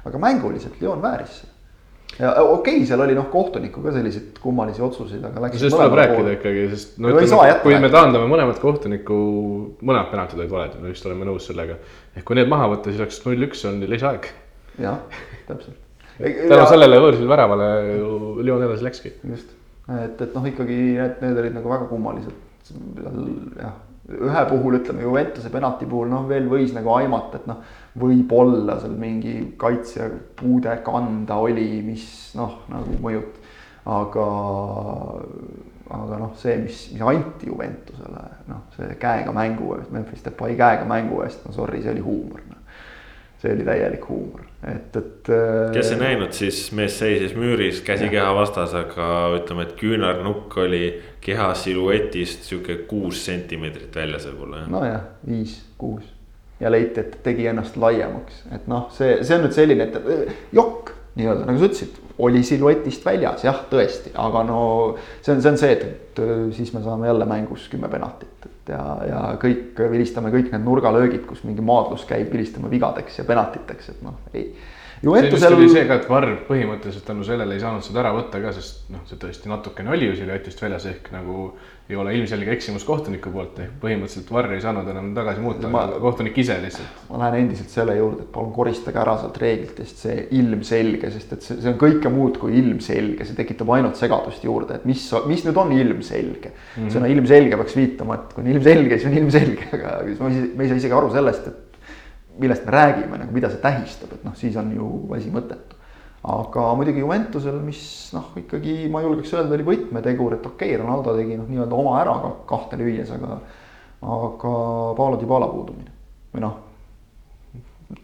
aga 0.06 0.22
mänguliselt 0.22 0.78
Lyon 0.80 1.02
vääris. 1.02 1.40
seda 1.40 1.55
ja 2.18 2.32
okei 2.42 2.78
okay,, 2.78 2.88
seal 2.88 3.04
oli 3.04 3.16
noh, 3.18 3.30
kohtunikul 3.32 3.86
ka 3.86 3.94
selliseid 3.96 4.42
kummalisi 4.42 4.84
otsuseid, 4.84 5.24
aga 5.28 5.46
läks. 5.46 5.60
sellest 5.62 5.78
tuleb 5.78 5.96
rääkida 6.00 6.18
poole. 6.20 6.36
ikkagi, 6.38 6.66
sest 6.74 7.00
no 7.02 7.14
ütleme, 7.14 7.56
kui 7.64 7.80
me 7.82 7.92
taandame 7.92 8.28
mõlemat 8.30 8.60
kohtunikku, 8.62 9.16
mõlemad 9.80 10.12
penaltid 10.12 10.40
olid 10.40 10.52
valed, 10.52 10.78
me 10.82 10.92
vist 10.94 11.08
oleme 11.08 11.28
nõus 11.28 11.48
sellega. 11.50 11.80
ehk 12.16 12.28
kui 12.28 12.38
need 12.38 12.52
maha 12.52 12.70
võtta, 12.74 12.92
siis 12.92 13.02
oleks 13.04 13.24
null-üks 13.26 13.66
on 13.70 13.82
lisaaeg. 13.96 14.30
jah, 14.80 15.02
täpselt 15.48 15.82
tänu 16.16 16.66
sellele 16.68 17.00
võõrsil 17.02 17.28
väravale 17.28 17.68
ju 17.98 18.10
Lyon 18.44 18.64
edasi 18.66 18.86
läkski. 18.86 19.12
just, 19.32 19.52
et, 19.92 20.20
et 20.20 20.34
noh, 20.34 20.46
ikkagi 20.48 20.78
need, 20.96 21.18
need 21.22 21.40
olid 21.42 21.56
nagu 21.56 21.72
väga 21.72 21.88
kummalised. 21.90 22.36
jah, 23.60 23.76
ühe 24.06 24.44
puhul 24.48 24.78
ütleme 24.78 25.02
Juventuse 25.02 25.50
penalti 25.50 25.86
puhul 25.90 26.10
noh, 26.12 26.26
veel 26.28 26.46
võis 26.50 26.74
nagu 26.76 26.92
aimata, 26.94 27.40
et 27.40 27.48
noh, 27.50 27.62
võib-olla 27.98 28.78
seal 28.82 28.94
mingi 29.00 29.34
kaitsja 29.58 30.08
puude 30.38 30.76
kanda 30.86 31.40
oli, 31.42 31.82
mis 31.86 32.06
noh, 32.38 32.60
nagu 32.70 32.98
mõjut-, 33.02 33.40
aga 33.86 34.26
aga 35.96 36.18
noh, 36.18 36.34
see, 36.38 36.56
mis, 36.64 36.80
mis 36.92 37.02
anti 37.06 37.46
Juventusele, 37.50 38.22
noh, 38.50 38.66
see 38.74 38.96
käega 39.02 39.34
mängu 39.34 39.76
eest, 39.76 39.92
Memphis 39.94 40.24
Depay 40.24 40.56
käega 40.58 40.86
mängu 40.88 41.22
eest, 41.22 41.44
no 41.46 41.54
sorry, 41.54 41.82
see 41.82 41.94
oli 41.94 42.02
huumor 42.06 42.42
no.. 42.46 42.55
See 43.46 43.54
oli 43.54 43.66
täielik 43.66 44.08
huumor. 44.08 44.42
et, 44.66 44.96
et. 44.96 45.30
Äh, 45.30 45.70
kes 45.74 45.92
ei 45.92 46.00
näinud, 46.00 46.32
siis 46.34 46.60
mees 46.76 46.98
seisis 46.98 47.36
müüris, 47.38 47.82
käsi 47.86 48.08
keha 48.12 48.32
vastas, 48.34 48.74
aga 48.74 49.08
ütleme, 49.36 49.68
et 49.68 49.76
küünarnukk 49.78 50.58
oli 50.64 50.82
keha 51.22 51.52
siluetist 51.58 52.48
sihuke 52.50 52.80
kuus 52.90 53.24
sentimeetrit 53.28 53.94
väljas 53.94 54.26
võib-olla. 54.30 54.66
nojah, 54.72 55.06
viis, 55.28 55.60
kuus. 55.78 56.04
Ja 56.60 56.70
leiti, 56.72 57.02
et 57.02 57.18
tegi 57.22 57.46
ennast 57.50 57.76
laiemaks, 57.76 58.46
et 58.56 58.68
noh, 58.70 58.88
see, 58.96 59.18
see 59.26 59.36
on 59.36 59.44
nüüd 59.44 59.56
selline, 59.56 59.90
et 59.90 60.54
jokk 60.56 60.94
nii-öelda 61.16 61.44
nagu 61.48 61.60
sa 61.60 61.68
ütlesid, 61.68 61.98
oli 62.24 62.40
siluetist 62.44 63.04
väljas, 63.04 63.44
jah, 63.44 63.58
tõesti, 63.70 64.14
aga 64.20 64.42
no 64.48 64.60
see 65.20 65.34
on, 65.34 65.42
see 65.44 65.52
on 65.52 65.60
see, 65.60 65.74
et, 65.76 65.84
et 65.84 66.22
siis 66.56 66.72
me 66.72 66.80
saame 66.84 67.10
jälle 67.10 67.28
mängus 67.28 67.68
kümme 67.72 67.90
penaltit, 67.92 68.48
ja, 68.72 68.84
ja 69.08 69.20
kõik 69.42 69.78
vilistame 69.90 70.32
kõik 70.34 70.50
need 70.52 70.64
nurgalöögid, 70.64 71.26
kus 71.28 71.44
mingi 71.46 71.64
maadlus 71.64 72.06
käib, 72.08 72.30
vilistame 72.32 72.70
vigadeks 72.72 73.20
ja 73.20 73.26
penaltiteks, 73.28 73.92
et 73.94 74.02
noh, 74.06 74.18
ei. 74.34 74.50
Juventusel... 75.04 75.52
see 75.52 75.56
oli 75.58 75.68
see 75.68 75.84
ka, 75.88 75.98
et 76.00 76.06
Varr 76.08 76.38
põhimõtteliselt 76.48 77.04
tänu 77.04 77.24
sellele 77.26 77.56
ei 77.56 77.60
saanud 77.60 77.84
seda 77.84 78.00
ära 78.00 78.14
võtta 78.16 78.40
ka, 78.40 78.52
sest 78.56 78.86
noh, 78.94 79.02
see 79.08 79.18
tõesti 79.20 79.50
natukene 79.52 79.92
oli 79.92 80.08
ju 80.08 80.16
siluetist 80.22 80.62
väljas 80.62 80.86
ehk 80.88 81.10
nagu 81.12 81.50
ei 81.86 81.96
ole 81.96 82.14
ilmselge 82.16 82.50
eksimus 82.50 82.84
kohtuniku 82.86 83.30
poolt 83.30 83.58
ehk 83.62 83.74
põhimõtteliselt 83.82 84.30
varr 84.34 84.56
ei 84.56 84.62
saanud 84.62 84.88
enam 84.90 85.12
tagasi 85.14 85.42
muuta 85.42 85.68
kohtunik 86.02 86.38
ise 86.42 86.56
lihtsalt. 86.62 87.04
ma 87.10 87.20
lähen 87.20 87.44
endiselt 87.44 87.70
selle 87.70 87.94
juurde, 87.98 88.24
et 88.24 88.32
palun 88.34 88.50
koristage 88.56 88.98
ära 88.98 89.14
sealt 89.20 89.38
reeglitest 89.42 90.02
see 90.02 90.24
ilmselge, 90.40 91.12
sest 91.14 91.36
et 91.36 91.46
see, 91.46 91.60
see 91.62 91.70
on 91.70 91.78
kõike 91.78 92.10
muud 92.10 92.40
kui 92.42 92.56
ilmselge, 92.58 93.28
see 93.28 93.38
tekitab 93.38 93.70
ainult 93.76 94.00
segadust 94.00 94.42
juurde, 94.46 94.80
et 94.80 94.88
mis, 94.88 95.04
mis 95.30 95.46
nüüd 95.46 95.62
on 95.62 95.70
ilmselge 95.76 96.50
mm. 96.50 96.74
-hmm. 96.74 96.90
sõna 96.96 97.12
ilmselge 97.14 97.60
peaks 97.62 97.78
viitama, 97.78 98.18
et 98.18 98.34
kui 98.34 98.42
on 98.42 98.50
ilmselge, 98.56 98.98
siis 98.98 99.12
on 99.12 99.16
ilmselge, 99.22 99.70
aga 99.78 99.96
siis 100.10 100.20
me 100.26 100.66
ei 100.66 100.72
saa 100.72 100.82
isegi 100.82 100.98
aru 100.98 101.14
sellest, 101.14 101.46
et 101.46 101.66
millest 102.42 102.66
me 102.66 102.74
räägime 102.74 103.22
nagu, 103.22 103.32
mida 103.32 103.50
see 103.52 103.62
tähistab, 103.62 104.12
et 104.12 104.26
noh, 104.26 104.34
siis 104.36 104.56
on 104.58 104.74
ju 104.74 104.90
asi 105.16 105.30
mõttetu. 105.32 105.75
Aga 106.26 106.66
muidugi 106.78 107.02
Juventusel, 107.04 107.58
mis 107.62 107.80
noh, 108.16 108.32
ikkagi 108.40 108.88
ma 108.90 109.02
julgeks 109.04 109.34
öelda, 109.36 109.54
oli 109.54 109.66
võtmetegur, 109.66 110.38
et 110.38 110.48
okei 110.48 110.72
okay,, 110.72 110.80
Ronaldo 110.80 111.14
tegi 111.14 111.38
noh, 111.38 111.46
nii-öelda 111.50 111.78
oma 111.78 112.00
ära 112.00 112.16
ka 112.22 112.32
kahte 112.50 112.78
lüües, 112.80 113.12
aga 113.14 113.38
aga 114.06 114.52
Paolo 114.98 115.20
Dybala 115.20 115.48
puudumine 115.50 115.92
või 116.34 116.42
noh, 116.44 116.58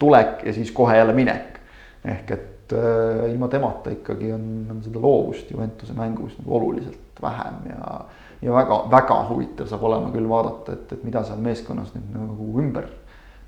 tulek 0.00 0.46
ja 0.46 0.54
siis 0.54 0.70
kohe 0.74 0.96
jälle 0.96 1.14
minek. 1.16 1.58
ehk 2.04 2.30
et 2.30 2.72
äh, 2.74 3.26
ilma 3.30 3.48
temata 3.48 3.92
ikkagi 3.92 4.32
on, 4.32 4.46
on 4.70 4.80
seda 4.82 5.02
loovust 5.02 5.50
Juventuse 5.50 5.94
mängus 5.94 6.38
nagu 6.38 6.56
oluliselt 6.56 7.22
vähem 7.22 7.68
ja 7.70 8.04
ja 8.42 8.54
väga-väga 8.54 9.18
huvitav 9.28 9.68
saab 9.70 9.84
olema 9.86 10.10
küll 10.10 10.26
vaadata, 10.28 10.74
et, 10.74 10.92
et 10.92 11.04
mida 11.06 11.22
seal 11.26 11.38
meeskonnas 11.42 11.92
nüüd 11.94 12.14
nagu 12.16 12.48
ümber 12.58 12.88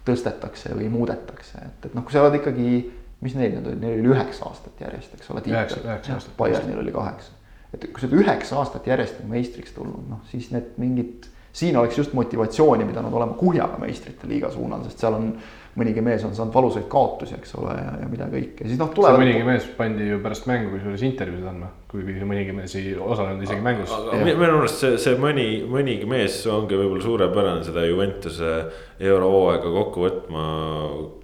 tõstetakse 0.06 0.74
või 0.76 0.90
muudetakse, 0.92 1.58
et, 1.64 1.88
et 1.88 1.96
noh, 1.96 2.04
kui 2.04 2.14
sa 2.14 2.22
oled 2.22 2.36
ikkagi, 2.38 2.68
mis 3.20 3.34
neil 3.38 3.54
nüüd 3.54 3.68
oli, 3.70 3.80
neil 3.80 4.00
oli 4.00 4.12
üheksa 4.14 4.48
aastat 4.50 4.80
järjest, 4.80 5.14
eks 5.18 5.30
ole. 5.30 5.44
Aastat. 5.54 6.34
Bayernil 6.38 6.80
oli 6.82 6.92
kaheksa, 6.94 7.32
et 7.72 7.86
kui 7.90 8.02
sa 8.02 8.08
oled 8.08 8.18
üheksa 8.22 8.58
aastat 8.60 8.88
järjest 8.90 9.22
meistriks 9.30 9.76
tulnud, 9.76 10.08
noh 10.10 10.24
siis 10.30 10.50
need 10.54 10.74
mingid, 10.80 11.28
siin 11.54 11.76
oleks 11.78 11.98
just 11.98 12.14
motivatsiooni 12.18 12.86
pidanud 12.88 13.14
olema 13.14 13.36
kuhjaga 13.38 13.78
meistrite 13.78 14.26
liiga 14.30 14.50
suunal, 14.50 14.82
sest 14.88 15.04
seal 15.04 15.14
on 15.14 15.28
mõnigi 15.78 16.02
mees 16.06 16.22
on 16.26 16.34
saanud 16.34 16.54
valusaid 16.54 16.84
kaotusi, 16.90 17.34
eks 17.34 17.54
ole, 17.58 17.72
ja, 17.74 17.94
ja 17.98 18.08
mida 18.10 18.28
kõike, 18.30 18.66
siis 18.66 18.78
noh, 18.78 18.90
see 18.90 18.94
tulevad. 18.98 19.18
mõnigi 19.22 19.46
mees 19.46 19.64
pandi 19.78 20.06
ju 20.06 20.18
pärast 20.22 20.46
mängu 20.46 20.70
kusjuures 20.74 21.02
intervjuusid 21.06 21.48
andma, 21.50 21.70
kuigi 21.90 22.26
mõnigi 22.30 22.54
mees 22.54 22.76
ei 22.78 22.92
osalenud 22.94 23.42
isegi 23.46 23.64
mängus. 23.64 23.94
aga 23.94 24.20
mi- 24.22 24.36
minu 24.38 24.60
arust 24.60 24.82
see, 24.84 24.98
see 25.02 25.16
mõni, 25.18 25.46
mõnigi 25.70 26.06
mees 26.10 26.38
ongi 26.50 26.78
võib-olla 26.78 27.02
suurepärane 27.02 27.64
seda 27.66 27.86
Juventuse 27.88 28.52
eurohooaega 29.00 29.74
kokku 29.78 30.06
võtma. 30.06 30.44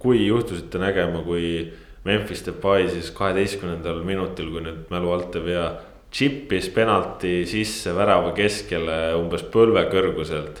kui 0.01 0.25
juhtusite 0.27 0.79
nägema, 0.81 1.23
kui 1.23 1.71
Memphis 2.03 2.43
Depay 2.45 2.89
siis 2.89 3.11
kaheteistkümnendal 3.15 4.03
minutil, 4.03 4.51
kui 4.51 4.63
nüüd 4.65 4.87
mälu 4.91 5.11
alt 5.13 5.35
ei 5.35 5.45
vea. 5.45 5.65
Chippis 6.11 6.67
penalti 6.75 7.45
sisse 7.47 7.93
värava 7.95 8.33
keskele 8.35 9.13
umbes 9.15 9.45
põlve 9.47 9.85
kõrguselt, 9.93 10.57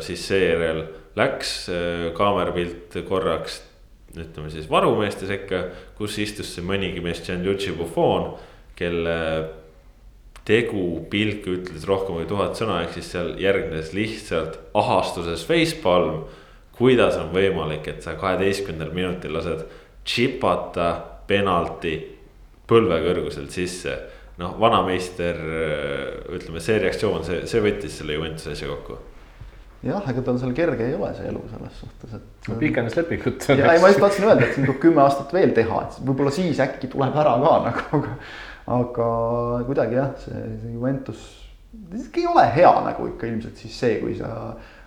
siis 0.00 0.22
seejärel 0.30 0.80
läks 1.18 1.50
äh, 1.68 2.06
kaamerapilt 2.16 2.96
korraks 3.04 3.60
ütleme 4.12 4.50
siis 4.52 4.68
varumeeste 4.70 5.26
sekka, 5.28 5.64
kus 5.96 6.18
istus 6.20 6.52
see 6.52 6.64
mõnigi 6.66 7.00
mees 7.04 7.22
Gianluigi 7.24 7.72
Buffon, 7.76 8.32
kelle 8.76 9.16
tegu, 10.48 10.84
pilk 11.10 11.46
ütles 11.48 11.86
rohkem 11.88 12.18
kui 12.18 12.28
tuhat 12.28 12.58
sõna, 12.58 12.82
ehk 12.84 12.96
siis 12.98 13.12
seal 13.14 13.34
järgnes 13.40 13.92
lihtsalt 13.96 14.58
ahastuses 14.78 15.46
facepalm. 15.48 16.24
kuidas 16.72 17.16
on 17.20 17.28
võimalik, 17.30 17.86
et 17.86 18.02
sa 18.02 18.16
kaheteistkümnendal 18.18 18.94
minutil 18.96 19.34
lased 19.36 19.60
tšipata 20.04 20.86
penalti 21.28 21.92
põlve 22.66 22.98
kõrguselt 23.04 23.52
sisse. 23.54 23.98
noh, 24.42 24.58
vanameister, 24.60 25.40
ütleme, 26.36 26.62
see 26.64 26.78
reaktsioon, 26.82 27.24
see, 27.26 27.42
see 27.50 27.62
võttis 27.64 27.98
selle 28.00 28.18
Juventuse 28.18 28.54
asja 28.56 28.70
kokku. 28.70 28.98
jah, 29.86 30.04
ega 30.12 30.24
tal 30.26 30.38
seal 30.38 30.54
kerge 30.56 30.86
ei 30.86 30.96
ole 30.98 31.10
see 31.16 31.28
elu 31.30 31.42
selles 31.50 31.82
suhtes, 31.82 32.16
et. 32.18 32.48
pikendas 32.60 32.98
lepingut. 33.00 33.48
ja 33.50 33.74
ei, 33.74 33.82
ma 33.82 33.92
just 33.92 34.02
tahtsin 34.04 34.28
öelda, 34.28 34.46
et 34.46 34.56
siin 34.56 34.68
tuleb 34.68 34.80
kümme 34.82 35.04
aastat 35.04 35.32
veel 35.34 35.54
teha, 35.56 35.84
et 35.86 36.00
võib-olla 36.02 36.34
siis 36.34 36.60
äkki 36.62 36.90
tuleb 36.92 37.16
ära 37.24 37.36
ka 37.42 37.54
nagu, 37.68 37.86
aga. 37.98 38.18
aga 38.72 39.08
kuidagi 39.66 39.98
jah, 39.98 40.12
see, 40.22 40.44
see 40.62 40.76
Juventus, 40.76 41.24
ei 41.96 42.28
ole 42.30 42.44
hea 42.54 42.72
nagu 42.84 43.08
ikka 43.10 43.26
ilmselt 43.30 43.58
siis 43.58 43.74
see, 43.84 43.98
kui 44.02 44.14
sa 44.18 44.30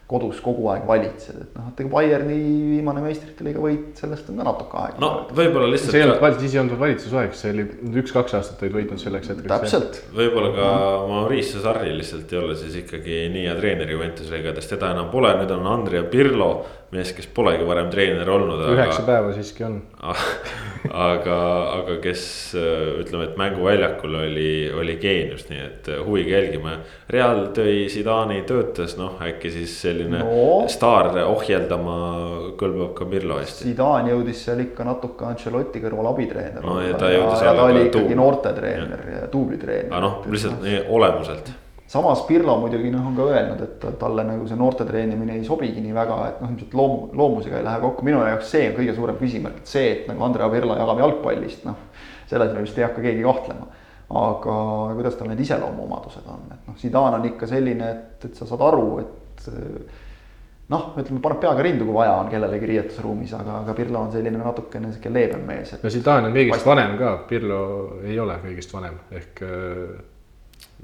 kodus 0.06 0.38
kogu 0.46 0.68
aeg 0.70 0.84
valitsed, 0.86 1.38
et 1.42 1.56
noh, 1.58 1.72
et 1.72 1.80
ega 1.82 1.90
Bayerni 1.90 2.36
viimane 2.76 3.02
meistrite 3.02 3.46
liiga 3.48 3.64
võit, 3.64 3.88
sellest 3.98 4.28
on 4.30 4.38
ka 4.38 4.46
natuke 4.46 4.78
aega. 4.78 5.00
no 5.02 5.10
võib-olla 5.34 5.80
see 5.82 5.98
ei 5.98 6.06
olnud 6.06 6.20
lihtsalt, 6.20 6.22
val-, 6.22 6.38
siis 6.44 6.54
ei 6.54 6.62
olnud 6.62 6.76
veel 6.76 6.84
valitsusaeg, 6.84 7.34
see 7.40 7.54
oli 7.56 7.66
üks-kaks 8.04 8.38
aastat 8.38 8.62
olid 8.62 8.78
võitnud 8.78 9.02
selleks 9.02 9.32
hetkeks. 9.34 9.50
täpselt, 9.50 10.00
võib-olla 10.14 10.52
ka 10.54 10.70
Maurice 11.10 11.64
Sarri 11.64 11.96
lihtsalt 11.98 12.36
ei 12.36 12.42
ole 12.44 12.58
siis 12.60 12.78
ikkagi 12.84 13.24
nii 13.34 13.48
hea 13.48 13.58
treener 13.58 13.96
Juventuse 13.96 14.36
liigades, 14.36 14.70
teda 14.70 14.94
enam 14.94 15.10
pole, 15.14 15.34
nüüd 15.42 15.56
on 15.58 15.72
Andrea 15.74 16.06
Pirlo, 16.12 16.52
mees, 16.96 17.12
kes 17.16 17.28
polegi 17.36 17.66
varem 17.68 17.90
treener 17.94 18.30
olnud, 18.32 18.62
üheksa 18.74 19.02
aga 19.04 19.08
päeva 19.12 19.34
siiski 19.36 19.66
on. 19.68 19.82
aga, 21.10 21.38
aga 21.80 21.96
kes 22.04 22.24
ütleme, 23.02 23.30
et 23.30 23.38
mänguväljakul 23.40 24.16
oli, 24.22 24.50
oli 24.76 24.96
geenius, 25.02 25.48
nii 25.50 25.62
et 25.66 25.90
huviga 26.06 26.36
jälgime. 26.38 26.78
Real 27.12 27.44
tõi 27.56 27.86
Zidani 27.92 28.42
töötas, 28.48 28.96
noh 29.00 29.20
äkki 29.24 29.52
siis 29.54 29.74
selline 29.82 30.22
No. 30.26 30.64
staar 30.72 31.12
ohjeldama 31.26 31.96
kõlbab 32.60 32.94
ka 32.98 33.06
Pirlo 33.10 33.40
hästi. 33.42 33.68
Zidane 33.70 34.14
jõudis 34.14 34.46
seal 34.48 34.64
ikka 34.66 34.86
natuke 34.88 35.26
Ancelotti 35.28 35.82
kõrval 35.84 36.12
abitreener 36.14 36.64
No 36.66 36.80
ja 36.82 36.96
ta 36.98 37.12
jõudis 37.14 37.44
ja 37.46 37.54
ta 37.58 37.68
oli 37.68 37.84
ka 37.84 37.92
ikkagi 37.92 38.18
noortetreener 38.22 39.06
ja 39.16 39.28
tublitreener. 39.32 39.92
aga 39.92 40.02
noh, 40.06 40.18
lihtsalt 40.32 40.62
nii 40.66 40.82
olemuselt. 40.90 41.52
Samas 41.88 42.24
Pirlo 42.28 42.58
muidugi 42.60 42.90
noh, 42.92 43.06
on 43.08 43.16
ka 43.18 43.28
öelnud, 43.30 43.62
et 43.62 43.80
ta- 43.80 43.92
talle 44.00 44.24
nagu 44.26 44.48
see 44.50 44.58
noorte 44.58 44.86
treenimine 44.88 45.38
ei 45.38 45.44
sobigi 45.46 45.82
nii 45.84 45.94
väga, 45.94 46.18
et 46.30 46.42
noh, 46.42 46.52
ilmselt 46.52 46.74
loomu, 46.74 47.10
loomusega 47.14 47.60
ei 47.60 47.66
lähe 47.68 47.82
kokku, 47.84 48.06
minu 48.08 48.24
jaoks 48.26 48.52
see 48.52 48.70
on 48.70 48.78
kõige 48.80 48.96
suurem 48.98 49.20
küsimärk, 49.22 49.60
et 49.62 49.74
see, 49.76 49.92
et 49.92 50.08
nagu 50.10 50.24
Andrea 50.26 50.50
Pirlo 50.50 50.78
jagab 50.80 51.02
jalgpallist, 51.04 51.66
noh. 51.68 51.78
selles 52.30 52.54
me 52.56 52.64
vist 52.66 52.80
ei 52.80 52.88
hakka 52.88 53.04
keegi 53.06 53.26
kahtlema. 53.26 53.68
aga 54.06 54.56
kuidas 54.94 55.16
tal 55.18 55.30
need 55.32 55.40
iseloomuomadused 55.42 56.26
on, 56.30 56.42
et 56.54 56.68
noh, 56.68 56.76
Zidane 56.78 57.20
on 57.20 57.24
ikka 57.26 57.48
selline, 57.50 57.88
et, 57.90 58.26
et 58.26 58.36
sa 58.38 58.46
saad 58.46 58.62
aru, 58.62 59.00
et 59.02 59.48
eh, 59.50 60.02
noh, 60.70 60.92
ütleme, 60.98 61.22
paneb 61.22 61.40
peaga 61.42 61.64
rindu, 61.66 61.88
kui 61.88 61.96
vaja 61.96 62.18
on 62.22 62.30
kellelegi 62.30 62.70
riietusruumis, 62.70 63.34
aga, 63.34 63.62
aga 63.64 63.74
Pirlo 63.78 64.04
on 64.06 64.12
selline 64.14 64.42
natukene 64.42 64.92
sihuke 64.94 65.14
leebem 65.14 65.46
mees, 65.46 65.74
et 65.74 65.86
no 65.86 65.94
Zidane 65.94 66.30
on 66.30 66.38
kõigist 66.38 66.66
vanem 66.66 66.98
ka, 67.02 67.16
Pirlo 67.30 67.62
ei 68.06 68.20
ole 68.22 68.38
kõigist 68.46 68.74
vanem 68.78 69.00
ehk 69.22 69.42
äh, 69.46 69.96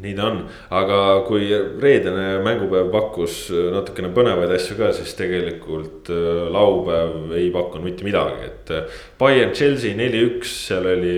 nii 0.02 0.16
ta 0.18 0.28
on, 0.32 0.40
aga 0.74 0.98
kui 1.28 1.50
reedene 1.82 2.40
mängupäev 2.46 2.90
pakkus 2.94 3.36
natukene 3.74 4.10
põnevaid 4.16 4.54
asju 4.56 4.78
ka, 4.80 4.90
siis 4.98 5.14
tegelikult 5.20 6.10
äh, 6.14 6.48
laupäev 6.54 7.36
ei 7.38 7.52
pakkunud 7.54 7.86
mitte 7.86 8.08
midagi, 8.08 8.50
et. 8.50 8.74
Bayern 9.22 9.54
Chelsea 9.58 9.98
neli-üks, 9.98 10.54
seal 10.68 10.88
oli 10.90 11.16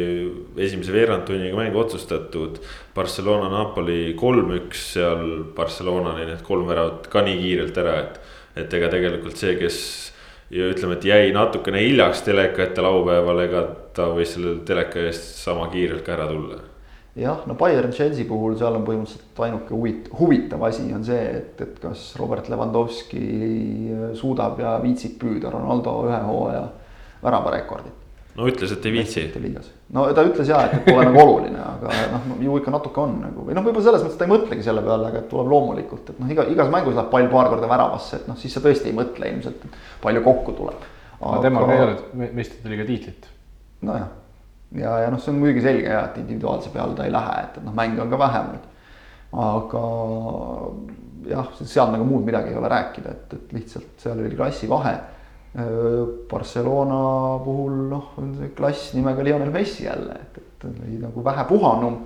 esimese 0.66 0.96
veerandtunniga 0.96 1.56
mäng 1.60 1.78
otsustatud. 1.80 2.60
Barcelona 2.96 3.48
Napoli 3.52 4.14
kolm-üks, 4.20 4.90
seal 4.98 5.24
Barcelona 5.56 6.18
oli 6.18 6.28
need 6.30 6.44
kolm 6.46 6.68
väravat 6.70 7.08
ka 7.14 7.24
nii 7.26 7.40
kiirelt 7.40 7.80
ära, 7.80 7.96
et, 8.04 8.20
et 8.66 8.76
ega 8.80 8.92
tegelikult 8.92 9.40
see, 9.40 9.56
kes 9.62 9.80
ja 10.54 10.68
ütleme, 10.70 11.00
et 11.00 11.08
jäi 11.08 11.32
natukene 11.34 11.82
hiljaks 11.82 12.26
teleka 12.28 12.68
ette 12.68 12.84
laupäeval, 12.84 13.42
ega 13.48 13.64
ta 13.96 14.12
võis 14.14 14.36
selle 14.36 14.60
teleka 14.68 15.08
eest 15.08 15.40
sama 15.40 15.72
kiirelt 15.72 16.06
ka 16.06 16.18
ära 16.18 16.30
tulla 16.30 16.62
jah, 17.16 17.44
no 17.46 17.54
Bayern 17.54 17.92
Chelsea 17.94 18.26
puhul 18.26 18.56
seal 18.58 18.78
on 18.78 18.86
põhimõtteliselt 18.88 19.42
ainuke 19.46 19.76
huvit-, 19.76 20.08
huvitav 20.18 20.64
asi 20.66 20.88
on 20.96 21.04
see, 21.06 21.26
et, 21.38 21.60
et 21.62 21.76
kas 21.82 22.14
Robert 22.20 22.50
Lewandowski 22.50 23.26
suudab 24.18 24.62
ja 24.64 24.78
viitsib 24.82 25.20
püüda 25.22 25.52
Ronaldo 25.54 26.00
ühe 26.08 26.22
hooaja 26.26 26.64
väravarekordit. 27.24 28.00
no 28.38 28.48
ütles, 28.50 28.74
et 28.74 28.86
ei 28.90 28.96
viitsi. 28.96 29.28
no 29.94 30.08
ta 30.18 30.24
ütles 30.26 30.50
ja, 30.50 30.64
et, 30.66 30.80
pole 30.88 31.06
nagu 31.06 31.22
oluline, 31.22 31.60
aga 31.62 32.00
noh, 32.16 32.32
ju 32.42 32.58
ikka 32.62 32.74
natuke 32.74 33.04
on 33.04 33.20
nagu 33.28 33.46
või 33.46 33.60
noh, 33.60 33.68
võib-olla 33.68 33.92
selles 33.92 34.08
mõttes 34.08 34.18
ta 34.18 34.26
ei 34.26 34.34
mõtlegi 34.34 34.66
selle 34.66 34.82
peale, 34.86 35.12
aga 35.12 35.22
et 35.22 35.30
tuleb 35.30 35.54
loomulikult, 35.54 36.10
et 36.10 36.24
noh, 36.24 36.34
iga 36.34 36.48
igas 36.50 36.74
mängus 36.74 36.98
läheb 36.98 37.14
pall 37.14 37.30
paar 37.36 37.54
korda 37.54 37.70
väravasse, 37.70 38.24
et 38.24 38.28
noh, 38.32 38.40
siis 38.42 38.58
sa 38.58 38.64
tõesti 38.64 38.90
ei 38.90 38.98
mõtle 38.98 39.30
ilmselt, 39.30 39.70
et 39.70 39.78
palju 40.02 40.26
kokku 40.26 40.58
tuleb. 40.64 40.90
aga 41.22 41.46
temal 41.46 41.70
ka 41.70 41.78
ei 41.78 41.86
ole 41.86 41.96
me- 42.18 42.34
meistrite 42.42 42.74
liiga 42.74 42.90
tiitlit. 42.90 43.30
nojah, 43.86 44.10
ja, 44.78 44.98
ja 45.04 45.10
noh, 45.14 45.22
see 45.22 45.34
on 45.34 45.40
muidugi 45.42 45.64
selge 45.66 45.90
ja, 45.90 46.06
et 46.10 46.20
individuaalse 46.24 46.72
peale 46.74 46.98
ta 46.98 47.08
ei 47.08 47.14
lähe, 47.14 47.40
et, 47.46 47.58
et 47.58 47.66
noh, 47.66 47.76
mänge 47.78 48.02
on 48.04 48.12
ka 48.12 48.20
vähem 48.22 48.54
nüüd. 48.54 48.70
aga 49.44 49.84
jah, 51.30 51.50
seal 51.62 51.92
nagu 51.94 52.06
muud 52.08 52.26
midagi 52.28 52.52
ei 52.52 52.60
ole 52.60 52.70
rääkida, 52.72 53.14
et, 53.14 53.36
et 53.38 53.58
lihtsalt 53.58 54.04
seal 54.04 54.20
oli 54.20 54.36
klassivahe. 54.36 54.94
Barcelona 56.30 57.00
puhul 57.46 57.76
noh, 57.92 58.14
on 58.18 58.32
see 58.40 58.50
klass 58.58 58.94
nimega 58.98 59.22
Lionel 59.22 59.52
Messi 59.54 59.86
jälle, 59.86 60.16
et, 60.18 60.40
et 60.42 60.66
oli 60.66 60.98
nagu 60.98 61.22
vähe 61.26 61.44
puhanum 61.46 62.00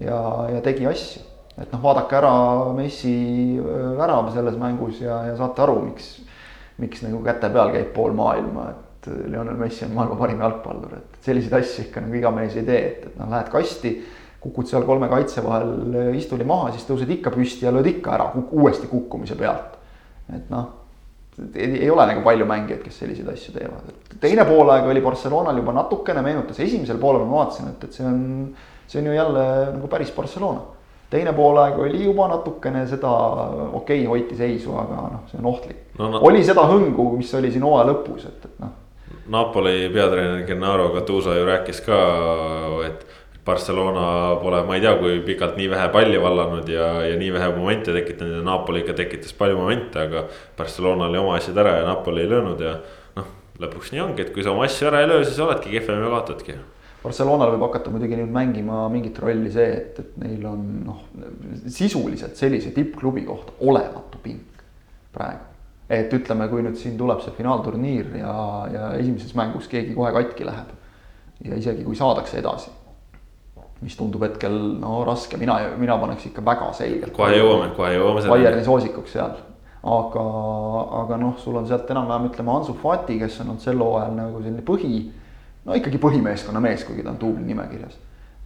ja, 0.00 0.20
ja 0.54 0.62
tegi 0.64 0.86
asju. 0.88 1.20
et 1.60 1.72
noh, 1.72 1.82
vaadake 1.82 2.16
ära 2.16 2.32
Messi 2.76 3.12
öö, 3.60 3.92
värav 3.98 4.30
selles 4.32 4.56
mängus 4.60 5.00
ja, 5.00 5.22
ja 5.28 5.36
saate 5.36 5.62
aru, 5.64 5.76
miks, 5.90 6.08
miks 6.80 7.04
nagu 7.04 7.20
käte 7.24 7.52
peal 7.52 7.72
käib 7.74 7.92
pool 7.96 8.16
maailma, 8.16 8.70
et 8.72 8.85
Lionel 9.08 9.58
Messi 9.60 9.84
on 9.86 9.94
maailma 9.96 10.16
parim 10.20 10.40
jalgpallur, 10.44 10.96
et 10.98 11.26
selliseid 11.26 11.58
asju 11.60 11.86
ikka 11.86 12.04
nagu 12.04 12.18
iga 12.18 12.32
mees 12.34 12.56
ei 12.56 12.66
tee, 12.66 12.80
et, 12.90 13.04
et 13.10 13.18
noh, 13.20 13.28
lähed 13.32 13.50
kasti 13.52 13.92
kukud 14.42 14.68
seal 14.70 14.84
kolme 14.86 15.08
kaitse 15.10 15.42
vahel 15.42 16.14
istuli 16.18 16.46
maha, 16.46 16.70
siis 16.74 16.86
tõused 16.88 17.10
ikka 17.16 17.32
püsti 17.34 17.66
ja 17.66 17.72
lööd 17.74 17.88
ikka 17.90 18.14
ära 18.14 18.28
kuk 18.34 18.52
uuesti 18.54 18.90
kukkumise 18.90 19.38
pealt. 19.38 19.78
et 20.34 20.50
noh, 20.50 20.70
ei 21.54 21.90
ole 21.90 22.06
nagu 22.08 22.22
palju 22.24 22.46
mängijaid, 22.48 22.82
kes 22.84 23.02
selliseid 23.02 23.28
asju 23.32 23.56
teevad, 23.56 23.90
et 23.90 24.16
teine 24.22 24.46
poolaeg 24.48 24.88
oli 24.90 25.02
Barcelonal 25.04 25.58
juba 25.60 25.74
natukene 25.76 26.22
meenutas, 26.24 26.60
esimesel 26.64 26.98
poolel 27.02 27.26
ma 27.26 27.42
vaatasin, 27.42 27.74
et, 27.74 27.84
et 27.84 28.00
see 28.00 28.06
on, 28.06 28.22
see 28.86 29.02
on 29.02 29.10
ju 29.10 29.18
jälle 29.18 29.44
nagu 29.76 29.92
päris 29.92 30.14
Barcelona 30.16 30.76
teine 31.10 31.32
poolaeg 31.32 31.78
oli 31.78 32.04
juba 32.04 32.28
natukene 32.28 32.86
seda, 32.90 33.12
okei 33.72 34.00
okay,, 34.02 34.06
hoiti 34.06 34.38
seisu, 34.38 34.74
aga 34.78 35.04
noh, 35.12 35.22
see 35.30 35.38
on 35.40 35.50
ohtlik 35.52 35.98
no,. 35.98 36.10
No. 36.10 36.22
oli 36.26 36.42
seda 36.44 36.66
hõngu, 36.68 37.12
mis 37.20 37.32
oli 37.38 37.52
siin 37.54 37.64
hooaja 37.66 37.86
lõpus, 37.92 38.26
et, 38.28 38.48
et 38.48 38.58
noh. 38.62 38.74
Napoli 39.32 39.88
peatreener 39.92 40.44
Gennaro 40.46 40.90
Gattuso 40.94 41.34
ju 41.34 41.46
rääkis 41.46 41.80
ka, 41.86 42.00
et 42.86 43.06
Barcelona 43.46 44.36
pole, 44.42 44.62
ma 44.66 44.74
ei 44.74 44.82
tea, 44.82 44.96
kui 44.98 45.20
pikalt 45.26 45.58
nii 45.58 45.68
vähe 45.70 45.88
palli 45.94 46.18
vallanud 46.22 46.68
ja, 46.70 46.86
ja 47.06 47.18
nii 47.18 47.32
vähe 47.34 47.50
momente 47.54 47.94
tekitanud 47.94 48.40
ja 48.40 48.44
Napoli 48.46 48.82
ikka 48.82 48.96
tekitas 48.98 49.34
palju 49.38 49.58
momente, 49.58 50.02
aga. 50.02 50.24
Barcelona 50.58 51.06
oli 51.10 51.20
oma 51.22 51.36
asjad 51.38 51.58
ära 51.62 51.76
ja 51.80 51.86
Napoli 51.86 52.24
ei 52.24 52.30
löönud 52.30 52.62
ja 52.62 52.78
noh, 53.18 53.34
lõpuks 53.62 53.94
nii 53.94 54.02
ongi, 54.02 54.26
et 54.26 54.32
kui 54.34 54.46
sa 54.46 54.54
oma 54.54 54.66
asju 54.66 54.90
ära 54.90 55.04
ei 55.04 55.10
löö, 55.12 55.22
siis 55.24 55.38
oledki 55.42 55.74
kehvem 55.76 56.02
ja 56.02 56.14
kaotadki 56.16 56.58
Barcelonal 57.06 57.52
võib 57.54 57.62
hakata 57.68 57.92
muidugi 57.94 58.16
nüüd 58.18 58.32
mängima 58.34 58.86
mingit 58.90 59.18
rolli 59.22 59.50
see, 59.54 59.66
et, 59.78 59.98
et 60.02 60.16
neil 60.18 60.46
on 60.48 60.62
noh, 60.88 61.04
sisuliselt 61.70 62.38
sellise 62.38 62.72
tippklubi 62.74 63.22
kohta 63.28 63.54
olematu 63.62 64.18
pink 64.24 64.64
praegu. 65.14 65.45
Et 65.90 66.12
ütleme, 66.12 66.48
kui 66.50 66.64
nüüd 66.66 66.78
siin 66.80 66.96
tuleb 66.98 67.20
see 67.22 67.34
finaalturniir 67.36 68.16
ja, 68.18 68.34
ja 68.72 68.88
esimeses 68.98 69.34
mängus 69.38 69.68
keegi 69.70 69.94
kohe 69.94 70.10
katki 70.16 70.46
läheb 70.48 70.72
ja 71.44 71.58
isegi 71.60 71.84
kui 71.86 71.96
saadakse 71.98 72.40
edasi, 72.40 72.72
mis 73.84 73.96
tundub 73.98 74.24
hetkel 74.26 74.56
no 74.80 75.02
raske, 75.06 75.38
mina, 75.38 75.58
mina 75.78 75.98
paneks 76.00 76.30
ikka 76.30 76.44
väga 76.44 76.72
selgelt. 76.74 77.12
kohe 77.16 77.36
jõuame, 77.36 77.68
kohe 77.76 77.92
jõuame. 77.94 78.24
Bayerni 78.32 78.64
soosikuks 78.66 79.14
seal, 79.14 79.36
aga, 79.96 80.24
aga 81.02 81.20
noh, 81.20 81.36
sul 81.42 81.60
on 81.60 81.68
sealt 81.68 81.90
enam-vähem 81.94 82.30
ütleme 82.32 82.56
Ansu 82.56 82.74
Fati, 82.80 83.20
kes 83.20 83.38
on 83.44 83.52
olnud 83.52 83.62
sel 83.62 83.84
hooajal 83.84 84.16
nagu 84.16 84.42
selline 84.42 84.64
põhi 84.66 85.04
no 85.66 85.76
ikkagi 85.76 86.00
põhimeeskonna 86.02 86.62
mees, 86.62 86.84
kuigi 86.86 87.04
ta 87.04 87.12
on 87.12 87.20
duubli 87.20 87.46
nimekirjas 87.46 87.98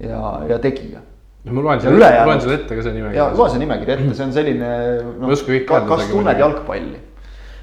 ja, 0.03 0.21
ja 0.49 0.59
tegija. 0.63 1.03
no 1.45 1.57
ma 1.57 1.65
loen 1.69 1.85
selle, 1.85 2.11
loen 2.27 2.43
selle 2.43 2.59
ette 2.63 2.77
ka 2.77 2.85
see 2.85 2.97
nimekiri. 2.97 3.21
ja 3.21 3.29
loe 3.37 3.53
see 3.53 3.63
nimekiri 3.63 3.97
ette, 3.97 4.17
see 4.17 4.27
on 4.27 4.35
selline 4.35 4.73
no,. 5.21 5.31
Ka, 5.69 5.83
kas 5.89 6.09
tunned 6.11 6.41
jalgpalli? 6.41 6.99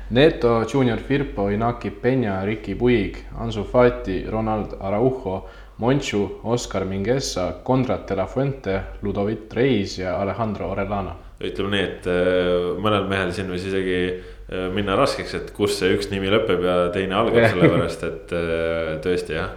Neto, 0.09 0.65
Junior 0.71 0.99
Firpo, 0.99 1.49
Inaki 1.51 1.91
Peña, 1.91 2.39
Ricky 2.45 2.75
Puig, 2.75 3.17
Ansu 3.39 3.65
Fati, 3.67 4.23
Ronald 4.29 4.77
Araujo, 4.79 5.45
Monchu, 5.77 6.39
Oscar 6.43 6.85
Mingueza, 6.85 7.59
Konrad 7.63 8.07
de 8.07 8.15
la 8.15 8.25
Fuente, 8.27 8.81
Ludovit 9.01 9.53
Reis 9.53 9.97
ja 9.97 10.15
Alejandro 10.21 10.71
Orellana. 10.71 11.15
ütleme 11.37 11.69
nii, 11.75 11.83
et 11.85 12.07
äh, 12.09 12.79
mõnel 12.81 13.03
mehel 13.05 13.29
siin 13.29 13.51
võis 13.51 13.67
isegi 13.69 13.99
Äh, 14.47 14.69
minna 14.71 14.95
raskeks, 14.95 15.33
et 15.35 15.49
kus 15.51 15.73
see 15.75 15.89
üks 15.97 16.07
nimi 16.07 16.29
lõpeb 16.31 16.61
ja 16.63 16.75
teine 16.95 17.17
algab, 17.19 17.49
sellepärast 17.51 18.03
et 18.07 18.29
äh, 18.31 18.91
tõesti 19.03 19.35
jah. 19.35 19.49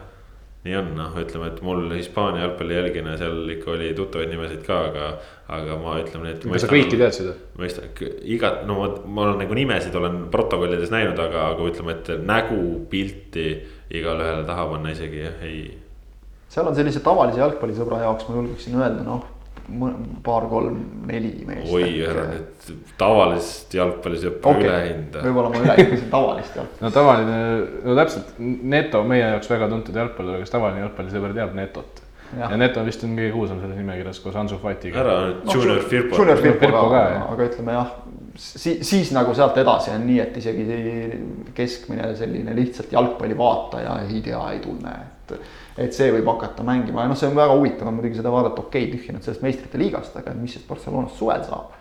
Nii 0.64 0.76
on, 0.76 0.90
noh, 0.98 1.14
ütleme, 1.16 1.48
et 1.48 1.60
mul 1.64 1.86
Hispaania 1.94 2.42
jalgpalli 2.44 2.76
jälgina 2.76 3.14
seal 3.16 3.48
ikka 3.54 3.70
oli 3.72 3.94
tuttavaid 3.96 4.28
nimesid 4.28 4.60
ka, 4.66 4.80
aga, 4.90 5.06
aga 5.56 5.78
ma 5.80 5.96
ütleme 6.02 6.26
nii, 6.26 6.36
et. 6.36 6.46
kas 6.52 6.66
sa 6.66 6.70
kõiki 6.72 6.98
tead 7.00 7.16
seda? 7.16 7.34
mõistan, 7.56 7.88
iga, 8.28 8.52
no 8.68 8.76
ma, 8.82 8.90
ma 9.06 9.24
olen 9.28 9.40
nagu 9.40 9.56
nimesid 9.56 9.96
olen 9.96 10.26
protokollides 10.32 10.92
näinud, 10.92 11.16
aga, 11.16 11.46
aga 11.54 11.68
ütleme, 11.72 11.96
et 11.96 12.12
nägu, 12.28 12.60
pilti 12.92 13.46
igale 13.96 14.28
ühele 14.28 14.44
taha 14.48 14.68
panna 14.74 14.92
isegi 14.92 15.24
jah, 15.24 15.44
ei. 15.48 15.64
seal 16.52 16.68
on 16.68 16.76
sellise 16.76 17.00
tavalise 17.04 17.40
jalgpallisõbra 17.40 18.04
jaoks 18.04 18.28
ma 18.28 18.40
julgeksin 18.42 18.76
öelda, 18.82 19.06
noh 19.06 19.39
paar-kolm-neli 20.24 21.32
meest. 21.46 21.72
oi, 21.72 21.88
ära 22.06 22.26
nüüd 22.30 22.84
tavalist 23.00 23.74
jalgpallisõpra 23.76 24.52
okay. 24.52 24.66
üle 24.66 24.76
hinda. 24.88 25.24
võib-olla 25.24 25.52
ma 25.52 25.62
üle 25.64 25.76
hindasin 25.78 26.12
tavalist 26.12 26.60
jalgpalli. 26.60 26.84
no 26.84 26.92
tavaline, 26.94 27.40
no 27.86 27.96
täpselt, 27.98 28.36
Neto 28.74 29.02
meie 29.08 29.24
jaoks 29.24 29.50
väga 29.52 29.70
tuntud 29.72 29.98
jalgpallur, 30.02 30.40
kes 30.42 30.54
tavaline 30.54 30.84
jalgpallisõber 30.84 31.36
teab 31.36 31.54
Netot. 31.58 32.02
ja 32.36 32.50
Neto 32.60 32.84
vist 32.86 33.04
on 33.06 33.16
kõige 33.18 33.34
kuulsam 33.36 33.62
selles 33.62 33.80
nimekirjas 33.80 34.22
koos 34.24 34.38
Ansu 34.42 34.60
Fatiga. 34.62 35.04
ära 35.04 35.16
nüüd 35.28 35.44
no, 35.44 35.56
Junior 35.56 35.86
Firpo. 35.92 36.20
Junior 36.20 36.42
Firpo 36.42 36.72
ka, 36.74 36.90
ka, 36.94 37.04
aga 37.34 37.48
ütleme 37.50 37.78
jah, 37.78 37.94
siis, 38.36 38.82
siis 38.88 39.14
nagu 39.16 39.34
sealt 39.36 39.58
edasi 39.62 39.94
on 39.94 40.04
nii, 40.08 40.20
et 40.24 40.36
isegi 40.42 40.66
keskmine 41.56 42.12
selline 42.18 42.54
lihtsalt 42.58 42.92
jalgpallivaataja 42.98 44.00
ei 44.08 44.22
tea, 44.24 44.42
ei 44.54 44.62
tunne, 44.64 44.94
et 45.06 45.38
et 45.80 45.96
see 45.96 46.10
võib 46.12 46.28
hakata 46.28 46.64
mängima 46.66 47.04
ja 47.04 47.10
noh, 47.10 47.18
see 47.18 47.28
on 47.30 47.36
väga 47.38 47.54
huvitav 47.56 47.88
on 47.88 47.96
muidugi 47.98 48.18
seda 48.20 48.32
vaadata, 48.32 48.64
okei 48.66 48.86
okay,, 48.86 48.96
tühja 48.96 49.14
nüüd 49.16 49.26
sellest 49.26 49.44
meistrite 49.44 49.80
liigast, 49.80 50.16
aga 50.20 50.34
mis 50.36 50.56
siis 50.56 50.66
Barcelonast 50.68 51.16
suvel 51.20 51.44
saab. 51.46 51.76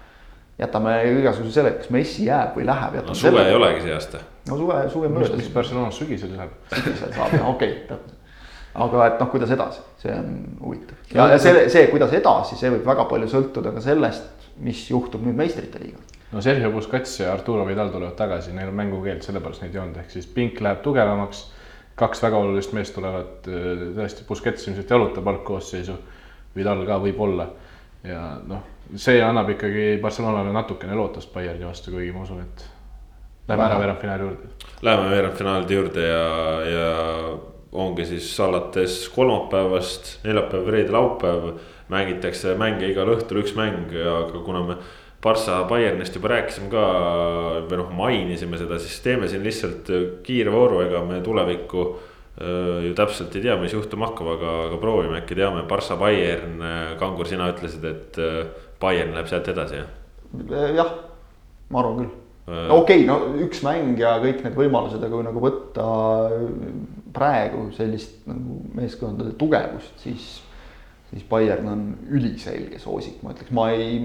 jätame 0.60 0.94
igasuguse 1.10 1.56
selle, 1.56 1.74
kas 1.80 1.90
Messi 1.96 2.28
jääb 2.28 2.56
või 2.60 2.68
läheb. 2.68 3.02
no 3.04 3.14
suve 3.16 3.30
selle. 3.30 3.50
ei 3.50 3.58
olegi 3.58 3.84
see 3.88 3.98
aasta. 3.98 4.24
no 4.50 4.62
suve, 4.62 4.80
suve 4.94 5.12
möödas. 5.12 5.36
mis 5.38 5.52
Barcelonas 5.54 6.00
sügisel 6.00 6.32
saab? 6.36 6.56
sügisel 6.76 7.14
saab 7.14 7.36
jah, 7.36 7.50
okei 7.50 7.76
okay,, 7.76 7.84
täpselt 7.92 8.18
aga 8.80 9.06
et 9.10 9.20
noh, 9.20 9.30
kuidas 9.32 9.52
edasi, 9.56 9.82
see 10.00 10.14
on 10.14 10.36
huvitav 10.62 11.16
ja, 11.16 11.26
ja 11.34 11.40
see, 11.42 11.66
see, 11.74 11.88
kuidas 11.92 12.14
edasi, 12.16 12.58
see 12.60 12.72
võib 12.76 12.86
väga 12.88 13.08
palju 13.10 13.30
sõltuda 13.32 13.74
ka 13.76 13.84
sellest, 13.84 14.48
mis 14.64 14.86
juhtub 14.92 15.24
nüüd 15.26 15.38
meistrite 15.40 15.82
liigas. 15.82 16.18
no 16.32 16.44
Sergio 16.46 16.72
Busquets 16.72 17.20
ja 17.20 17.34
Arturo 17.34 17.66
Vidal 17.68 17.92
tulevad 17.94 18.16
tagasi, 18.20 18.54
neil 18.56 18.70
on 18.72 18.78
mängukeeld, 18.80 19.26
sellepärast 19.26 19.66
neid 19.66 19.76
ei 19.76 19.82
olnud, 19.84 19.98
ehk 20.04 20.14
siis 20.14 20.30
pink 20.36 20.62
läheb 20.64 20.84
tugevamaks 20.86 21.48
kaks 22.00 22.24
väga 22.24 22.40
olulist 22.40 22.74
meest 22.76 22.96
tulevad 22.96 23.48
äh, 23.52 23.86
tõesti, 23.98 24.26
Busquets 24.28 24.68
ilmselt 24.68 24.96
jalutab 24.96 25.28
algkoosseisu, 25.34 25.98
Vidal 26.56 26.82
ka 26.88 26.98
võib-olla. 27.04 27.50
ja 28.04 28.24
noh, 28.48 28.64
see 28.96 29.20
annab 29.22 29.52
ikkagi 29.54 30.00
Barcelonale 30.02 30.54
natukene 30.56 30.96
lootust 30.96 31.34
Bayerni 31.34 31.68
vastu, 31.68 31.92
kuigi 31.92 32.14
ma 32.16 32.24
usun, 32.24 32.42
et 32.46 32.64
lähme 33.50 33.66
ära 33.66 33.80
veerandfinaali 33.82 34.28
juurde. 34.28 34.52
Läheme 34.82 35.10
veerandfinaalide 35.12 35.76
juurde 35.76 36.06
ja, 36.08 36.24
ja 36.70 36.88
ongi 37.72 38.06
siis 38.06 38.32
alates 38.40 39.02
kolmapäevast, 39.14 40.16
neljapäev, 40.24 40.72
reede, 40.74 40.96
laupäev 40.96 41.52
mängitakse 41.90 42.56
mänge 42.58 42.90
igal 42.90 43.10
õhtul 43.16 43.44
üks 43.44 43.56
mäng, 43.58 43.92
aga 43.92 44.42
kuna 44.46 44.64
me 44.66 44.80
Barca 45.24 45.64
Bayernist 45.68 46.16
juba 46.16 46.32
rääkisime 46.32 46.70
ka 46.72 46.84
või 47.68 47.80
noh, 47.82 47.90
mainisime 47.96 48.60
seda, 48.60 48.78
siis 48.80 49.02
teeme 49.04 49.28
siin 49.28 49.44
lihtsalt 49.44 49.92
kiire 50.24 50.54
vooru, 50.54 50.80
ega 50.86 51.02
me 51.04 51.20
tulevikku 51.24 51.84
äh, 51.90 52.86
ju 52.88 52.94
täpselt 52.96 53.36
ei 53.36 53.44
tea, 53.44 53.58
mis 53.60 53.76
juhtuma 53.76 54.10
hakkab, 54.10 54.32
aga, 54.38 54.56
aga 54.70 54.80
proovime, 54.80 55.20
äkki 55.20 55.36
teame, 55.40 55.66
Barca 55.68 56.00
Bayern, 56.00 56.56
äh, 56.64 56.80
Kangur, 57.02 57.28
sina 57.28 57.50
ütlesid, 57.52 57.84
et 57.90 58.22
äh, 58.24 58.42
Bayern 58.80 59.12
läheb 59.18 59.28
sealt 59.32 59.52
edasi, 59.52 59.84
jah? 59.84 60.74
jah, 60.78 60.96
ma 61.68 61.84
arvan 61.84 62.00
küll. 62.00 62.16
no 62.48 62.80
okei 62.80 63.04
okay,, 63.04 63.08
no 63.10 63.44
üks 63.44 63.60
mäng 63.66 64.00
ja 64.00 64.16
kõik 64.24 64.46
need 64.46 64.56
võimalused, 64.56 65.04
aga 65.04 65.18
kui 65.18 65.26
nagu 65.28 65.44
võtta 65.44 65.90
praegu 67.14 67.68
sellist 67.76 68.24
nagu 68.30 68.62
meeskondade 68.78 69.36
tugevust, 69.42 69.98
siis 70.00 70.38
siis 71.10 71.24
Bayern 71.30 71.68
on 71.68 71.84
üliselge 72.10 72.80
soosik, 72.80 73.24
ma 73.24 73.34
ütleks, 73.34 73.52
ma 73.56 73.70
ei 73.74 73.98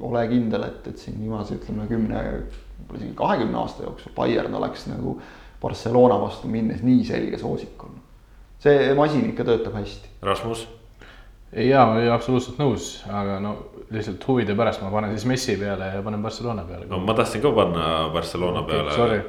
ole 0.00 0.22
kindel, 0.30 0.68
et, 0.68 0.86
et 0.86 1.02
siin 1.02 1.18
viimase 1.20 1.58
ütleme 1.58 1.88
kümne, 1.90 2.22
võib-olla 2.76 3.02
isegi 3.02 3.16
kahekümne 3.18 3.58
aasta 3.62 3.86
jooksul 3.86 4.14
Bayern 4.16 4.54
oleks 4.54 4.86
nagu 4.90 5.16
Barcelona 5.62 6.18
vastu 6.22 6.50
minnes 6.52 6.84
nii 6.86 7.04
selge 7.06 7.38
soosik 7.40 7.82
olnud. 7.82 8.02
see 8.62 8.94
masin 8.96 9.26
ikka 9.30 9.44
töötab 9.44 9.74
hästi. 9.76 10.08
Rasmus? 10.22 10.66
jaa, 11.52 11.86
ma 11.86 11.98
olen 11.98 12.12
absoluutselt 12.12 12.58
nõus, 12.60 12.86
aga 13.08 13.40
no 13.40 13.56
lihtsalt 13.90 14.24
huvide 14.28 14.56
pärast 14.58 14.82
ma 14.82 14.90
panen 14.90 15.12
siis 15.14 15.26
Messi 15.30 15.56
peale 15.60 15.92
ja 15.94 16.02
panen 16.02 16.22
Barcelona 16.22 16.64
peale. 16.68 16.88
no 16.90 16.98
ma 17.02 17.14
tahtsin 17.14 17.42
ka 17.42 17.52
panna 17.54 17.90
Barcelona 18.12 18.62
peale 18.66 18.94
okay,. 18.94 19.20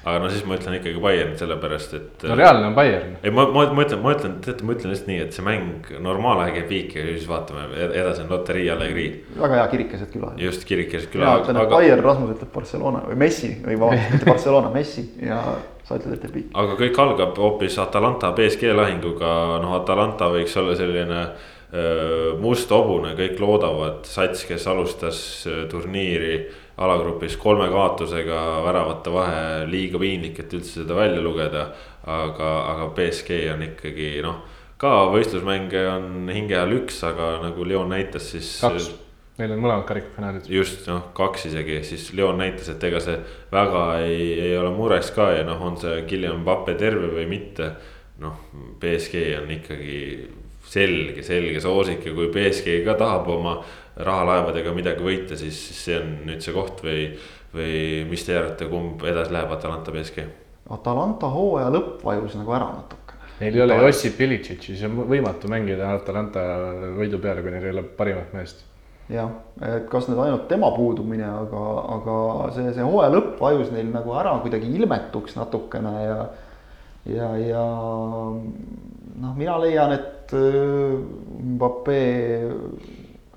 Aga 0.00 0.22
no 0.22 0.28
siis 0.32 0.46
ma 0.48 0.56
ütlen 0.56 0.78
ikkagi 0.78 1.00
Bayern 1.02 1.34
sellepärast, 1.36 1.90
et. 1.98 2.22
no 2.24 2.36
reaalne 2.38 2.70
on 2.70 2.76
Bayern. 2.76 3.18
ei, 3.20 3.32
ma, 3.36 3.44
ma, 3.52 3.66
ma 3.76 3.84
ütlen, 3.84 4.00
ma 4.00 4.14
ütlen, 4.14 4.38
teate, 4.40 4.64
ma 4.64 4.72
ütlen 4.72 4.94
lihtsalt 4.94 5.10
nii, 5.10 5.18
et 5.26 5.36
see 5.36 5.44
mäng 5.44 5.90
normaalaeg 6.00 6.54
käib 6.56 6.70
viiki 6.72 7.02
ja 7.02 7.04
siis 7.10 7.26
vaatame, 7.28 7.66
edasi 7.84 8.24
on 8.24 8.32
loterii 8.32 8.70
Allegri. 8.72 9.04
väga 9.36 9.58
hea 9.58 9.66
kirik 9.74 9.90
keset 9.92 10.14
küla. 10.14 10.32
just, 10.40 10.64
kirik 10.68 10.88
keset 10.94 11.12
küla. 11.12 11.26
mina 11.26 11.42
ütlen, 11.42 11.60
et 11.60 11.66
aga... 11.66 11.74
Bayern, 11.74 12.04
Rasmus 12.06 12.32
ütleb 12.32 12.54
Barcelona 12.54 13.04
või 13.10 13.20
Messi 13.26 13.52
või 13.60 13.76
vabandust, 13.82 14.16
mitte 14.16 14.30
Barcelona, 14.32 14.72
Messi 14.72 15.06
ja 15.26 15.42
sa 15.84 16.00
ütled, 16.00 16.16
et 16.16 16.24
teeb 16.24 16.38
viiki. 16.38 16.50
aga 16.64 16.80
kõik 16.80 17.04
algab 17.04 17.44
hoopis 17.44 17.76
Atalanta 17.84 18.32
BSG 18.40 18.72
lahinguga, 18.80 19.36
noh, 19.60 19.76
Atalanta 19.82 20.32
võiks 20.32 20.56
olla 20.56 20.80
selline 20.80 21.24
must 22.40 22.72
hobune, 22.74 23.12
kõik 23.14 23.38
loodavad, 23.38 24.00
sats, 24.08 24.42
kes 24.48 24.64
alustas 24.66 25.20
turniiri 25.70 26.40
alagrupis 26.80 27.36
kolme 27.40 27.68
kaotusega 27.72 28.38
väravate 28.64 29.12
vahe, 29.12 29.42
liiga 29.68 30.00
piinlik, 30.00 30.38
et 30.40 30.54
üldse 30.56 30.80
seda 30.80 30.96
välja 30.96 31.20
lugeda. 31.24 31.68
aga, 32.00 32.50
aga 32.72 32.86
BSG 32.96 33.42
on 33.52 33.62
ikkagi 33.66 34.22
noh, 34.24 34.38
ka 34.80 34.90
võistlusmänge 35.12 35.82
on 35.90 36.30
hinge 36.32 36.56
all 36.56 36.72
üks, 36.78 37.02
aga 37.04 37.34
nagu 37.42 37.66
Leon 37.68 37.92
näitas, 37.92 38.30
siis. 38.32 38.54
kaks, 38.62 38.88
neil 39.36 39.52
on 39.52 39.60
mõlemad 39.60 39.84
karikafinaalid. 39.88 40.48
just 40.48 40.88
noh, 40.88 41.10
kaks 41.16 41.50
isegi, 41.50 41.82
siis 41.84 42.08
Leon 42.16 42.40
näitas, 42.40 42.72
et 42.72 42.88
ega 42.88 43.02
see 43.04 43.18
väga 43.52 43.84
ei, 44.06 44.32
ei 44.48 44.56
ole 44.56 44.72
mureks 44.76 45.12
ka 45.16 45.30
ja 45.36 45.44
noh, 45.44 45.60
on 45.60 45.76
see 45.80 46.00
Guillaume 46.08 46.46
Pape 46.48 46.78
terve 46.80 47.12
või 47.12 47.28
mitte. 47.28 47.74
noh, 48.20 48.40
BSG 48.80 49.20
on 49.42 49.52
ikkagi 49.52 50.00
selge, 50.70 51.22
selge 51.24 51.60
soosik 51.60 52.04
ja 52.06 52.16
kui 52.16 52.28
BSG 52.32 52.80
ka 52.84 52.96
tahab 53.00 53.28
oma 53.32 53.54
rahalaevadega 54.06 54.72
midagi 54.76 55.04
võita, 55.04 55.38
siis, 55.38 55.58
siis 55.68 55.84
see 55.88 55.98
on 56.00 56.14
nüüd 56.28 56.44
see 56.44 56.54
koht 56.56 56.82
või, 56.84 57.04
või 57.54 57.74
mis 58.10 58.24
te 58.26 58.38
arvate, 58.38 58.68
kumb 58.70 59.04
edasi 59.06 59.34
läheb, 59.34 59.52
Atalanta, 59.56 59.94
BSG? 59.94 60.26
Atalanta 60.70 61.30
hooaja 61.32 61.70
lõpp 61.74 62.02
vajus 62.06 62.36
nagu 62.38 62.54
ära 62.56 62.70
natukene. 62.72 63.18
Neil 63.40 63.56
ei 63.56 63.62
ole 63.64 63.78
Jossip 63.80 64.20
Ilitšitši, 64.20 64.74
see 64.76 64.88
on 64.88 64.98
võimatu 65.08 65.48
mängida 65.50 65.94
Atalanta 65.96 66.42
võidu 66.98 67.22
peale, 67.22 67.44
kui 67.44 67.54
neil 67.54 67.70
ei 67.70 67.74
ole 67.74 67.86
parimat 67.96 68.34
meest. 68.36 68.66
jah, 69.10 69.32
et 69.66 69.88
kas 69.90 70.06
nüüd 70.06 70.20
ainult 70.22 70.44
tema 70.46 70.68
puudumine, 70.70 71.26
aga, 71.26 71.62
aga 71.96 72.18
see, 72.54 72.68
see 72.76 72.84
hooaja 72.86 73.10
lõpp 73.16 73.40
vajus 73.42 73.72
neil 73.74 73.88
nagu 73.90 74.14
ära 74.14 74.36
kuidagi 74.44 74.70
ilmetuks 74.76 75.34
natukene 75.40 75.94
ja 76.04 76.20
ja, 77.08 77.30
ja 77.40 77.64
noh, 79.20 79.34
mina 79.36 79.56
leian, 79.60 79.94
et 79.96 80.34
äh, 80.36 80.96
Mbappe 81.40 82.00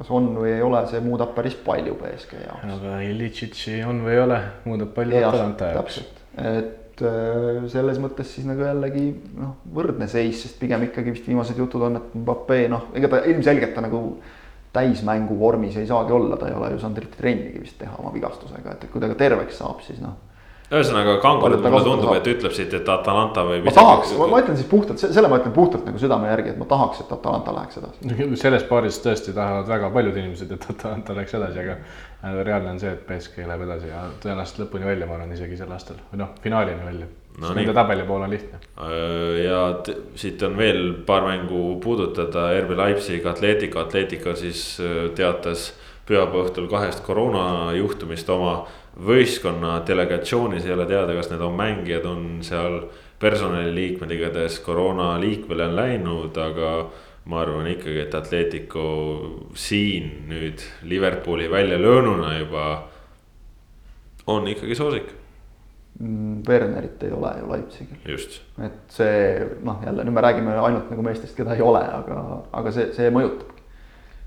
kas 0.03 0.11
on 0.13 0.29
või 0.35 0.51
ei 0.57 0.61
ole, 0.63 0.83
see 0.91 1.01
muudab 1.03 1.33
päris 1.37 1.55
palju 1.63 1.95
BSG 1.99 2.43
jaoks. 2.43 2.69
aga 2.75 2.99
Ilitšitši 3.07 3.79
on 3.87 4.03
või 4.05 4.17
ei 4.17 4.23
ole, 4.23 4.39
muudab 4.67 4.93
palju 4.95 5.19
Atalanta 5.23 5.71
jaoks. 5.77 5.99
et 6.43 7.03
äh, 7.07 7.63
selles 7.71 8.01
mõttes 8.03 8.35
siis 8.35 8.47
nagu 8.49 8.65
jällegi 8.67 9.07
noh, 9.39 9.55
võrdne 9.73 10.09
seis, 10.11 10.43
sest 10.43 10.59
pigem 10.59 10.89
ikkagi 10.89 11.15
vist 11.15 11.27
viimased 11.29 11.59
jutud 11.59 11.87
on, 11.87 12.01
et 12.01 12.17
Mbappe 12.19 12.65
noh, 12.73 12.89
ega 12.97 13.11
ta 13.15 13.23
ilmselgelt 13.31 13.75
ta 13.77 13.85
nagu 13.85 14.03
täismängu 14.73 15.37
vormis 15.39 15.77
ei 15.77 15.87
saagi 15.87 16.13
olla, 16.15 16.37
ta 16.37 16.49
ei 16.49 16.57
ole 16.57 16.73
ju 16.73 16.81
saanud 16.81 16.99
eriti 16.99 17.19
trennigi 17.19 17.61
vist 17.61 17.79
teha 17.79 17.95
oma 18.01 18.11
vigastusega, 18.13 18.75
et, 18.75 18.85
et 18.85 18.93
kui 18.93 19.01
ta 19.01 19.09
ka 19.11 19.19
terveks 19.19 19.61
saab, 19.61 19.83
siis 19.85 20.01
noh 20.03 20.32
ühesõnaga 20.73 21.17
Kangol 21.23 21.57
mulle 21.61 21.83
tundub, 21.85 22.13
et 22.17 22.29
ütleb 22.33 22.55
siit, 22.55 22.73
et 22.73 22.89
Atalanta 22.89 23.45
võib. 23.47 23.67
ma 23.67 23.75
tahaks, 23.75 24.13
ma 24.19 24.41
ütlen 24.43 24.59
siis 24.59 24.69
puhtalt, 24.69 25.03
selle 25.03 25.31
ma 25.31 25.39
ütlen 25.41 25.55
puhtalt 25.55 25.87
nagu 25.89 26.01
südame 26.01 26.31
järgi, 26.31 26.53
et 26.53 26.61
ma 26.61 26.67
tahaks, 26.69 27.03
et 27.03 27.11
Atalanta 27.15 27.55
läheks 27.55 27.81
edasi. 27.81 28.29
selles 28.41 28.65
paaris 28.69 28.99
tõesti 29.03 29.35
tahavad 29.35 29.69
väga 29.69 29.91
paljud 29.93 30.21
inimesed, 30.23 30.53
et 30.57 30.69
Atalanta 30.75 31.17
läheks 31.17 31.37
edasi, 31.39 31.65
aga 31.65 32.43
reaalne 32.43 32.75
on 32.75 32.79
see, 32.79 32.93
et 32.93 33.03
BSG 33.07 33.47
läheb 33.49 33.65
edasi 33.67 33.91
ja 33.91 34.05
tõenäoliselt 34.23 34.63
lõpuni 34.63 34.87
välja, 34.87 35.09
ma 35.09 35.17
arvan, 35.17 35.35
isegi 35.35 35.59
sel 35.59 35.71
aastal 35.75 35.99
või 36.11 36.23
noh, 36.23 36.33
finaalini 36.43 36.85
välja 36.85 37.09
no,. 37.41 37.53
Nende 37.57 37.73
tabeli 37.75 38.05
pool 38.07 38.25
on 38.25 38.31
lihtne. 38.33 38.59
Äh, 38.77 39.43
ja 39.43 39.61
siit 40.19 40.43
on 40.45 40.57
veel 40.57 40.93
paar 41.07 41.27
mängu 41.27 41.79
puudutada, 41.83 42.51
RB 42.61 42.77
Leipzig, 42.79 43.25
Atletico, 43.27 43.81
Atletico 43.83 44.35
siis 44.39 44.63
äh, 44.81 45.09
teatas 45.17 45.71
pühapäeva 46.07 46.47
õhtul 46.47 46.67
kahest 46.71 47.03
koroonajuhtumist 47.05 48.29
oma 48.33 48.57
võistkonna 49.07 49.79
delegatsioonis 49.87 50.65
ei 50.67 50.75
ole 50.75 50.85
teada, 50.89 51.15
kas 51.15 51.31
need 51.31 51.41
on 51.41 51.55
mängijad, 51.57 52.05
on 52.05 52.27
seal 52.45 52.83
personaliliikmed, 53.23 54.11
igatahes 54.11 54.59
koroona 54.65 55.15
liikvele 55.21 55.69
on 55.69 55.75
läinud, 55.79 56.37
aga 56.37 56.73
ma 57.31 57.41
arvan 57.41 57.69
ikkagi, 57.71 58.01
et 58.03 58.15
Atletico 58.19 58.85
siin 59.55 60.25
nüüd 60.27 60.63
Liverpooli 60.89 61.47
välja 61.51 61.79
löönuna 61.81 62.37
juba 62.37 62.65
on 64.27 64.47
ikkagi 64.47 64.75
soosik. 64.75 65.13
Mm, 65.99 66.41
Wernerit 66.47 67.03
ei 67.03 67.11
ole 67.11 67.31
ju 67.39 67.49
Leipzigil. 67.51 67.97
just. 68.07 68.41
et 68.57 68.79
see 68.89 69.45
noh, 69.61 69.77
jälle 69.85 70.03
nüüd 70.03 70.15
me 70.15 70.21
räägime 70.25 70.55
ainult 70.57 70.89
nagu 70.89 71.05
meestest, 71.05 71.35
keda 71.37 71.53
ei 71.53 71.61
ole, 71.61 71.83
aga, 71.85 72.23
aga 72.51 72.71
see, 72.73 72.87
see 72.97 73.11
mõjutab 73.13 73.52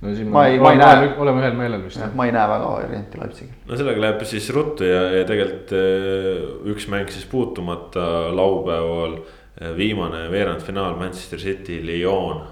no 0.00 0.14
siin 0.14 0.28
ma, 0.28 0.38
ma 0.38 0.46
ei, 0.48 0.58
ma 0.60 0.72
ei 0.74 0.80
näe. 0.80 1.12
oleme 1.22 1.42
ühel 1.42 1.56
meelel 1.56 1.84
vist. 1.86 2.02
ma 2.14 2.26
ei 2.28 2.34
näe 2.34 2.48
väga 2.50 2.72
varianti 2.72 3.20
Leipzigil. 3.20 3.54
no 3.68 3.78
sellega 3.80 4.04
läheb 4.04 4.26
siis 4.28 4.48
ruttu 4.54 4.88
ja, 4.88 5.02
ja 5.16 5.28
tegelikult 5.28 5.72
äh, 5.76 6.42
üks 6.72 6.88
mäng 6.92 7.12
siis 7.12 7.28
puutumata 7.30 8.06
laupäeval. 8.36 9.20
Äh, 9.56 9.72
viimane 9.76 10.26
veerandfinaal 10.28 10.98
Manchester 11.00 11.40
City, 11.40 11.80
Lyon. 11.86 12.42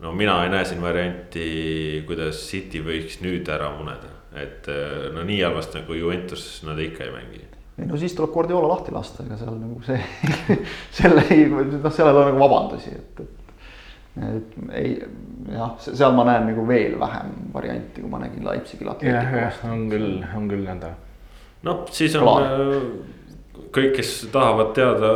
no 0.00 0.12
mina 0.16 0.40
ei 0.44 0.50
näe 0.50 0.64
siin 0.66 0.82
varianti, 0.82 2.02
kuidas 2.08 2.42
City 2.48 2.82
võiks 2.82 3.20
nüüd 3.22 3.46
ära 3.52 3.70
muneda, 3.76 4.10
et 4.34 4.66
äh, 4.72 5.06
no 5.14 5.22
nii 5.26 5.38
halvasti 5.44 5.82
nagu 5.82 5.94
Juventus 5.94 6.64
nad 6.66 6.80
ikka 6.82 7.06
ei 7.06 7.14
mängi 7.14 7.46
ei 7.80 7.86
no 7.88 7.96
siis 7.96 8.14
tuleb 8.16 8.32
Guardiola 8.34 8.68
lahti 8.68 8.92
lasta, 8.92 9.24
ega 9.24 9.38
seal 9.40 9.56
nagu 9.56 9.78
see 9.86 10.00
selle 10.98 11.24
ei, 11.30 11.46
noh, 11.48 11.92
seal 11.92 12.10
ei 12.10 12.16
ole 12.16 12.26
nagu 12.28 12.42
vabandusi, 12.42 12.92
et, 12.96 13.22
et 13.24 13.39
et 14.18 14.56
ei, 14.74 14.96
jah, 15.52 15.76
seal 15.78 16.16
ma 16.16 16.24
näen 16.26 16.48
nagu 16.50 16.64
veel 16.68 16.96
vähem 17.00 17.30
varianti, 17.54 18.02
kui 18.02 18.10
ma 18.10 18.20
nägin 18.22 18.46
Leipzigil. 18.46 18.90
jah, 19.06 19.30
jah, 19.36 19.62
on 19.70 19.86
küll, 19.92 20.18
on 20.36 20.50
küll 20.50 20.66
nõnda. 20.66 20.94
noh, 21.66 21.86
siis 21.94 22.16
on 22.18 22.26
Klar. 22.26 22.48
Äh, 22.48 23.64
kõik, 23.70 23.94
kes 24.00 24.12
tahavad 24.34 24.74
teada, 24.74 25.14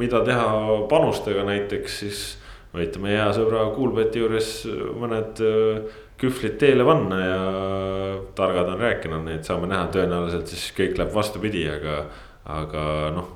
mida 0.00 0.22
teha 0.24 0.80
panustega 0.88 1.44
näiteks, 1.44 2.00
siis 2.04 2.24
võite 2.76 3.00
meie 3.02 3.18
hea 3.20 3.30
sõbra 3.36 3.66
Kuulbeti 3.76 4.22
juures 4.22 4.50
mõned 4.96 5.42
äh, 5.44 5.96
kühvlid 6.16 6.56
teele 6.60 6.84
panna 6.88 7.18
ja 7.20 7.40
targad 8.38 8.70
on 8.72 8.80
rääkinud, 8.80 9.26
neid 9.26 9.44
saame 9.44 9.68
näha, 9.68 9.90
tõenäoliselt 9.92 10.48
siis 10.48 10.70
kõik 10.76 10.96
läheb 10.96 11.12
vastupidi, 11.12 11.66
aga, 11.68 12.06
aga 12.56 12.84
noh 13.12 13.34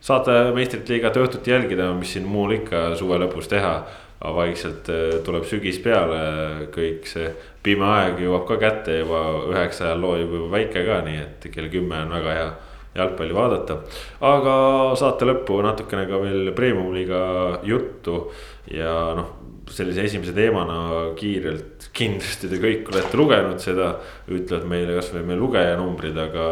saate 0.00 0.36
meistrite 0.56 0.94
liigat 0.94 1.18
õhtuti 1.20 1.52
jälgida, 1.52 1.90
mis 1.96 2.14
siin 2.14 2.28
muul 2.28 2.56
ikka 2.60 2.90
suve 2.98 3.18
lõpus 3.20 3.50
teha 3.50 3.74
aga 4.20 4.34
vaikselt 4.36 4.88
äh, 4.92 5.18
tuleb 5.24 5.46
sügis 5.48 5.80
peale, 5.84 6.68
kõik 6.74 7.08
see 7.08 7.30
pime 7.64 7.86
aeg 7.88 8.20
jõuab 8.20 8.44
ka 8.48 8.58
kätte 8.60 9.00
juba 9.00 9.22
üheksa 9.48 9.88
ajal 9.88 10.02
loojub 10.04 10.34
juba 10.36 10.50
päike 10.58 10.84
ka, 10.84 11.00
nii 11.06 11.22
et 11.22 11.46
kell 11.54 11.70
kümme 11.72 12.02
on 12.04 12.12
väga 12.18 12.34
hea 12.36 12.50
jalgpalli 12.94 13.34
vaadata. 13.34 13.78
aga 14.26 14.54
saate 14.98 15.28
lõppu 15.28 15.60
natukene 15.64 16.04
ka 16.10 16.20
veel 16.20 16.50
premium-liiga 16.56 17.22
juttu 17.64 18.26
ja 18.74 19.14
noh, 19.16 19.30
sellise 19.70 20.04
esimese 20.04 20.34
teemana 20.36 21.14
kiirelt, 21.16 21.88
kindlasti 21.96 22.50
te 22.50 22.58
kõik 22.60 22.90
olete 22.92 23.16
lugenud 23.16 23.62
seda, 23.62 23.94
ütlevad 24.28 24.68
meile 24.68 24.98
kasvõi 24.98 25.24
meie 25.24 25.40
lugejanumbrid, 25.40 26.18
aga, 26.18 26.50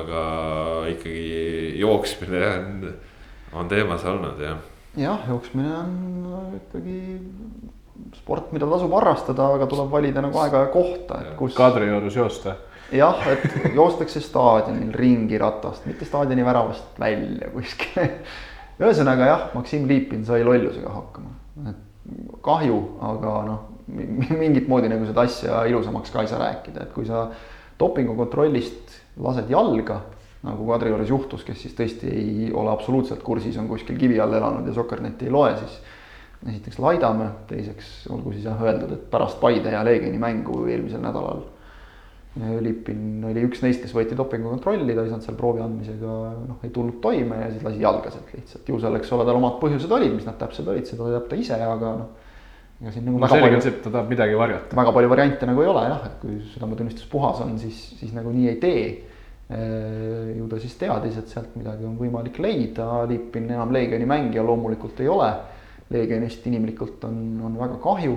aga 0.00 0.20
ikkagi 0.90 1.78
jooksmine 1.80 2.44
on, 2.50 2.94
on 3.54 3.70
teemas 3.70 4.04
olnud 4.10 4.42
jah 4.42 4.73
jah, 4.96 5.24
jooksmine 5.28 5.76
on 5.76 6.58
ikkagi 6.58 6.98
sport, 8.18 8.52
mida 8.54 8.68
tasub 8.70 8.92
harrastada, 8.98 9.48
aga 9.56 9.66
tuleb 9.70 9.90
valida 9.92 10.22
nagu 10.24 10.38
aega 10.42 10.64
ja 10.66 10.70
kohta, 10.72 11.20
et 11.22 11.34
kus. 11.38 11.54
Kadriorus 11.56 12.16
joosta. 12.16 12.56
jah, 12.94 13.22
et 13.32 13.74
joostakse 13.74 14.22
staadionil 14.22 14.92
ringi 14.94 15.38
ratast, 15.40 15.86
mitte 15.90 16.06
staadioni 16.08 16.44
väravast 16.46 17.00
välja 17.00 17.50
kuskile. 17.54 18.10
ühesõnaga 18.80 19.30
jah, 19.30 19.46
Maksim 19.54 19.88
Liipin 19.88 20.24
sai 20.26 20.44
lollusega 20.46 20.90
hakkama, 20.90 21.34
kahju, 22.44 22.80
aga 23.12 23.36
noh, 23.48 23.60
mingit 24.42 24.68
moodi 24.68 24.90
nagu 24.90 25.06
seda 25.06 25.26
asja 25.28 25.64
ilusamaks 25.70 26.12
ka 26.14 26.24
ei 26.24 26.30
saa 26.30 26.42
rääkida, 26.42 26.88
et 26.88 26.94
kui 26.94 27.06
sa 27.06 27.28
dopingukontrollist 27.78 29.00
lased 29.22 29.50
jalga 29.50 30.00
nagu 30.44 30.66
Kadriorus 30.68 31.10
juhtus, 31.10 31.44
kes 31.46 31.62
siis 31.64 31.74
tõesti 31.76 32.10
ei 32.12 32.50
ole 32.52 32.72
absoluutselt 32.72 33.22
kursis, 33.24 33.56
on 33.60 33.68
kuskil 33.70 33.98
kivi 34.00 34.20
all 34.20 34.36
elanud 34.36 34.66
ja 34.68 34.76
Soccerneti 34.76 35.28
ei 35.28 35.32
loe, 35.32 35.54
siis 35.60 35.78
esiteks 36.44 36.78
laidame, 36.82 37.30
teiseks 37.48 37.92
olgu 38.12 38.34
siis 38.34 38.44
jah 38.44 38.60
öeldud, 38.60 38.92
et 38.92 39.06
pärast 39.12 39.40
Paide 39.40 39.72
ja 39.72 39.84
Leegioni 39.86 40.20
mängu 40.20 40.66
eelmisel 40.68 41.02
nädalal 41.04 41.46
Lipin 42.34 43.22
oli 43.28 43.44
üks 43.46 43.60
neist, 43.62 43.78
kes 43.84 43.92
võeti 43.94 44.16
dopingukontrolli, 44.18 44.90
ta 44.90 45.04
ei 45.04 45.10
saanud 45.12 45.22
seal 45.22 45.36
proovi 45.38 45.62
andmisega, 45.62 46.16
noh, 46.48 46.58
ei 46.66 46.72
tulnud 46.74 46.98
toime 47.02 47.38
ja 47.44 47.46
siis 47.52 47.62
lasi 47.62 47.78
jalga 47.84 48.10
sealt 48.10 48.32
lihtsalt. 48.34 48.68
ju 48.68 48.80
seal, 48.82 48.98
eks 48.98 49.12
ole, 49.14 49.26
tal 49.28 49.38
omad 49.38 49.60
põhjused 49.60 49.94
olid, 49.94 50.10
mis 50.16 50.26
nad 50.26 50.36
täpselt 50.40 50.72
olid, 50.72 50.88
seda 50.90 51.12
teab 51.12 51.28
ta 51.30 51.38
ise, 51.38 51.60
aga 51.62 51.92
noh. 52.00 52.10
ega 52.82 52.90
siin 52.90 53.06
nagu 53.06 53.22
no, 53.22 53.28
väga 53.28 53.38
palju. 53.38 53.62
ta 53.86 53.86
tahab 53.86 54.10
midagi 54.10 54.40
varjata. 54.40 54.80
väga 54.80 54.94
palju 54.98 55.12
variante 55.14 55.48
nagu 55.48 55.62
ei 55.62 55.70
ole 55.70 55.86
jah, 55.86 56.08
et 56.10 56.18
kui 56.24 56.40
südametunnistus 56.56 57.06
puhas 57.14 57.38
on, 57.46 57.54
siis, 57.62 57.78
siis 58.00 58.10
nagu 58.18 58.34
nii 58.34 58.50
ei 58.50 58.58
tee 58.66 58.84
Äh, 58.88 59.13
ju 59.48 60.46
ta 60.48 60.58
siis 60.60 60.76
teadis, 60.80 61.18
et 61.20 61.28
sealt 61.28 61.56
midagi 61.58 61.84
on 61.84 61.98
võimalik 61.98 62.38
leida, 62.40 63.04
Liipin 63.08 63.50
enam 63.50 63.74
Leegioni 63.74 64.06
mängija 64.08 64.44
loomulikult 64.46 65.02
ei 65.04 65.10
ole. 65.12 65.28
Leegionist 65.92 66.46
inimlikult 66.48 67.04
on, 67.04 67.18
on 67.44 67.58
väga 67.60 67.76
kahju, 67.82 68.14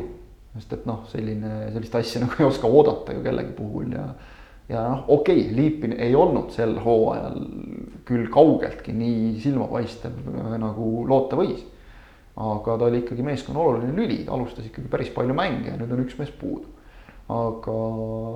sest 0.56 0.78
et 0.78 0.86
noh, 0.88 1.04
selline, 1.12 1.68
sellist 1.76 1.98
asja 2.00 2.22
nagu 2.24 2.40
ei 2.40 2.48
oska 2.48 2.70
oodata 2.72 3.16
ju 3.16 3.24
kellegi 3.26 3.52
puhul 3.58 3.92
ja. 3.98 4.06
ja 4.72 4.86
noh, 4.94 5.04
okei 5.18 5.42
okay,, 5.44 5.56
Liipin 5.58 5.98
ei 6.00 6.16
olnud 6.16 6.54
sel 6.56 6.78
hooajal 6.84 7.42
küll 8.08 8.30
kaugeltki 8.32 8.96
nii 8.96 9.36
silmapaistev 9.44 10.16
nagu 10.64 10.94
loota 11.10 11.40
võis. 11.40 11.60
aga 12.38 12.78
ta 12.78 12.88
oli 12.88 13.02
ikkagi 13.04 13.26
meeskonna 13.26 13.60
oluline 13.60 13.94
lüli, 13.98 14.22
ta 14.24 14.36
alustas 14.38 14.70
ikkagi 14.70 14.88
päris 14.88 15.12
palju 15.12 15.36
mänge 15.36 15.74
ja 15.74 15.78
nüüd 15.78 15.92
on 15.92 16.06
üks 16.06 16.16
mees 16.22 16.32
puudu. 16.40 16.72
aga 17.28 17.78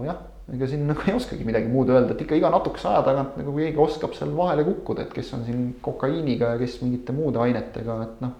jah 0.10 0.22
ega 0.50 0.68
siin 0.68 0.86
nagu 0.90 1.04
ei 1.08 1.16
oskagi 1.16 1.46
midagi 1.48 1.70
muud 1.72 1.92
öelda, 1.94 2.16
et 2.16 2.24
ikka 2.26 2.38
iga 2.40 2.52
natukese 2.54 2.90
aja 2.92 3.04
tagant 3.06 3.36
nagu 3.40 3.54
keegi 3.58 3.82
oskab 3.82 4.16
seal 4.18 4.34
vahele 4.38 4.66
kukkuda, 4.68 5.06
et 5.06 5.14
kes 5.16 5.34
on 5.38 5.46
siin 5.48 5.68
kokaiiniga 5.86 6.56
ja 6.56 6.62
kes 6.62 6.80
mingite 6.82 7.16
muude 7.16 7.42
ainetega, 7.44 7.98
et 8.08 8.24
noh. 8.26 8.34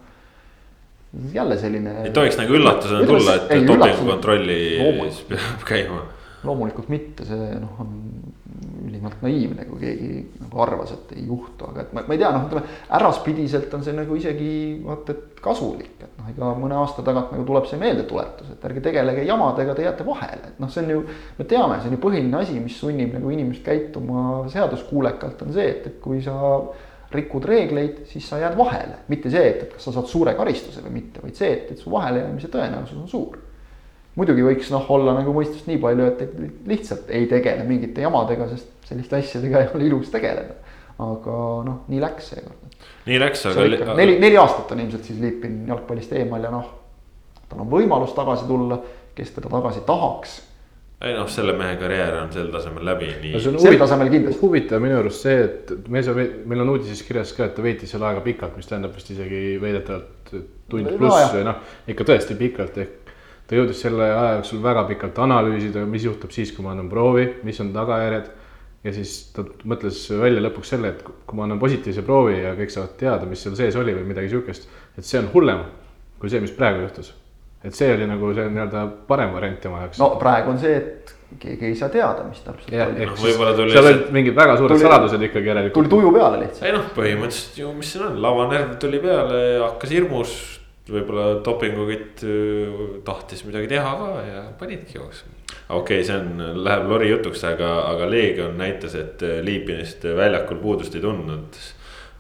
jälle 1.34 1.58
selline. 1.60 1.96
ei 2.08 2.14
tohiks 2.16 2.40
nagu 2.40 2.56
üllatusena 2.58 3.08
tulla, 3.08 3.38
et 3.38 3.68
dopingukontrolli 3.68 4.60
peab 5.30 5.66
käima. 5.68 6.06
loomulikult 6.44 6.90
mitte, 6.90 7.28
see 7.28 7.52
noh, 7.62 7.80
on 7.84 7.98
ülimalt 9.02 9.22
naiivne, 9.26 9.66
kui 9.66 9.80
keegi 9.82 10.10
nagu 10.44 10.62
arvas, 10.62 10.92
et 10.94 11.14
ei 11.16 11.26
juhtu, 11.26 11.66
aga 11.72 11.82
et 11.82 11.94
ma, 11.94 12.04
ma 12.06 12.14
ei 12.14 12.22
tea, 12.22 12.30
noh, 12.36 12.46
ütleme 12.46 12.78
äraspidiselt 12.98 13.74
on 13.74 13.84
see 13.86 13.96
nagu 13.98 14.18
isegi 14.18 14.52
vaata, 14.86 15.16
et 15.16 15.42
kasulik, 15.42 15.96
et 16.06 16.20
noh, 16.20 16.30
ega 16.30 16.52
mõne 16.60 16.78
aasta 16.78 17.06
tagant 17.06 17.34
nagu 17.34 17.46
tuleb 17.48 17.68
see 17.70 17.82
meeldetuletus, 17.82 18.54
et 18.54 18.70
ärge 18.70 18.86
tegelege 18.86 19.26
jamadega, 19.26 19.76
te 19.76 19.88
jääte 19.88 20.06
vahele, 20.06 20.54
et 20.54 20.62
noh, 20.62 20.70
see 20.72 20.86
on 20.86 20.94
ju, 20.94 21.04
me 21.40 21.50
teame, 21.50 21.82
see 21.82 21.92
on 21.92 21.98
ju 21.98 22.04
põhiline 22.06 22.42
asi, 22.42 22.58
mis 22.62 22.78
sunnib 22.78 23.18
nagu 23.18 23.34
inimest 23.34 23.66
käituma 23.66 24.46
seaduskuulekalt, 24.54 25.46
on 25.48 25.54
see, 25.58 25.70
et, 25.74 25.88
et 25.90 26.02
kui 26.04 26.22
sa 26.26 26.38
rikud 27.12 27.44
reegleid, 27.44 28.06
siis 28.08 28.28
sa 28.30 28.40
jääd 28.40 28.54
vahele, 28.60 29.02
mitte 29.12 29.32
see, 29.34 29.48
et, 29.50 29.66
et 29.66 29.74
kas 29.74 29.90
sa 29.90 29.96
saad 29.98 30.08
suure 30.12 30.36
karistuse 30.38 30.84
või 30.86 31.02
mitte, 31.02 31.24
vaid 31.26 31.40
see, 31.40 31.56
et, 31.58 31.74
et 31.74 31.82
su 31.82 31.92
vahelejäämise 31.92 32.52
tõenäosus 32.54 33.02
on 33.02 33.10
suur 33.12 33.48
muidugi 34.20 34.44
võiks 34.46 34.72
noh, 34.74 34.90
olla 34.92 35.16
nagu 35.18 35.34
mõistust 35.36 35.70
nii 35.70 35.80
palju, 35.82 36.10
et 36.12 36.68
lihtsalt 36.68 37.12
ei 37.16 37.30
tegele 37.32 37.64
mingite 37.68 38.04
jamadega, 38.04 38.50
sest 38.52 38.90
selliste 38.90 39.22
asjadega 39.22 39.64
ei 39.64 39.72
ole 39.76 39.88
ilus 39.88 40.12
tegeleda. 40.14 40.60
aga 41.02 41.36
noh, 41.66 41.82
nii 41.90 42.02
läks 42.04 42.28
seekord. 42.34 42.78
nii 43.08 43.20
läks, 43.24 43.46
aga. 43.50 43.96
neli, 43.98 44.20
neli 44.22 44.38
aastat 44.38 44.76
on 44.76 44.84
ilmselt 44.84 45.08
siis 45.08 45.20
Liipin 45.24 45.64
jalgpallist 45.68 46.14
eemal 46.14 46.44
ja 46.44 46.54
noh, 46.54 46.70
tal 47.50 47.64
on 47.64 47.72
võimalus 47.72 48.16
tagasi 48.18 48.48
tulla, 48.50 48.82
kes 49.16 49.36
teda 49.38 49.52
tagasi 49.52 49.86
tahaks 49.88 50.40
ei 51.02 51.16
noh, 51.18 51.26
selle 51.32 51.54
mehe 51.58 51.76
karjäär 51.82 52.14
on 52.20 52.30
sel 52.34 52.50
tasemel 52.54 52.86
läbi, 52.86 53.08
nii 53.24 53.32
no,. 53.34 53.60
sel 53.62 53.78
tasemel 53.82 54.12
kindlasti. 54.14 54.38
huvitav 54.44 54.84
minu 54.84 55.00
arust 55.00 55.26
see, 55.26 55.40
et 55.48 55.72
me 55.90 56.04
saame, 56.06 56.28
meil 56.50 56.62
on 56.62 56.76
uudises 56.76 57.02
kirjas 57.08 57.32
ka, 57.34 57.48
et 57.50 57.56
ta 57.58 57.66
veetis 57.66 57.90
seal 57.96 58.06
aega 58.06 58.22
pikalt, 58.26 58.54
mis 58.60 58.70
tähendab 58.70 58.94
vist 58.94 59.10
isegi 59.10 59.56
väidetavalt 59.62 60.34
tund 60.70 60.92
pluss 61.00 61.34
või 61.34 61.48
noh, 61.48 61.64
ikka 61.90 62.06
tõesti 62.12 62.38
pikalt 62.38 62.78
ehk 62.84 63.01
ta 63.52 63.60
jõudis 63.60 63.82
selle 63.84 64.06
aja 64.08 64.38
jooksul 64.38 64.62
väga 64.64 64.86
pikalt 64.88 65.18
analüüsida, 65.20 65.84
mis 65.84 66.06
juhtub 66.08 66.32
siis, 66.32 66.54
kui 66.56 66.64
ma 66.64 66.72
annan 66.72 66.88
proovi, 66.92 67.28
mis 67.44 67.60
on 67.60 67.74
tagajärjed. 67.76 68.30
ja 68.82 68.92
siis 68.96 69.12
ta 69.36 69.44
mõtles 69.68 69.98
välja 70.18 70.42
lõpuks 70.42 70.72
selle, 70.74 70.96
et 70.96 71.04
kui 71.04 71.38
ma 71.38 71.44
annan 71.46 71.60
positiivse 71.62 72.02
proovi 72.02 72.40
ja 72.40 72.56
kõik 72.58 72.72
saavad 72.74 72.96
teada, 72.98 73.28
mis 73.30 73.44
seal 73.44 73.58
sees 73.60 73.76
oli 73.78 73.94
või 73.94 74.08
midagi 74.08 74.32
sihukest, 74.32 74.70
et 74.98 75.06
see 75.06 75.20
on 75.20 75.28
hullem 75.36 75.66
kui 76.22 76.30
see, 76.30 76.42
mis 76.42 76.54
praegu 76.56 76.86
juhtus. 76.86 77.12
et 77.62 77.76
see 77.78 77.92
oli 77.94 78.08
nagu 78.10 78.32
see 78.34 78.48
nii-öelda 78.50 78.86
parem 79.10 79.36
variant 79.36 79.60
tema 79.62 79.84
jaoks. 79.84 80.00
no 80.02 80.16
praegu 80.22 80.54
on 80.54 80.62
see, 80.62 80.78
et 80.80 81.12
keegi 81.42 81.68
ei 81.68 81.76
saa 81.78 81.92
teada, 81.94 82.24
mis 82.30 82.40
täpselt 82.46 82.74
ja, 82.74 82.88
oli. 82.88 83.10
võib-olla 83.20 83.52
tuli. 83.58 83.76
seal 83.76 83.92
olid 83.92 84.08
mingid 84.16 84.38
väga 84.40 84.56
suured 84.62 84.78
tuli, 84.78 84.88
saladused 84.88 85.28
ikkagi 85.28 85.52
järelikult. 85.52 85.78
tuli 85.78 85.94
tuju 85.98 86.16
peale 86.16 86.42
lihtsalt. 86.46 86.66
ei 86.70 86.76
noh, 86.78 86.88
põhimõtteliselt 86.96 87.62
ju, 87.62 87.76
mis 87.78 87.94
siin 87.94 88.08
on, 88.08 88.18
lavanärv 88.24 88.74
tuli 88.82 89.04
peale, 89.04 89.44
hakkas 89.66 89.94
hirmus 89.98 90.40
võib-olla 90.90 91.42
dopingukütt 91.46 92.24
tahtis 93.06 93.44
midagi 93.46 93.70
teha 93.70 93.92
ka 94.00 94.24
ja 94.26 94.42
panidki 94.60 94.98
jooksma. 94.98 95.36
okei 95.70 96.02
okay,, 96.02 96.08
see 96.08 96.18
on, 96.18 96.64
läheb 96.66 96.88
lori 96.90 97.12
jutuks, 97.12 97.44
aga, 97.48 97.70
aga 97.92 98.10
Leegion 98.10 98.58
näitas, 98.58 98.96
et 98.98 99.22
Liipinist 99.46 100.08
väljakul 100.18 100.62
puudust 100.64 100.96
ei 100.98 101.04
tundnud. 101.06 101.62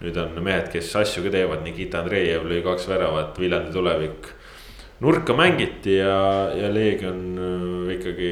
nüüd 0.01 0.17
on 0.17 0.37
mehed, 0.41 0.69
kes 0.73 0.95
asju 0.97 1.25
ka 1.27 1.33
teevad, 1.33 1.65
Nikita 1.65 2.01
Andreev 2.01 2.47
lõi 2.49 2.61
kaks 2.65 2.87
väravat, 2.89 3.39
Viljandi 3.39 3.73
tulevik. 3.73 4.31
nurka 5.01 5.33
mängiti 5.33 5.97
ja, 5.97 6.53
ja 6.57 6.69
Leegion 6.73 7.21
ikkagi, 7.97 8.31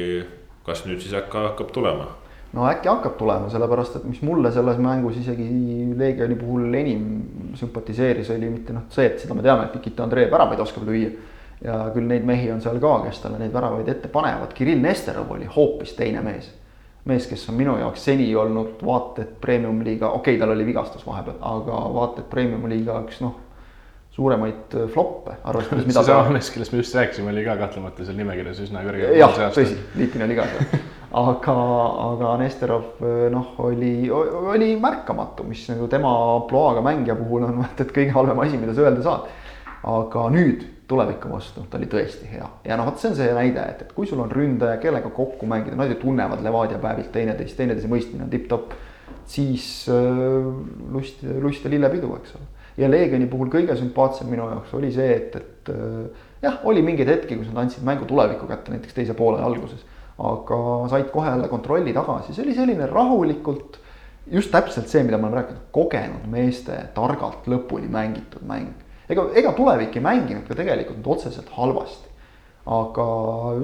kas 0.66 0.86
nüüd 0.86 1.02
siis 1.02 1.14
hakka, 1.18 1.50
hakkab 1.50 1.74
tulema? 1.74 2.19
No 2.52 2.66
äkki 2.66 2.88
hakkab 2.90 3.16
tulema, 3.18 3.50
sellepärast 3.50 4.00
et 4.00 4.06
mis 4.10 4.22
mulle 4.26 4.50
selles 4.52 4.78
mängus 4.82 5.18
isegi 5.20 5.46
Leegioni 5.98 6.36
puhul 6.38 6.74
enim 6.74 7.04
sümpatiseeris, 7.58 8.30
oli 8.34 8.50
mitte 8.50 8.74
noh, 8.74 8.88
see, 8.90 9.06
et 9.06 9.20
seda 9.22 9.36
me 9.38 9.44
teame, 9.46 9.68
et 9.68 9.76
Nikita 9.78 10.06
Andreev 10.06 10.32
väravaid 10.34 10.62
oskab 10.66 10.88
lüüa. 10.88 11.10
ja 11.60 11.74
küll 11.92 12.08
neid 12.08 12.24
mehi 12.24 12.48
on 12.48 12.62
seal 12.64 12.78
ka, 12.80 12.94
kes 13.04 13.18
talle 13.20 13.36
neid 13.38 13.52
väravaid 13.52 13.88
ette 13.92 14.08
panevad, 14.08 14.54
Kirill 14.56 14.80
Nesterov 14.80 15.30
oli 15.30 15.44
hoopis 15.44 15.92
teine 15.98 16.22
mees. 16.24 16.48
mees, 17.04 17.26
kes 17.26 17.48
on 17.48 17.56
minu 17.56 17.76
jaoks 17.78 18.04
seni 18.04 18.26
olnud 18.36 18.82
vaata 18.84 19.22
et 19.22 19.36
premium-liiga, 19.40 20.08
okei 20.08 20.34
okay,, 20.34 20.40
tal 20.40 20.56
oli 20.56 20.66
vigastus 20.66 21.06
vahepeal, 21.06 21.38
aga 21.40 21.84
vaata 21.94 22.24
et 22.24 22.30
premium-liiga 22.30 22.98
üks 23.06 23.22
noh 23.24 23.38
suuremaid 24.10 24.74
floppe, 24.92 25.36
arvestades 25.44 25.86
mida 25.86 26.02
seesama 26.04 26.34
mees, 26.34 26.50
kellest 26.50 26.72
me 26.74 26.82
just 26.82 26.96
rääkisime, 26.98 27.30
oli 27.30 27.44
ka 27.46 27.54
kahtlemata 27.60 28.04
seal 28.04 28.18
nimekirjas 28.18 28.64
üsna 28.66 28.82
kõrge. 28.84 29.12
jah, 29.16 29.36
tõsi, 29.54 29.78
Liipin 30.00 30.26
oli 30.26 30.36
ka 30.40 30.48
seal 30.50 30.80
aga, 31.10 31.54
aga 32.06 32.34
Nesterov 32.38 33.00
noh, 33.32 33.54
oli, 33.66 33.94
oli 34.10 34.74
märkamatu, 34.80 35.44
mis 35.48 35.64
nagu 35.72 35.88
tema 35.90 36.10
ampluaaga 36.36 36.84
mängija 36.86 37.16
puhul 37.18 37.48
on 37.48 37.58
vaata, 37.62 37.86
et 37.86 37.94
kõige 37.96 38.14
halvem 38.14 38.42
asi, 38.44 38.60
mida 38.60 38.74
sa 38.76 38.86
öelda 38.86 39.06
saad. 39.06 39.30
aga 39.80 40.26
nüüd 40.28 40.66
tuleviku 40.90 41.30
vastu, 41.32 41.64
ta 41.70 41.78
oli 41.78 41.88
tõesti 41.90 42.28
hea 42.28 42.46
ja 42.66 42.76
noh, 42.76 42.88
vot 42.90 43.00
see 43.00 43.10
on 43.10 43.16
see 43.16 43.34
näide, 43.34 43.62
et, 43.72 43.82
et 43.86 43.92
kui 43.96 44.08
sul 44.10 44.20
on 44.22 44.30
ründaja, 44.30 44.78
kellega 44.82 45.10
kokku 45.14 45.48
mängida, 45.50 45.78
nad 45.78 45.90
ju 45.90 45.98
tunnevad 46.02 46.42
Levadia 46.44 46.80
päevilt 46.82 47.12
teineteist, 47.14 47.56
teineteise 47.58 47.90
mõistmine 47.90 48.26
on 48.26 48.32
tipp-topp. 48.32 48.74
siis 49.30 49.86
äh, 49.88 50.48
lust, 50.92 51.22
lust 51.42 51.64
ja 51.64 51.70
lillepidu, 51.70 52.10
eks 52.18 52.34
ole. 52.38 52.50
ja 52.76 52.90
Leegioni 52.90 53.26
puhul 53.30 53.50
kõige 53.50 53.76
sümpaatsem 53.78 54.30
minu 54.30 54.50
jaoks 54.50 54.74
oli 54.74 54.92
see, 54.92 55.14
et, 55.14 55.36
et 55.36 55.72
äh, 55.74 56.26
jah, 56.42 56.60
oli 56.64 56.82
mingeid 56.82 57.08
hetki, 57.08 57.38
kus 57.38 57.50
nad 57.50 57.64
andsid 57.64 57.86
mängu 57.86 58.06
tuleviku 58.10 58.50
kätte, 58.50 58.74
näiteks 58.74 58.98
teise 59.00 59.14
poole 59.18 59.42
alguses 59.42 59.86
aga 60.20 60.88
said 60.90 61.08
kohe 61.12 61.30
jälle 61.30 61.48
kontrolli 61.48 61.92
tagasi, 61.96 62.34
see 62.34 62.44
oli 62.44 62.54
selline 62.54 62.86
rahulikult, 62.90 63.78
just 64.30 64.52
täpselt 64.52 64.90
see, 64.90 65.02
mida 65.06 65.18
me 65.18 65.28
oleme 65.28 65.40
rääkinud, 65.40 65.66
kogenud 65.72 66.26
meeste 66.30 66.76
targalt 66.94 67.48
lõpuni 67.48 67.88
mängitud 67.90 68.44
mäng. 68.46 68.72
ega, 69.08 69.26
ega 69.34 69.52
tulevik 69.56 69.96
ei 69.96 70.04
mänginud 70.04 70.46
ka 70.48 70.58
tegelikult 70.58 71.06
otseselt 71.16 71.48
halvasti. 71.56 72.08
aga 72.70 73.06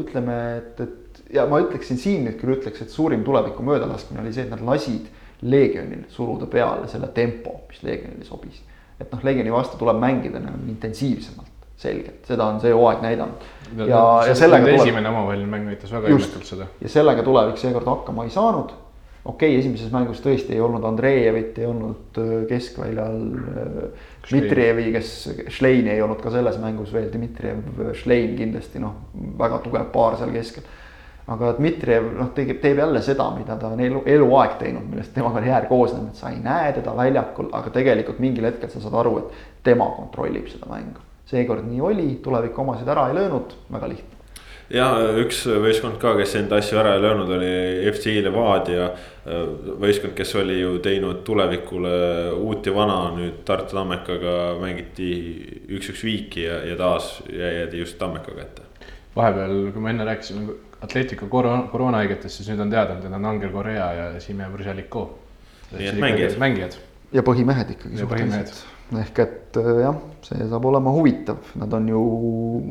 ütleme, 0.00 0.38
et, 0.57 0.80
et 0.80 1.20
ja 1.36 1.44
ma 1.46 1.61
ütleksin 1.61 2.00
siin 2.00 2.24
nüüd 2.26 2.38
küll 2.40 2.57
ütleks, 2.57 2.80
et 2.82 2.90
suurim 2.90 3.24
tuleviku 3.24 3.62
möödalaskmine 3.62 4.22
oli 4.22 4.32
see, 4.32 4.46
et 4.46 4.54
nad 4.54 4.64
lasid 4.64 5.12
Leegionil 5.42 6.07
suruda 6.09 6.46
peale 6.48 6.88
selle 6.88 7.11
tempo, 7.12 7.61
mis 7.68 7.82
Leegionile 7.84 8.24
sobis. 8.24 8.62
et 9.00 9.12
noh, 9.12 9.20
Leegioni 9.24 9.52
vastu 9.52 9.76
tuleb 9.76 10.00
mängida 10.00 10.40
nagu 10.40 10.64
intensiivsemalt 10.72 11.55
selgelt, 11.76 12.24
seda 12.28 12.48
on 12.48 12.58
see 12.62 12.72
hooaeg 12.72 13.04
näidanud. 13.04 13.46
ja, 13.76 14.02
ja 14.28 14.34
sellega 14.34 14.64
tuleb. 14.64 14.80
esimene 14.80 15.08
omavaheline 15.08 15.50
mäng 15.52 15.68
näitas 15.68 15.92
väga 15.92 16.08
ilmekalt 16.08 16.48
seda. 16.48 16.68
ja 16.80 16.88
sellega 16.88 17.22
tulevik 17.22 17.60
seekord 17.60 17.88
hakkama 17.90 18.24
ei 18.24 18.30
saanud. 18.32 18.72
okei 19.24 19.50
okay,, 19.50 19.58
esimeses 19.60 19.92
mängus 19.92 20.22
tõesti 20.24 20.56
ei 20.56 20.62
olnud 20.64 20.84
Andreevit, 20.88 21.58
ei 21.58 21.66
olnud 21.68 22.20
keskväljal 22.48 23.20
Dmitrijevi, 24.30 24.88
kes, 24.94 25.12
Šleini 25.58 25.92
ei 25.92 26.02
olnud 26.02 26.22
ka 26.22 26.32
selles 26.32 26.56
mängus 26.62 26.92
veel, 26.94 27.10
Dmitrijev, 27.12 27.92
Šlein 28.00 28.32
kindlasti 28.38 28.80
noh, 28.82 28.96
väga 29.38 29.60
tugev 29.66 29.92
paar 29.92 30.16
seal 30.20 30.32
keskel 30.34 30.64
aga 31.26 31.50
Dmitrijev 31.58 32.06
noh, 32.14 32.30
teeb, 32.34 32.54
teeb 32.62 32.80
jälle 32.80 33.02
seda, 33.02 33.26
mida 33.34 33.58
ta 33.60 33.72
on 33.74 33.82
elu, 33.82 34.00
eluaeg 34.14 34.56
teinud, 34.62 34.86
millest 34.88 35.12
tema 35.12 35.34
karjäär 35.34 35.66
koosneb, 35.68 36.06
et 36.08 36.22
sa 36.22 36.30
ei 36.30 36.38
näe 36.40 36.70
teda 36.78 36.94
väljakul, 36.96 37.50
aga 37.58 37.74
tegelikult 37.74 38.22
mingil 38.22 38.46
hetkel 38.46 38.70
sa 38.70 38.80
saad 38.80 38.96
aru, 39.02 39.18
et 39.24 39.66
tema 39.66 39.90
kontrollib 39.98 40.46
seda 40.54 40.70
mängu 40.70 41.02
seekord 41.26 41.66
nii 41.66 41.80
oli, 41.80 42.10
tulevik 42.22 42.58
omasid 42.58 42.88
ära 42.88 43.08
ei 43.10 43.18
löönud, 43.18 43.56
väga 43.72 43.88
lihtne 43.94 44.16
ja 44.72 44.86
üks 45.22 45.44
võistkond 45.46 45.98
ka, 46.02 46.14
kes 46.18 46.34
enda 46.40 46.58
asju 46.60 46.78
ära 46.80 46.96
ei 46.96 47.02
löönud, 47.02 47.30
oli 47.36 47.50
FC 47.92 48.16
Levadia. 48.24 48.90
võistkond, 49.82 50.14
kes 50.18 50.34
oli 50.38 50.60
ju 50.60 50.76
teinud 50.82 51.22
tulevikule 51.26 51.96
uut 52.34 52.66
ja 52.66 52.74
vana, 52.74 52.98
nüüd 53.16 53.42
Tartu 53.46 53.74
Tammekaga 53.74 54.36
mängiti 54.60 55.10
üks-üks 55.78 56.04
viiki 56.06 56.46
ja, 56.46 56.60
ja 56.66 56.78
taas 56.78 57.16
jäädi 57.30 57.82
just 57.82 57.98
Tammeka 57.98 58.34
kätte. 58.34 58.62
vahepeal, 59.16 59.70
kui 59.72 59.82
me 59.82 59.90
enne 59.94 60.04
rääkisime 60.04 60.54
Atletico 60.82 61.26
koroona, 61.32 61.68
koroonahaigetest, 61.72 62.36
siis 62.36 62.50
nüüd 62.52 62.60
on 62.66 62.70
teada, 62.70 62.98
et 62.98 63.06
need 63.06 63.16
on 63.16 63.24
Angel 63.24 63.50
Correa 63.50 63.92
ja 63.96 64.08
Simeon 64.20 64.52
Brzeliko. 64.52 65.08
nii 65.72 65.88
et 65.88 66.00
mängijad. 66.00 66.38
mängijad. 66.38 66.80
ja 67.12 67.22
põhimehed 67.22 67.70
ikkagi. 67.78 68.00
ja 68.02 68.06
põhimehed 68.06 68.52
ehk 68.95 69.20
et 69.24 69.59
äh, 69.59 69.70
jah, 69.82 70.01
see 70.26 70.47
saab 70.47 70.66
olema 70.70 70.93
huvitav, 70.95 71.53
nad 71.59 71.72
on 71.74 71.89
ju. 71.91 72.01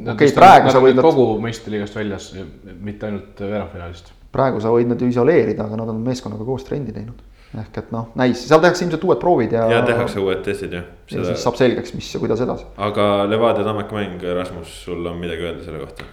okei 0.01 0.13
okay,, 0.13 0.33
praegu 0.35 0.71
sa 0.71 0.81
võid. 0.83 0.99
kogu 1.03 1.27
meistriliigast 1.43 1.97
väljas, 1.99 2.29
mitte 2.79 3.09
ainult 3.09 3.41
veerandfinaalist. 3.43 4.11
praegu 4.35 4.61
sa 4.63 4.71
võid 4.71 4.91
nad 4.91 5.01
ju 5.01 5.09
isoleerida, 5.11 5.67
aga 5.67 5.79
nad 5.81 5.91
on 5.91 6.03
meeskonnaga 6.05 6.47
koos 6.47 6.67
trenni 6.67 6.95
teinud. 6.95 7.19
ehk 7.59 7.79
et 7.83 7.91
noh, 7.95 8.09
näis, 8.19 8.47
seal 8.47 8.63
tehakse 8.63 8.85
ilmselt 8.85 9.03
uued 9.07 9.19
proovid 9.19 9.55
ja. 9.55 9.67
ja 9.71 9.81
tehakse 9.87 10.23
uued 10.23 10.43
testid 10.43 10.75
jah 10.75 10.87
Seda.... 11.05 11.21
ja 11.21 11.31
siis 11.31 11.43
saab 11.43 11.59
selgeks, 11.59 11.95
mis 11.95 12.13
ja 12.15 12.23
kuidas 12.23 12.43
edasi. 12.47 12.67
aga 12.87 13.09
Levadia 13.29 13.67
Tammeka 13.67 13.99
mäng, 13.99 14.23
Rasmus, 14.39 14.77
sul 14.87 15.03
on 15.11 15.19
midagi 15.19 15.47
öelda 15.47 15.67
selle 15.67 15.83
kohta? 15.83 16.07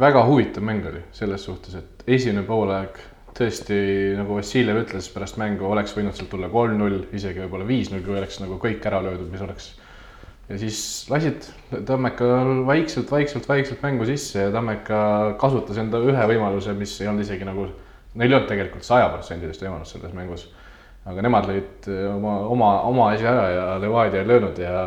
väga 0.00 0.24
huvitav 0.28 0.62
mäng 0.62 0.84
oli 0.86 1.00
selles 1.12 1.44
suhtes, 1.44 1.74
et 1.74 2.04
esimene 2.06 2.44
poolaeg 2.46 3.00
tõesti, 3.36 3.76
nagu 4.18 4.38
Vassiljev 4.38 4.82
ütles 4.82 5.08
pärast 5.12 5.38
mängu, 5.40 5.66
oleks 5.70 5.94
võinud 5.96 6.16
sealt 6.16 6.30
tulla 6.32 6.50
kolm-null, 6.52 7.04
isegi 7.16 7.42
võib-olla 7.44 7.68
viis-null, 7.68 8.02
kui 8.06 8.18
oleks 8.18 8.40
nagu 8.42 8.58
kõik 8.62 8.84
ära 8.90 9.02
löödud, 9.04 9.30
mis 9.32 9.44
oleks. 9.44 9.70
ja 10.50 10.58
siis 10.58 10.80
lasid 11.10 11.46
Tammeka 11.86 12.26
vaikselt, 12.66 13.10
vaikselt, 13.10 13.46
vaikselt 13.48 13.82
mängu 13.86 14.08
sisse 14.08 14.48
ja 14.48 14.54
Tammeka 14.54 15.36
kasutas 15.40 15.78
enda 15.78 16.00
ühe 16.02 16.26
võimaluse, 16.32 16.74
mis 16.78 16.96
ei 17.00 17.10
olnud 17.10 17.24
isegi 17.26 17.46
nagu, 17.46 17.68
neil 18.14 18.30
ei 18.30 18.38
olnud 18.38 18.50
tegelikult 18.50 18.86
sajaprotsendilist 18.88 19.62
võimalust 19.62 19.96
selles 19.96 20.16
mängus. 20.16 20.48
aga 21.06 21.22
nemad 21.24 21.46
lõid 21.48 21.86
oma, 22.10 22.34
oma, 22.52 22.74
oma 22.90 23.06
asja 23.14 23.30
ära 23.30 23.46
ja 23.50 23.62
Levadia 23.80 24.20
ei 24.20 24.28
löönud 24.28 24.58
ja 24.60 24.82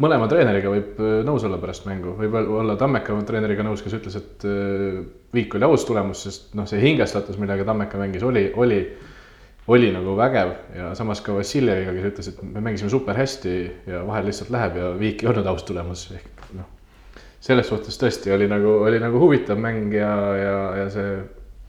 mõlema 0.00 0.26
treeneriga 0.30 0.72
võib 0.72 0.98
äh, 0.98 1.20
nõus 1.26 1.44
olla 1.46 1.58
pärast 1.60 1.86
mängu, 1.86 2.16
võib 2.18 2.34
olla 2.40 2.76
Tammeka 2.80 3.16
treeneriga 3.28 3.66
nõus, 3.66 3.82
kes 3.84 3.98
ütles, 4.00 4.16
et 4.18 4.46
äh, 4.48 5.02
viik 5.34 5.54
oli 5.54 5.68
aus 5.68 5.84
tulemus, 5.88 6.24
sest 6.24 6.56
noh, 6.58 6.66
see 6.68 6.80
hingestatus, 6.82 7.38
millega 7.40 7.66
Tammeka 7.68 8.00
mängis, 8.00 8.24
oli, 8.24 8.46
oli, 8.56 8.80
oli 9.68 9.90
nagu 9.92 10.16
vägev 10.16 10.54
ja 10.76 10.92
samas 10.98 11.20
ka 11.24 11.36
Vassiljeviga, 11.36 11.92
kes 11.96 12.10
ütles, 12.12 12.30
et 12.32 12.42
me 12.42 12.62
mängisime 12.64 12.90
super 12.92 13.18
hästi 13.18 13.54
ja 13.90 14.04
vahel 14.08 14.28
lihtsalt 14.30 14.52
läheb 14.54 14.78
ja 14.80 14.92
viik 15.00 15.24
ei 15.24 15.32
olnud 15.32 15.48
aus 15.52 15.66
tulemus, 15.68 16.06
ehk 16.16 16.52
noh. 16.56 16.68
selles 17.44 17.68
suhtes 17.68 18.00
tõesti 18.00 18.32
oli 18.34 18.48
nagu, 18.50 18.78
oli 18.88 19.00
nagu 19.02 19.20
huvitav 19.20 19.60
mäng 19.60 19.92
ja, 19.94 20.12
ja, 20.40 20.54
ja 20.82 20.88
see 20.94 21.18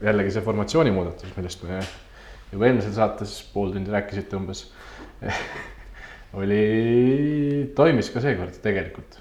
jällegi 0.08 0.32
see 0.32 0.46
formatsiooni 0.46 0.96
muudatus, 0.96 1.36
millest 1.36 1.66
me 1.68 1.82
juba 2.54 2.70
eelmises 2.70 2.96
saates 2.96 3.42
pool 3.54 3.74
tundi 3.76 3.92
rääkisite 3.92 4.40
umbes 4.40 4.70
oli, 6.40 7.72
toimis 7.76 8.12
ka 8.14 8.22
seekord 8.24 8.60
tegelikult. 8.64 9.20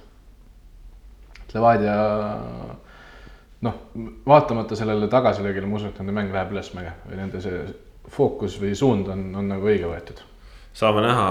Levadia 1.54 1.96
noh, 3.66 3.74
vaatamata 4.26 4.76
sellele 4.78 5.08
tagasilöögile, 5.10 5.66
ma 5.66 5.78
usun, 5.80 5.92
et 5.92 6.00
nende 6.02 6.14
mäng 6.14 6.32
läheb 6.34 6.54
ülesmäge 6.54 6.94
või 7.08 7.18
nende 7.18 7.42
see 7.42 7.66
fookus 8.08 8.56
või 8.62 8.72
suund 8.78 9.10
on, 9.12 9.28
on 9.36 9.50
nagu 9.50 9.68
õige 9.68 9.90
võetud. 9.90 10.22
saame 10.78 11.02
näha 11.04 11.28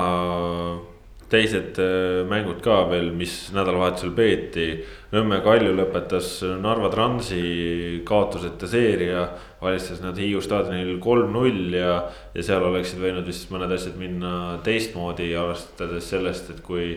teised 1.32 1.80
äh, 1.84 2.23
mängud 2.28 2.59
ka 2.63 2.86
veel, 2.91 3.09
mis 3.15 3.49
nädalavahetusel 3.55 4.13
peeti. 4.15 4.67
Nõmme 5.11 5.41
Kalju 5.43 5.73
lõpetas 5.75 6.30
Narva 6.61 6.89
Transi 6.91 8.01
kaotuseta 8.07 8.67
seeria, 8.67 9.25
alistas 9.61 9.99
nad 10.03 10.19
Hiiu 10.19 10.41
staadionil 10.43 10.97
kolm-null 11.03 11.75
ja, 11.75 11.93
ja 12.36 12.43
seal 12.43 12.63
oleksid 12.67 13.03
võinud 13.03 13.28
vist 13.28 13.51
mõned 13.51 13.71
asjad 13.75 13.95
minna 13.99 14.34
teistmoodi, 14.67 15.34
arvestades 15.36 16.11
sellest, 16.15 16.51
et 16.55 16.63
kui. 16.65 16.89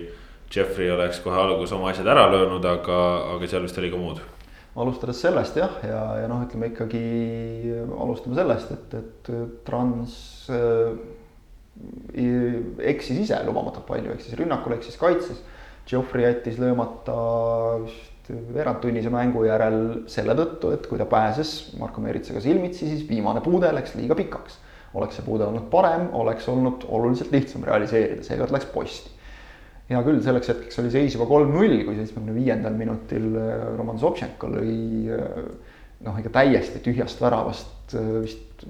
Jeffrey 0.51 0.89
oleks 0.91 1.21
kohe 1.23 1.37
alguses 1.39 1.77
oma 1.77 1.93
asjad 1.93 2.09
ära 2.11 2.25
löönud, 2.27 2.65
aga, 2.67 2.97
aga 3.37 3.47
seal 3.47 3.63
vist 3.63 3.77
oli 3.79 3.93
ka 3.93 4.01
muud 4.01 4.19
alustades 4.79 5.21
sellest 5.23 5.57
jah, 5.59 5.73
ja, 5.83 6.03
ja 6.23 6.29
noh, 6.31 6.45
ütleme 6.47 6.71
ikkagi 6.71 7.01
alustame 7.99 8.39
sellest, 8.39 8.71
et, 8.77 8.95
et 9.01 9.33
Trans 9.67 10.15
äh, 10.55 10.93
eksis 12.93 13.25
ise 13.25 13.41
lubamatult 13.47 13.87
palju, 13.89 14.13
eksis 14.15 14.37
rünnakul, 14.39 14.77
eksis 14.77 14.99
kaitses. 15.01 15.41
Geoffrey 15.91 16.23
jättis 16.23 16.59
löömata 16.61 17.17
vist 17.83 18.31
veerandtunnise 18.55 19.11
mängu 19.11 19.43
järel 19.47 19.81
selle 20.11 20.37
tõttu, 20.39 20.75
et 20.77 20.87
kui 20.87 21.01
ta 21.01 21.07
pääses 21.09 21.73
Marko 21.81 22.03
Meeritsaga 22.05 22.43
silmitsi, 22.45 22.87
siis 22.87 23.07
viimane 23.09 23.43
puude 23.45 23.73
läks 23.75 23.97
liiga 23.99 24.15
pikaks. 24.19 24.59
oleks 24.95 25.15
see 25.17 25.23
puude 25.23 25.45
olnud 25.47 25.69
parem, 25.71 26.09
oleks 26.19 26.49
olnud 26.51 26.83
oluliselt 26.91 27.31
lihtsam 27.31 27.63
realiseerida, 27.63 28.25
seekord 28.27 28.51
läks 28.51 28.67
posti. 28.75 29.11
Hea 29.91 30.01
küll, 30.07 30.21
selleks 30.23 30.53
hetkeks 30.53 30.81
oli 30.83 30.93
seis 30.95 31.17
juba 31.17 31.27
kolm-null, 31.31 31.81
kui 31.87 31.99
seitsmekümne 31.99 32.37
viiendal 32.37 32.77
minutil 32.79 33.33
Roman 33.79 33.99
Sobtšenko 33.99 34.51
lõi 34.55 34.75
noh, 36.07 36.17
ikka 36.21 36.33
täiesti 36.39 36.81
tühjast 36.85 37.21
väravast 37.21 37.97
vist 38.23 38.65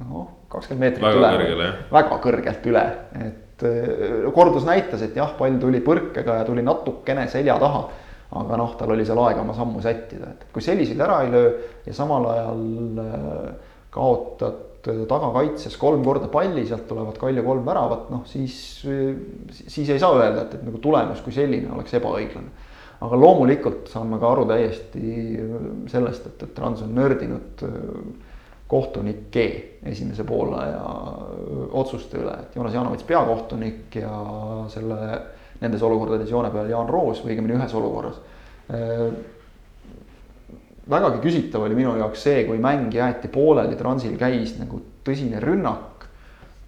noh, 0.00 0.26
kakskümmend 0.52 1.00
meetrit 1.00 1.52
üle, 1.52 1.70
väga 1.92 2.18
kõrgelt 2.22 2.66
üle, 2.70 2.82
et 3.26 3.64
äh, 3.66 4.26
kordus 4.34 4.66
näitas, 4.68 5.02
et 5.06 5.16
jah, 5.18 5.32
pall 5.38 5.58
tuli 5.62 5.80
põrkega 5.84 6.40
ja 6.40 6.48
tuli 6.48 6.64
natukene 6.66 7.26
selja 7.32 7.58
taha. 7.62 7.86
aga 8.36 8.56
noh, 8.58 8.72
tal 8.76 8.90
oli 8.90 9.04
seal 9.06 9.20
aega 9.22 9.40
oma 9.40 9.54
sammu 9.54 9.80
sättida, 9.80 10.32
et 10.34 10.48
kui 10.52 10.62
selliseid 10.62 11.00
ära 11.00 11.20
ei 11.24 11.30
löö 11.30 11.50
ja 11.86 11.92
samal 11.94 12.26
ajal 12.32 13.02
äh, 13.02 13.52
kaotad 13.94 14.65
tagakaitses 14.86 15.76
kolm 15.80 16.04
korda 16.04 16.28
palli, 16.32 16.66
sealt 16.68 16.86
tulevad 16.88 17.18
Kalju 17.20 17.44
kolm 17.46 17.66
väravat, 17.66 18.08
noh 18.12 18.22
siis, 18.28 18.56
siis 19.56 19.90
ei 19.90 19.98
saa 20.02 20.14
öelda, 20.18 20.46
et, 20.46 20.56
et 20.58 20.64
nagu 20.66 20.80
tulemus 20.82 21.22
kui 21.24 21.34
selline 21.34 21.72
oleks 21.74 21.96
ebaõiglane. 21.98 22.72
aga 23.06 23.18
loomulikult 23.20 23.90
saan 23.92 24.08
ma 24.08 24.18
ka 24.18 24.30
aru 24.32 24.46
täiesti 24.48 25.10
sellest, 25.92 26.30
et, 26.30 26.46
et 26.46 26.54
Trans 26.56 26.80
on 26.86 26.94
nördinud 26.96 27.64
kohtunike 28.66 29.44
esimese 29.86 30.24
poolaja 30.26 30.80
otsuste 31.76 32.18
üle, 32.18 32.32
et 32.42 32.56
Joonas 32.56 32.74
Janovits 32.74 33.06
peakohtunik 33.06 34.00
ja 34.00 34.10
selle, 34.72 35.20
nendes 35.60 35.84
olukordades 35.86 36.30
joone 36.30 36.50
peal 36.54 36.72
Jaan 36.72 36.90
Roos 36.90 37.22
või 37.22 37.34
õigemini 37.34 37.58
ühes 37.58 37.76
olukorras. 37.78 38.18
Vägagi 40.90 41.20
küsitav 41.24 41.66
oli 41.66 41.78
minu 41.78 41.96
jaoks 41.98 42.22
see, 42.28 42.44
kui 42.48 42.58
mäng 42.62 42.94
jäeti 42.94 43.30
pooleli, 43.32 43.76
Transil 43.78 44.16
käis 44.20 44.56
nagu 44.60 44.80
tõsine 45.06 45.40
rünnak. 45.42 46.06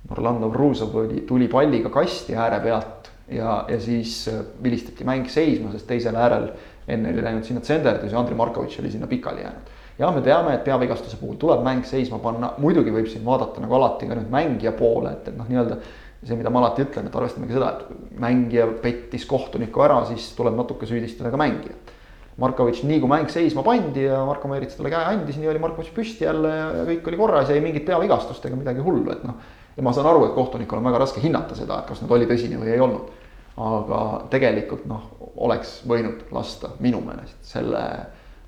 Orlando 0.09 0.49
Vruzov 0.49 0.95
oli, 0.97 1.23
tuli 1.29 1.49
palliga 1.53 1.91
kasti 1.93 2.37
ääre 2.39 2.63
pealt 2.65 3.11
ja, 3.29 3.65
ja 3.69 3.81
siis 3.81 4.23
vilistati 4.63 5.05
mäng 5.05 5.29
seisma, 5.29 5.73
sest 5.75 5.87
teisel 5.91 6.17
äärel 6.17 6.49
enne 6.89 7.13
oli 7.13 7.25
läinud 7.25 7.45
sinna 7.45 7.61
tsenderdus 7.61 8.15
ja 8.15 8.19
Andrei 8.19 8.39
Markovitš 8.39 8.81
oli 8.81 8.93
sinna 8.95 9.07
pikali 9.11 9.45
jäänud 9.45 9.75
jah, 9.99 10.15
me 10.15 10.23
teame, 10.23 10.55
et 10.55 10.65
peavigastuse 10.67 11.19
puhul 11.21 11.37
tuleb 11.43 11.65
mäng 11.67 11.87
seisma 11.87 12.21
panna, 12.23 12.53
muidugi 12.63 12.95
võib 12.95 13.09
siin 13.11 13.25
vaadata 13.27 13.63
nagu 13.63 13.75
alati 13.79 14.09
ka 14.09 14.19
nüüd 14.19 14.31
mängija 14.33 14.73
poole, 14.79 15.13
et, 15.17 15.31
et 15.33 15.39
noh, 15.39 15.49
nii-öelda 15.51 15.79
see, 16.23 16.37
mida 16.39 16.51
ma 16.55 16.63
alati 16.63 16.85
ütlen, 16.87 17.09
et 17.09 17.17
arvestamegi 17.19 17.57
seda, 17.57 17.73
et 17.75 18.19
mängija 18.23 18.67
pettis 18.83 19.27
kohtuniku 19.29 19.83
ära, 19.87 20.01
siis 20.09 20.31
tuleb 20.39 20.57
natuke 20.59 20.87
süüdistada 20.89 21.33
ka 21.35 21.41
mängijat. 21.41 21.95
Markovitš, 22.39 22.85
nii 22.87 23.01
kui 23.03 23.11
mäng 23.11 23.31
seisma 23.33 23.65
pandi 23.67 24.05
ja 24.05 24.21
Marko 24.27 24.51
Meerits 24.51 24.79
talle 24.79 24.93
käe 24.93 25.07
andis, 25.13 25.41
nii 25.41 25.51
oli 25.51 25.63
Markovitš 25.63 25.95
püsti 25.97 26.27
jälle 26.27 26.53
ja, 26.55 26.69
kõik 26.87 27.09
oli 27.11 27.19
korras 27.19 27.51
ei 27.51 27.63
mingit 27.65 27.87
peavigastust 27.89 28.45
ega 28.47 28.59
midagi 28.59 28.85
hullu, 28.85 29.11
et 29.15 29.25
noh. 29.27 29.41
ja 29.77 29.87
ma 29.87 29.95
saan 29.97 30.07
aru, 30.11 30.29
et 30.29 30.37
kohtunikul 30.37 30.79
on 30.79 30.87
väga 30.87 31.03
raske 31.03 31.23
hinnata 31.25 31.59
seda, 31.59 31.81
et 31.81 31.91
kas 31.91 32.05
nüüd 32.05 32.15
oli 32.15 32.31
tõsine 32.31 32.61
või 32.61 32.75
ei 32.77 32.85
olnud. 32.85 33.11
aga 33.59 34.05
tegelikult 34.31 34.87
noh, 34.87 35.11
oleks 35.49 35.81
võinud 35.91 36.31
lasta 36.35 36.77
minu 36.79 37.03
meelest 37.03 37.43
selle 37.43 37.83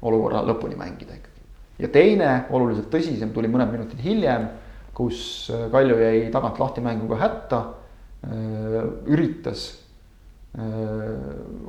olukorra 0.06 0.44
lõpuni 0.46 0.78
mängida 0.78 1.18
ikka 1.18 1.30
ja 1.80 1.88
teine, 1.92 2.30
oluliselt 2.52 2.90
tõsisem, 2.92 3.32
tuli 3.34 3.48
mõned 3.50 3.70
minutid 3.72 4.00
hiljem, 4.04 4.48
kus 4.96 5.48
äh, 5.52 5.68
Kalju 5.72 5.98
jäi 6.00 6.26
tagant 6.32 6.60
lahti 6.60 6.84
mänguga 6.84 7.20
hätta. 7.20 7.60
Äh, 8.20 8.76
üritas 9.08 9.70
äh, 10.58 10.60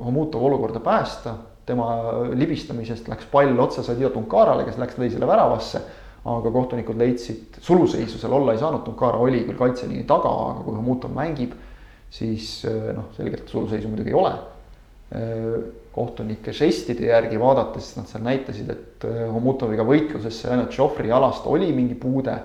Homutov 0.02 0.44
olukorda 0.50 0.82
päästa, 0.84 1.36
tema 1.66 1.88
libistamisest 2.34 3.08
läks 3.08 3.28
pall 3.30 3.58
otse 3.62 3.84
Sadio 3.86 4.10
Tunkarale, 4.14 4.64
kes 4.68 4.78
läks 4.80 4.98
teisele 4.98 5.28
väravasse. 5.28 5.82
aga 6.22 6.50
kohtunikud 6.54 6.94
leidsid, 6.94 7.56
suluseisu 7.58 8.18
seal 8.18 8.32
olla 8.36 8.52
ei 8.54 8.58
saanud, 8.60 8.84
Tunkara 8.86 9.18
oli 9.18 9.40
küll 9.42 9.58
kaitseliini 9.58 10.04
taga, 10.06 10.30
aga 10.52 10.60
kui 10.62 10.76
Homutov 10.76 11.10
mängib, 11.16 11.56
siis 12.14 12.60
noh, 12.94 13.08
selgelt 13.16 13.50
suluseisu 13.50 13.90
muidugi 13.90 14.14
ei 14.14 14.18
ole 14.20 14.36
kohtunike 15.92 16.52
žestide 16.56 17.10
järgi 17.10 17.38
vaadates 17.40 17.92
nad 17.98 18.08
seal 18.08 18.24
näitasid, 18.24 18.70
et 18.72 19.06
äh, 19.08 19.22
Homutoviga 19.32 19.84
võitlusesse 19.86 20.50
ainult 20.52 20.76
Joffrey 20.76 21.10
jalast 21.12 21.46
oli 21.46 21.68
mingi 21.76 21.96
puude. 22.00 22.38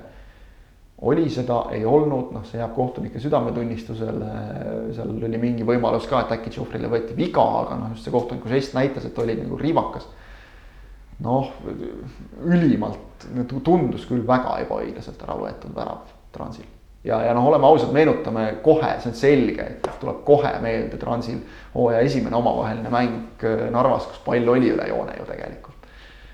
Oli 1.02 1.28
seda, 1.30 1.60
ei 1.72 1.84
olnud, 1.86 2.32
noh, 2.34 2.46
see 2.48 2.58
jääb 2.58 2.74
kohtunike 2.76 3.20
südametunnistusele, 3.22 4.30
seal 4.98 5.12
oli 5.28 5.42
mingi 5.42 5.66
võimalus 5.68 6.08
ka, 6.10 6.24
et 6.24 6.38
äkki 6.40 6.56
Joffreyle 6.56 6.90
võeti 6.90 7.18
viga, 7.18 7.44
aga 7.62 7.78
noh, 7.78 7.92
just 7.94 8.08
see 8.08 8.16
kohtuniku 8.16 8.50
žest 8.50 8.74
näitas, 8.78 9.06
et 9.06 9.20
oli 9.22 9.38
nagu 9.38 9.60
riivakas. 9.62 10.08
noh, 11.22 11.52
ülimalt, 12.46 13.28
tundus 13.66 14.06
küll 14.10 14.26
väga 14.26 14.60
ebaõiglaselt 14.66 15.22
ära 15.26 15.38
võetud 15.38 15.74
värav 15.74 16.10
Transil 16.34 16.68
ja, 17.08 17.22
ja 17.26 17.34
noh, 17.34 17.46
oleme 17.48 17.66
ausad, 17.68 17.94
meenutame 17.94 18.48
kohe, 18.64 18.92
see 19.02 19.12
on 19.12 19.18
selge, 19.18 19.66
et 19.66 19.90
tuleb 20.02 20.22
kohe 20.28 20.52
meelde 20.64 21.00
Transil 21.02 21.40
hooaja 21.76 22.04
esimene 22.06 22.38
omavaheline 22.38 22.92
mäng 22.94 23.46
äh, 23.46 23.68
Narvas, 23.74 24.10
kus 24.12 24.22
pall 24.26 24.54
oli 24.54 24.72
üle 24.74 24.88
joone 24.90 25.18
ju 25.20 25.26
tegelikult. 25.30 25.90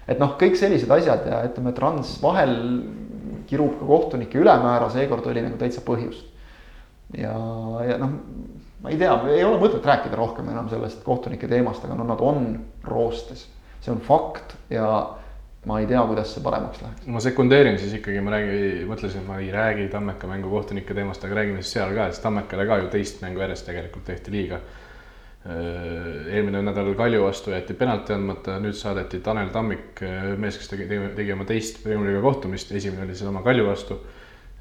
et 0.08 0.20
noh, 0.20 0.36
kõik 0.40 0.58
sellised 0.60 0.92
asjad 0.92 1.28
ja 1.30 1.44
ütleme, 1.48 1.72
Trans 1.76 2.18
vahel 2.24 2.56
kirub 3.54 3.78
ka 3.80 3.88
kohtunikke 3.88 4.42
ülemäära, 4.42 4.90
seekord 4.94 5.30
oli 5.32 5.46
nagu 5.46 5.60
täitsa 5.62 5.86
põhjust. 5.86 6.30
ja, 7.18 7.34
ja 7.88 7.98
noh, 8.02 8.18
ma 8.84 8.92
ei 8.92 9.00
tea, 9.00 9.16
ei 9.32 9.44
ole 9.48 9.62
mõtet 9.62 9.86
rääkida 9.86 10.18
rohkem 10.20 10.50
enam 10.52 10.70
sellest 10.72 11.04
kohtunike 11.06 11.48
teemast, 11.48 11.86
aga 11.86 11.98
no 12.00 12.08
nad 12.10 12.22
on 12.24 12.56
roostes, 12.90 13.46
see 13.84 13.94
on 13.94 14.02
fakt 14.04 14.58
ja 14.74 14.88
ma 15.66 15.80
ei 15.80 15.88
tea, 15.88 16.02
kuidas 16.08 16.34
see 16.36 16.44
paremaks 16.44 16.82
läheks. 16.84 17.08
ma 17.08 17.22
sekundeerin 17.24 17.78
siis 17.80 17.94
ikkagi, 18.00 18.22
ma 18.24 18.34
räägin, 18.36 18.88
mõtlesin, 18.90 19.24
et 19.24 19.28
ma 19.28 19.40
ei 19.40 19.52
räägi 19.54 19.88
Tammeka 19.92 20.28
mängu 20.28 20.52
kohtunike 20.52 20.96
teemast, 20.96 21.24
aga 21.24 21.40
räägime 21.40 21.64
siis 21.64 21.78
seal 21.78 21.94
ka, 21.96 22.10
sest 22.12 22.24
Tammekale 22.26 22.66
ka 22.68 22.80
ju 22.82 22.90
teist 22.92 23.22
mängu 23.24 23.44
järjest 23.44 23.68
tegelikult 23.70 24.08
tehti 24.10 24.34
liiga. 24.36 24.60
Äh, 25.44 26.36
eelmine 26.38 26.62
nädal 26.64 26.94
Kalju 26.96 27.26
vastu 27.26 27.52
jäeti 27.52 27.76
penalti 27.76 28.14
andmata, 28.16 28.54
nüüd 28.64 28.78
saadeti 28.80 29.20
Tanel 29.20 29.50
Tammik, 29.52 30.00
äh, 30.00 30.30
mees, 30.40 30.56
kes 30.56 30.70
tegi, 30.72 30.86
tegi 31.18 31.34
oma 31.36 31.44
teist 31.44 31.82
Premiumi 31.84 32.22
kohtumist, 32.24 32.70
esimene 32.72 33.04
oli 33.04 33.16
seesama 33.18 33.42
Kalju 33.44 33.66
vastu. 33.68 33.98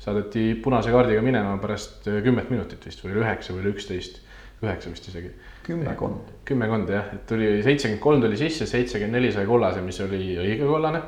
saadeti 0.03 0.57
punase 0.59 0.91
kaardiga 0.91 1.23
minema 1.23 1.53
pärast 1.63 2.09
äh, 2.11 2.17
kümmet 2.25 2.51
minutit 2.51 2.83
vist 2.87 3.05
või 3.05 3.15
üheksa 3.21 3.55
või 3.55 3.71
üksteist, 3.71 4.19
üheksa 4.65 4.91
vist 4.91 5.07
isegi 5.13 5.31
kümmekond. 5.69 6.35
kümmekond 6.51 6.91
jah, 6.91 7.15
et 7.15 7.23
tuli 7.31 7.53
seitsekümmend 7.63 8.03
kolm 8.03 8.27
tuli 8.27 8.41
sisse, 8.43 8.67
seitsekümmend 8.67 9.21
neli 9.21 9.31
sai 9.31 9.47
kollase, 9.47 9.87
mis 9.87 10.03
oli 10.03 10.35
õige 10.35 10.67
kollane. 10.67 11.05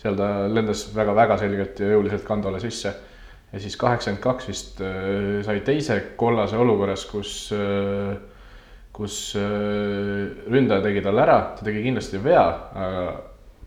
seal 0.00 0.16
ta 0.16 0.30
lendas 0.48 0.86
väga-väga 0.96 1.36
selgelt 1.44 1.84
ja 1.84 1.92
jõuliselt 1.92 2.24
Kandole 2.24 2.64
sisse. 2.64 2.94
ja 3.52 3.60
siis 3.60 3.76
kaheksakümmend 3.76 4.24
kaks 4.24 4.48
vist 4.48 4.82
sai 5.44 5.60
teise 5.60 6.00
kollase 6.16 6.56
olukorras, 6.56 7.04
kus 7.12 7.52
äh, 7.52 8.16
kus 8.98 9.16
äh, 9.38 10.26
ründaja 10.50 10.82
tegi 10.82 11.02
talle 11.04 11.22
ära, 11.22 11.38
ta 11.54 11.66
tegi 11.66 11.84
kindlasti 11.84 12.18
vea, 12.22 12.44
aga 12.82 13.04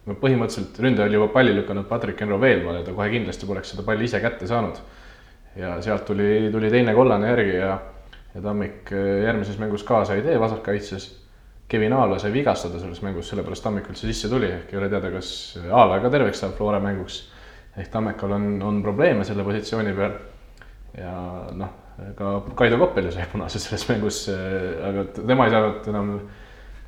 no 0.09 0.17
põhimõtteliselt 0.19 0.81
ründaja 0.83 1.07
oli 1.07 1.19
juba 1.19 1.29
palli 1.31 1.55
lükanud 1.55 1.87
Patrick 1.87 2.19
Henro 2.19 2.39
veelmaale 2.41 2.83
ta 2.83 2.91
kohe 2.97 3.07
kindlasti 3.13 3.47
poleks 3.47 3.71
seda 3.71 3.85
palli 3.87 4.09
ise 4.09 4.19
kätte 4.19 4.49
saanud. 4.49 4.81
ja 5.55 5.77
sealt 5.83 6.05
tuli, 6.07 6.49
tuli 6.51 6.69
teine 6.71 6.93
kollane 6.95 7.27
järgi 7.27 7.55
ja, 7.57 7.71
ja 8.35 8.41
Tammik 8.43 8.91
järgmises 8.91 9.57
mängus 9.59 9.83
kaasa 9.87 10.15
ei 10.15 10.23
tee 10.27 10.39
vasakkaitses 10.39 11.09
Kevin 11.71 11.93
Aala 11.93 12.17
sai 12.19 12.33
vigastada 12.33 12.79
selles 12.79 12.99
mängus, 12.99 13.29
sellepärast 13.31 13.63
Tammik 13.63 13.85
üldse 13.87 14.09
sisse 14.09 14.27
tuli, 14.27 14.49
ehk 14.51 14.73
ei 14.73 14.79
ole 14.81 14.89
teada, 14.91 15.07
kas 15.13 15.29
Aala 15.71 16.01
ka 16.03 16.09
terveks 16.11 16.43
saab 16.43 16.57
Flora 16.57 16.81
mänguks. 16.83 17.21
ehk 17.79 17.87
Tammekal 17.93 18.33
on, 18.35 18.47
on 18.67 18.81
probleeme 18.83 19.23
selle 19.23 19.45
positsiooni 19.47 19.93
peal. 19.95 20.17
ja 20.97 21.13
noh, 21.55 21.69
ka 22.17 22.35
Kaido 22.57 22.79
Koppel 22.81 23.11
sai 23.13 23.27
punase 23.31 23.61
selles 23.61 23.87
mängus, 23.89 24.23
aga 24.31 25.05
tema 25.19 25.47
ei 25.47 25.55
saanud 25.55 25.89
enam, 25.91 26.11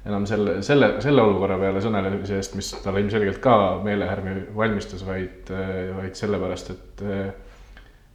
enam 0.03 0.27
selle, 0.29 0.57
selle, 0.65 0.93
selle 1.03 1.25
olukorra 1.25 1.57
peale 1.61 1.81
sõnelemise 1.83 2.39
eest, 2.39 2.57
mis 2.59 2.73
talle 2.83 3.03
ilmselgelt 3.03 3.41
ka 3.43 3.57
meelehärmi 3.85 4.37
valmistas, 4.55 5.05
vaid, 5.07 5.51
vaid 5.99 6.19
sellepärast, 6.19 6.73
et 6.75 7.07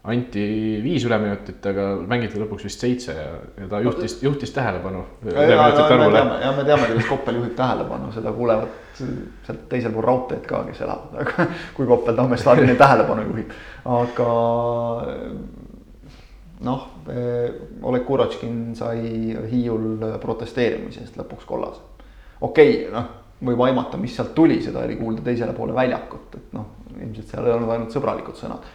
anti 0.09 0.43
viis 0.83 1.05
üleminutit, 1.05 1.65
aga 1.69 1.89
mängiti 2.09 2.39
lõpuks 2.41 2.65
vist 2.69 2.83
seitse 2.85 3.15
ja, 3.17 3.31
ja 3.59 3.69
ta 3.71 3.81
juhtis, 3.83 4.19
juhtis 4.23 4.53
tähelepanu. 4.55 5.03
ja, 5.27 5.43
ja, 5.43 5.57
ja 5.69 5.87
me 5.99 6.11
teame, 6.15 6.37
ja 6.45 6.53
me 6.57 6.65
teame, 6.65 6.91
kuidas 6.93 7.09
Koppel 7.11 7.41
juhib 7.41 7.57
tähelepanu, 7.59 8.13
seda 8.15 8.33
kuulevad 8.37 8.77
sealt 8.99 9.67
teisel 9.71 9.93
pool 9.95 10.07
raudteed 10.07 10.47
ka, 10.49 10.63
kes 10.71 10.85
elavad, 10.87 11.19
aga 11.25 11.49
kui 11.77 11.89
Koppel 11.91 12.17
Tamme 12.19 12.39
staadioni 12.41 12.79
tähelepanu 12.79 13.27
juhib, 13.29 13.53
aga 13.99 14.29
noh, 16.67 16.89
Oleg 17.83 18.05
Kurotškin 18.07 18.75
sai 18.79 18.99
Hiiul 19.51 20.03
protesteerimise 20.23 21.05
eest 21.05 21.17
lõpuks 21.21 21.47
kollase. 21.49 21.81
okei 22.41 22.75
okay,, 22.81 22.91
noh, 22.93 23.15
võib 23.45 23.63
aimata, 23.69 24.01
mis 24.01 24.17
sealt 24.17 24.35
tuli, 24.35 24.59
seda 24.63 24.83
oli 24.87 24.99
kuulda 24.99 25.23
teisele 25.27 25.55
poole 25.55 25.77
väljakut, 25.77 26.35
et 26.35 26.53
noh, 26.59 26.75
ilmselt 26.99 27.31
seal 27.31 27.47
ei 27.47 27.55
olnud 27.55 27.75
ainult 27.77 27.95
sõbralikud 27.95 28.39
sõnad 28.39 28.67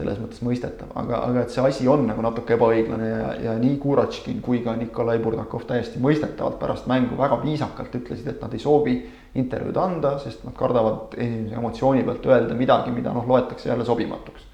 selles 0.00 0.20
mõttes 0.20 0.40
mõistetav, 0.44 0.90
aga, 0.96 1.18
aga 1.28 1.42
et 1.44 1.52
see 1.52 1.62
asi 1.66 1.88
on 1.90 2.06
nagu 2.08 2.22
natuke 2.24 2.54
ebaõiglane 2.56 3.08
ja, 3.08 3.30
ja 3.44 3.54
nii 3.60 3.76
Kuratškin 3.82 4.38
kui 4.44 4.62
ka 4.64 4.72
Nikolai 4.78 5.18
Burdakov 5.22 5.66
täiesti 5.68 6.00
mõistetavalt 6.02 6.56
pärast 6.60 6.88
mängu 6.90 7.18
väga 7.18 7.40
viisakalt 7.42 7.96
ütlesid, 7.98 8.28
et 8.32 8.44
nad 8.44 8.54
ei 8.56 8.62
soovi 8.62 8.96
intervjuud 9.40 9.80
anda, 9.80 10.14
sest 10.22 10.46
nad 10.46 10.56
kardavad 10.56 11.16
esimese 11.18 11.58
emotsiooni 11.58 12.06
pealt 12.06 12.30
öelda 12.30 12.56
midagi, 12.58 12.94
mida 12.94 13.12
noh, 13.16 13.28
loetakse 13.28 13.68
jälle 13.68 13.86
sobimatuks. 13.88 14.46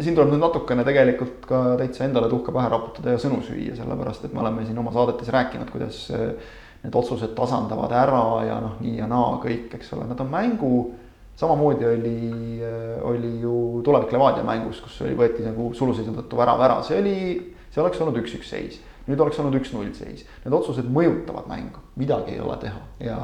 Siin 0.00 0.16
tuleb 0.16 0.32
nüüd 0.32 0.42
natukene 0.42 0.84
tegelikult 0.86 1.44
ka 1.48 1.60
täitsa 1.80 2.06
endale 2.06 2.30
tuhka 2.30 2.54
pähe 2.54 2.70
raputada 2.72 3.14
ja 3.14 3.20
sõnu 3.22 3.42
süüa, 3.46 3.76
sellepärast 3.78 4.24
et 4.26 4.34
me 4.34 4.42
oleme 4.44 4.64
siin 4.66 4.78
oma 4.78 4.92
saadetes 4.94 5.30
rääkinud, 5.32 5.70
kuidas 5.72 6.06
need 6.80 6.96
otsused 6.96 7.34
tasandavad 7.36 7.92
ära 7.92 8.24
ja 8.48 8.58
noh, 8.64 8.78
nii 8.80 8.98
ja 9.02 9.08
naa 9.10 9.36
kõik, 9.42 9.68
eks 9.76 9.92
ole, 9.96 10.08
nad 10.08 10.20
on 10.22 10.30
mängu 10.32 10.74
samamoodi 11.40 11.86
oli, 11.86 12.60
oli 13.02 13.40
ju 13.40 13.80
tulevik 13.84 14.12
Levadia 14.12 14.44
mängus, 14.44 14.80
kus 14.84 15.00
oli, 15.04 15.16
võeti 15.16 15.44
nagu 15.46 15.70
suluseisu 15.76 16.12
tõttu 16.18 16.40
värav 16.40 16.60
ära, 16.66 16.80
see 16.84 16.98
oli, 17.00 17.16
see 17.72 17.82
oleks 17.82 18.00
olnud 18.00 18.20
üks-üks 18.20 18.52
seis. 18.52 18.80
nüüd 19.08 19.18
oleks 19.24 19.38
olnud 19.40 19.56
üks-null 19.58 19.88
seis, 19.96 20.26
need 20.44 20.54
otsused 20.54 20.86
mõjutavad 20.86 21.48
mängu, 21.50 21.80
midagi 21.98 22.36
ei 22.36 22.42
ole 22.44 22.54
teha. 22.62 22.82
Ja 23.02 23.16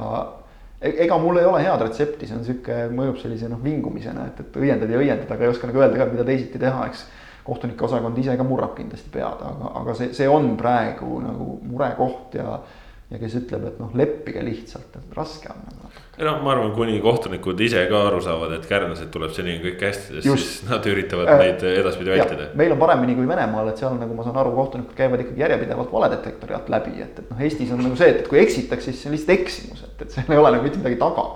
ega 0.81 1.19
mul 1.19 1.41
ei 1.41 1.47
ole 1.49 1.63
head 1.65 1.85
retsepti, 1.85 2.29
see 2.29 2.37
on 2.37 2.45
sihuke, 2.47 2.81
mõjub 2.93 3.21
sellise 3.23 3.49
noh 3.49 3.63
vingumisena, 3.65 4.27
et, 4.31 4.43
et 4.45 4.59
õiendad 4.61 4.91
ja 4.93 5.01
õiendad, 5.01 5.31
aga 5.33 5.47
ei 5.47 5.53
oska 5.53 5.71
nagu 5.71 5.81
öelda 5.81 6.01
ka, 6.01 6.09
mida 6.13 6.27
teisiti 6.29 6.61
teha, 6.63 6.89
eks. 6.91 7.07
kohtunike 7.47 7.85
osakond 7.87 8.19
ise 8.19 8.35
ka 8.37 8.45
murrab 8.45 8.75
kindlasti 8.75 9.13
pead, 9.15 9.45
aga, 9.49 9.71
aga 9.81 9.95
see, 9.95 10.11
see 10.17 10.27
on 10.29 10.57
praegu 10.59 11.21
nagu 11.23 11.61
murekoht 11.63 12.35
ja 12.41 12.59
ja 13.07 13.21
kes 13.23 13.37
ütleb, 13.39 13.69
et 13.69 13.77
noh, 13.79 13.93
leppige 13.95 14.43
lihtsalt, 14.43 14.97
et 14.99 15.13
raske 15.15 15.51
on 15.53 15.61
nagu 15.69 15.86
ei 16.17 16.25
noh, 16.25 16.39
ma 16.41 16.53
arvan, 16.55 16.71
kuni 16.73 16.97
kohtunikud 17.05 17.59
ise 17.61 17.83
ka 17.91 17.99
aru 18.09 18.23
saavad, 18.25 18.55
et 18.57 18.67
kärnased 18.69 19.11
tuleb 19.13 19.35
seni 19.37 19.59
kõik 19.61 19.83
hästi, 19.85 20.23
siis 20.25 20.47
nad 20.65 20.87
üritavad 20.89 21.29
äh, 21.29 21.43
neid 21.43 21.65
edaspidi 21.69 22.15
vältida. 22.15 22.47
meil 22.57 22.73
on 22.73 22.81
paremini 22.81 23.17
kui 23.19 23.29
Venemaal, 23.29 23.69
et 23.69 23.83
seal 23.83 23.99
nagu 24.01 24.17
ma 24.17 24.25
saan 24.25 24.39
aru, 24.41 24.55
kohtunikud 24.57 24.97
käivad 24.97 25.21
ikkagi 25.25 25.45
järjepidevalt 25.45 25.93
valedetektori 25.93 26.57
alt 26.57 26.71
läbi, 26.73 26.95
et, 27.05 27.21
et 27.21 27.29
noh, 27.29 27.43
Eestis 27.45 27.75
on 27.77 27.85
nagu 27.85 28.01
see, 28.01 28.15
et, 28.15 28.25
kui 28.31 28.41
eksitakse, 28.41 28.89
siis 28.89 29.03
see 29.03 29.13
on 29.13 29.17
lihtsalt 29.19 29.35
eksimus, 29.37 29.85
et, 29.85 30.07
et 30.07 30.17
seal 30.17 30.33
ei 30.33 30.41
ole 30.41 30.55
nagu 30.57 30.65
mitte 30.65 30.81
midagi 30.81 31.01
taga. 31.05 31.29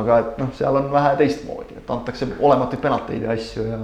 aga 0.00 0.18
et 0.22 0.36
noh, 0.38 0.50
seal 0.54 0.76
on 0.78 0.92
vähe 0.92 1.14
teistmoodi, 1.18 1.80
et 1.80 1.88
antakse 1.90 2.28
olematuid 2.38 2.82
penalteid 2.84 3.24
ja 3.24 3.32
asju 3.34 3.64
ja, 3.66 3.78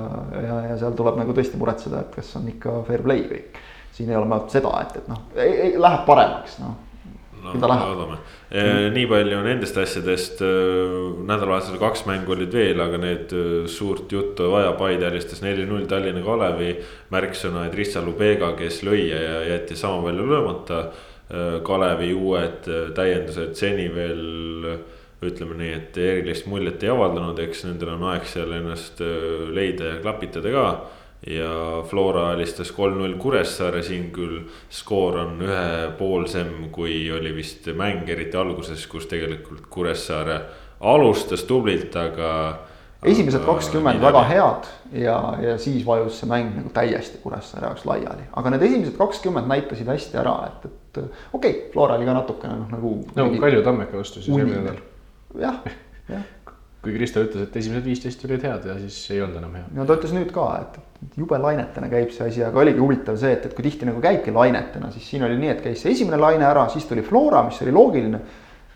ja, 0.45 0.59
ja 0.69 0.77
seal 0.85 0.95
tuleb 1.01 1.17
nagu 1.19 1.35
tõesti 1.35 1.59
muretseda, 1.59 2.05
et 2.05 2.13
kas 2.21 2.29
on 2.39 2.45
ikka 2.53 2.83
fair 2.87 3.03
play 3.09 3.25
kõik. 3.33 3.63
siin 3.97 4.13
ei 4.13 4.21
ole 4.21 4.45
seda, 4.53 4.83
et, 4.85 5.01
et 5.01 5.09
noh, 5.09 5.25
läheb 5.81 6.05
paremaks, 6.07 6.61
noh 6.61 6.83
no, 7.55 7.69
loodame. 7.71 8.19
Mm. 8.51 8.93
nii 8.95 9.07
palju 9.11 9.39
nendest 9.43 9.79
asjadest, 9.83 10.43
nädalavahetusel 11.27 11.81
kaks 11.83 12.05
mängu 12.07 12.35
olid 12.37 12.55
veel, 12.55 12.81
aga 12.83 13.01
need 13.03 13.35
suurt 13.71 14.13
juttu 14.13 14.51
vaja, 14.53 14.73
Paide 14.79 15.09
alistas 15.09 15.43
neli-null 15.45 15.89
Tallinna 15.91 16.23
Kalevi. 16.25 16.77
märksõna 17.11 17.67
Idrissa 17.71 18.03
Lubega, 18.05 18.53
kes 18.59 18.83
lõi 18.87 19.09
ja 19.11 19.43
jättis 19.51 19.83
sama 19.83 20.03
palju 20.03 20.27
löömata. 20.27 20.85
Kalevi 21.67 22.13
uued 22.15 22.69
täiendused 22.95 23.57
seni 23.59 23.89
veel 23.95 24.77
ütleme 25.27 25.57
nii, 25.59 25.73
et 25.75 25.97
erilist 25.99 26.47
muljet 26.47 26.85
ei 26.85 26.93
avaldanud, 26.93 27.39
eks 27.43 27.65
nendel 27.67 27.97
on 27.97 28.05
aeg 28.13 28.29
seal 28.31 28.53
ennast 28.53 29.03
leida 29.57 29.97
ja 29.97 29.99
klapitada 30.05 30.53
ka 30.55 30.67
ja 31.27 31.83
Flora 31.89 32.31
alistas 32.31 32.73
kolm-null 32.73 33.17
Kuressaare, 33.19 33.83
siin 33.83 34.11
küll 34.15 34.43
skoor 34.71 35.21
on 35.25 35.43
ühepoolsem, 35.47 36.69
kui 36.75 37.07
oli 37.13 37.33
vist 37.37 37.69
mäng, 37.77 38.09
eriti 38.09 38.37
alguses, 38.39 38.87
kus 38.91 39.09
tegelikult 39.11 39.67
Kuressaare 39.73 40.41
alustas 40.81 41.47
tublilt, 41.49 41.97
aga. 41.97 42.31
esimesed 43.07 43.45
kakskümmend 43.47 44.03
väga 44.03 44.23
head 44.29 44.69
ja, 44.93 45.17
ja 45.41 45.57
siis 45.59 45.87
vajus 45.87 46.21
see 46.21 46.31
mäng 46.31 46.53
nagu 46.59 46.71
täiesti 46.75 47.19
Kuressaare 47.23 47.71
jaoks 47.71 47.89
laiali, 47.89 48.29
aga 48.37 48.53
need 48.55 48.69
esimesed 48.69 48.97
kakskümmend 49.01 49.49
näitasid 49.51 49.89
hästi 49.89 50.21
ära, 50.21 50.37
et, 50.51 50.69
et 50.69 51.03
okei 51.03 51.51
okay,, 51.51 51.67
Flora 51.73 51.97
oli 51.97 52.09
ka 52.09 52.21
natukene 52.21 52.61
noh, 52.61 52.71
nagu. 52.77 52.95
no 53.17 53.29
Kalju 53.41 53.65
Tammeka 53.67 53.99
vastu 53.99 54.23
siis 54.23 54.37
eelmine 54.37 54.63
nädal. 54.63 54.83
jah, 55.41 55.61
jah 56.13 56.33
kui 56.87 56.95
Kristo 56.95 57.23
ütles, 57.25 57.49
et 57.49 57.57
esimesed 57.59 57.87
viisteist 57.87 58.25
olid 58.29 58.45
head 58.47 58.67
ja 58.71 58.77
siis 58.79 58.97
ei 59.15 59.21
olnud 59.25 59.41
enam 59.41 59.55
hea. 59.59 59.69
no 59.75 59.87
ta 59.89 59.97
ütles 59.99 60.15
nüüd 60.15 60.33
ka, 60.35 60.47
et 60.63 61.19
jube 61.19 61.39
lainetena 61.43 61.91
käib 61.93 62.13
see 62.15 62.31
asi, 62.31 62.43
aga 62.47 62.63
oligi 62.63 62.83
huvitav 62.83 63.19
see, 63.21 63.35
et, 63.37 63.47
et 63.49 63.55
kui 63.57 63.67
tihti 63.67 63.89
nagu 63.89 64.01
käibki 64.03 64.35
lainetena, 64.35 64.91
siis 64.95 65.07
siin 65.11 65.27
oli 65.27 65.39
nii, 65.41 65.53
et 65.57 65.63
käis 65.65 65.83
see 65.83 65.95
esimene 65.97 66.21
laine 66.23 66.47
ära, 66.49 66.67
siis 66.73 66.87
tuli 66.89 67.05
Flora, 67.07 67.43
mis 67.49 67.61
oli 67.67 67.75
loogiline. 67.75 68.23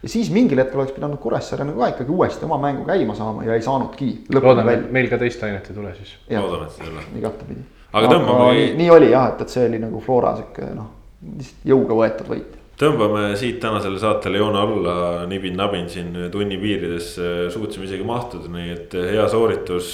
ja 0.03 0.09
siis 0.09 0.31
mingil 0.35 0.63
hetkel 0.63 0.83
oleks 0.83 0.95
pidanud 0.97 1.21
Kuressaare 1.23 1.67
nagu 1.69 1.81
ka 1.81 1.91
ikkagi 1.95 2.15
uuesti 2.17 2.47
oma 2.49 2.61
mängu 2.61 2.87
käima 2.89 3.15
saama 3.15 3.45
ja 3.45 3.55
ei 3.55 3.63
saanudki. 3.63 4.13
loodame, 4.35 4.79
et 4.79 4.93
meil 4.93 5.11
ka 5.13 5.19
teist 5.21 5.43
lainet 5.43 5.71
ei 5.71 5.77
tule 5.77 5.95
siis. 5.99 6.17
loodame, 6.31 6.69
et 6.69 6.81
ei 6.81 6.93
tule. 6.93 7.09
igatepidi. 7.23 7.67
aga 7.93 8.15
tõmbame. 8.15 8.55
Nii, 8.55 8.73
nii 8.85 8.95
oli 8.97 9.13
jah, 9.13 9.35
et, 9.35 9.45
et 9.47 9.59
see 9.59 9.69
oli 9.69 9.83
nagu 9.83 10.01
Flora 10.05 10.37
sihuke 10.41 10.73
noh, 10.75 10.97
lihtsalt 11.37 11.71
jõuga 11.75 12.01
võetud 12.05 12.35
võit 12.35 12.60
tõmbame 12.81 13.35
siit 13.37 13.59
tänasele 13.61 13.99
saatele 14.01 14.41
joone 14.41 14.61
alla, 14.61 14.95
nibin-nabin 15.28 15.89
siin 15.93 16.14
tunni 16.33 16.57
piiridesse, 16.61 17.51
suutsime 17.53 17.85
isegi 17.85 18.07
mahtuda, 18.09 18.49
nii 18.55 18.70
et 18.72 18.97
hea 19.11 19.26
sooritus. 19.28 19.91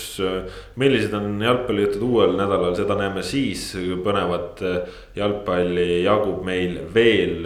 millised 0.79 1.15
on 1.19 1.41
jalgpallijutud 1.43 2.05
uuel 2.07 2.37
nädalal, 2.39 2.77
seda 2.79 2.95
näeme 2.99 3.25
siis, 3.27 3.73
põnevat 4.05 4.63
jalgpalli 5.17 6.05
jagub 6.05 6.45
meil 6.47 6.79
veel 6.95 7.43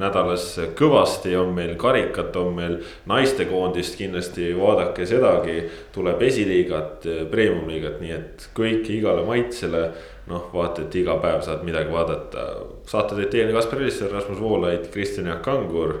nädalas 0.00 0.46
kõvasti, 0.76 1.34
on 1.36 1.54
meil 1.56 1.74
karikat, 1.80 2.36
on 2.36 2.54
meil 2.56 2.78
naistekoondist 3.08 3.96
kindlasti, 4.00 4.52
vaadake 4.56 5.06
sedagi. 5.06 5.58
tuleb 5.92 6.22
esiliigat, 6.22 7.06
premium-liigat, 7.30 8.00
nii 8.00 8.12
et 8.12 8.48
kõike 8.56 8.92
igale 8.92 9.24
maitsele 9.26 9.90
noh, 10.30 10.50
vaata, 10.54 10.86
et 10.86 11.00
iga 11.02 11.16
päev 11.22 11.42
saad 11.46 11.64
midagi 11.66 11.92
vaadata. 11.92 12.46
saate 12.86 13.18
teid 13.18 13.32
teieni 13.34 13.56
Kaspar 13.56 13.82
Elisser, 13.82 14.12
Rasmus 14.12 14.40
Voolaid, 14.40 14.90
Kristjan 14.92 15.26
Jaak 15.26 15.42
Kangur. 15.42 15.98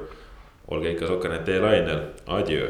olge 0.70 0.90
ikka 0.90 1.06
Soker.net 1.06 1.48
e 1.48 1.58
lainel, 1.60 2.00
adjöö 2.26 2.68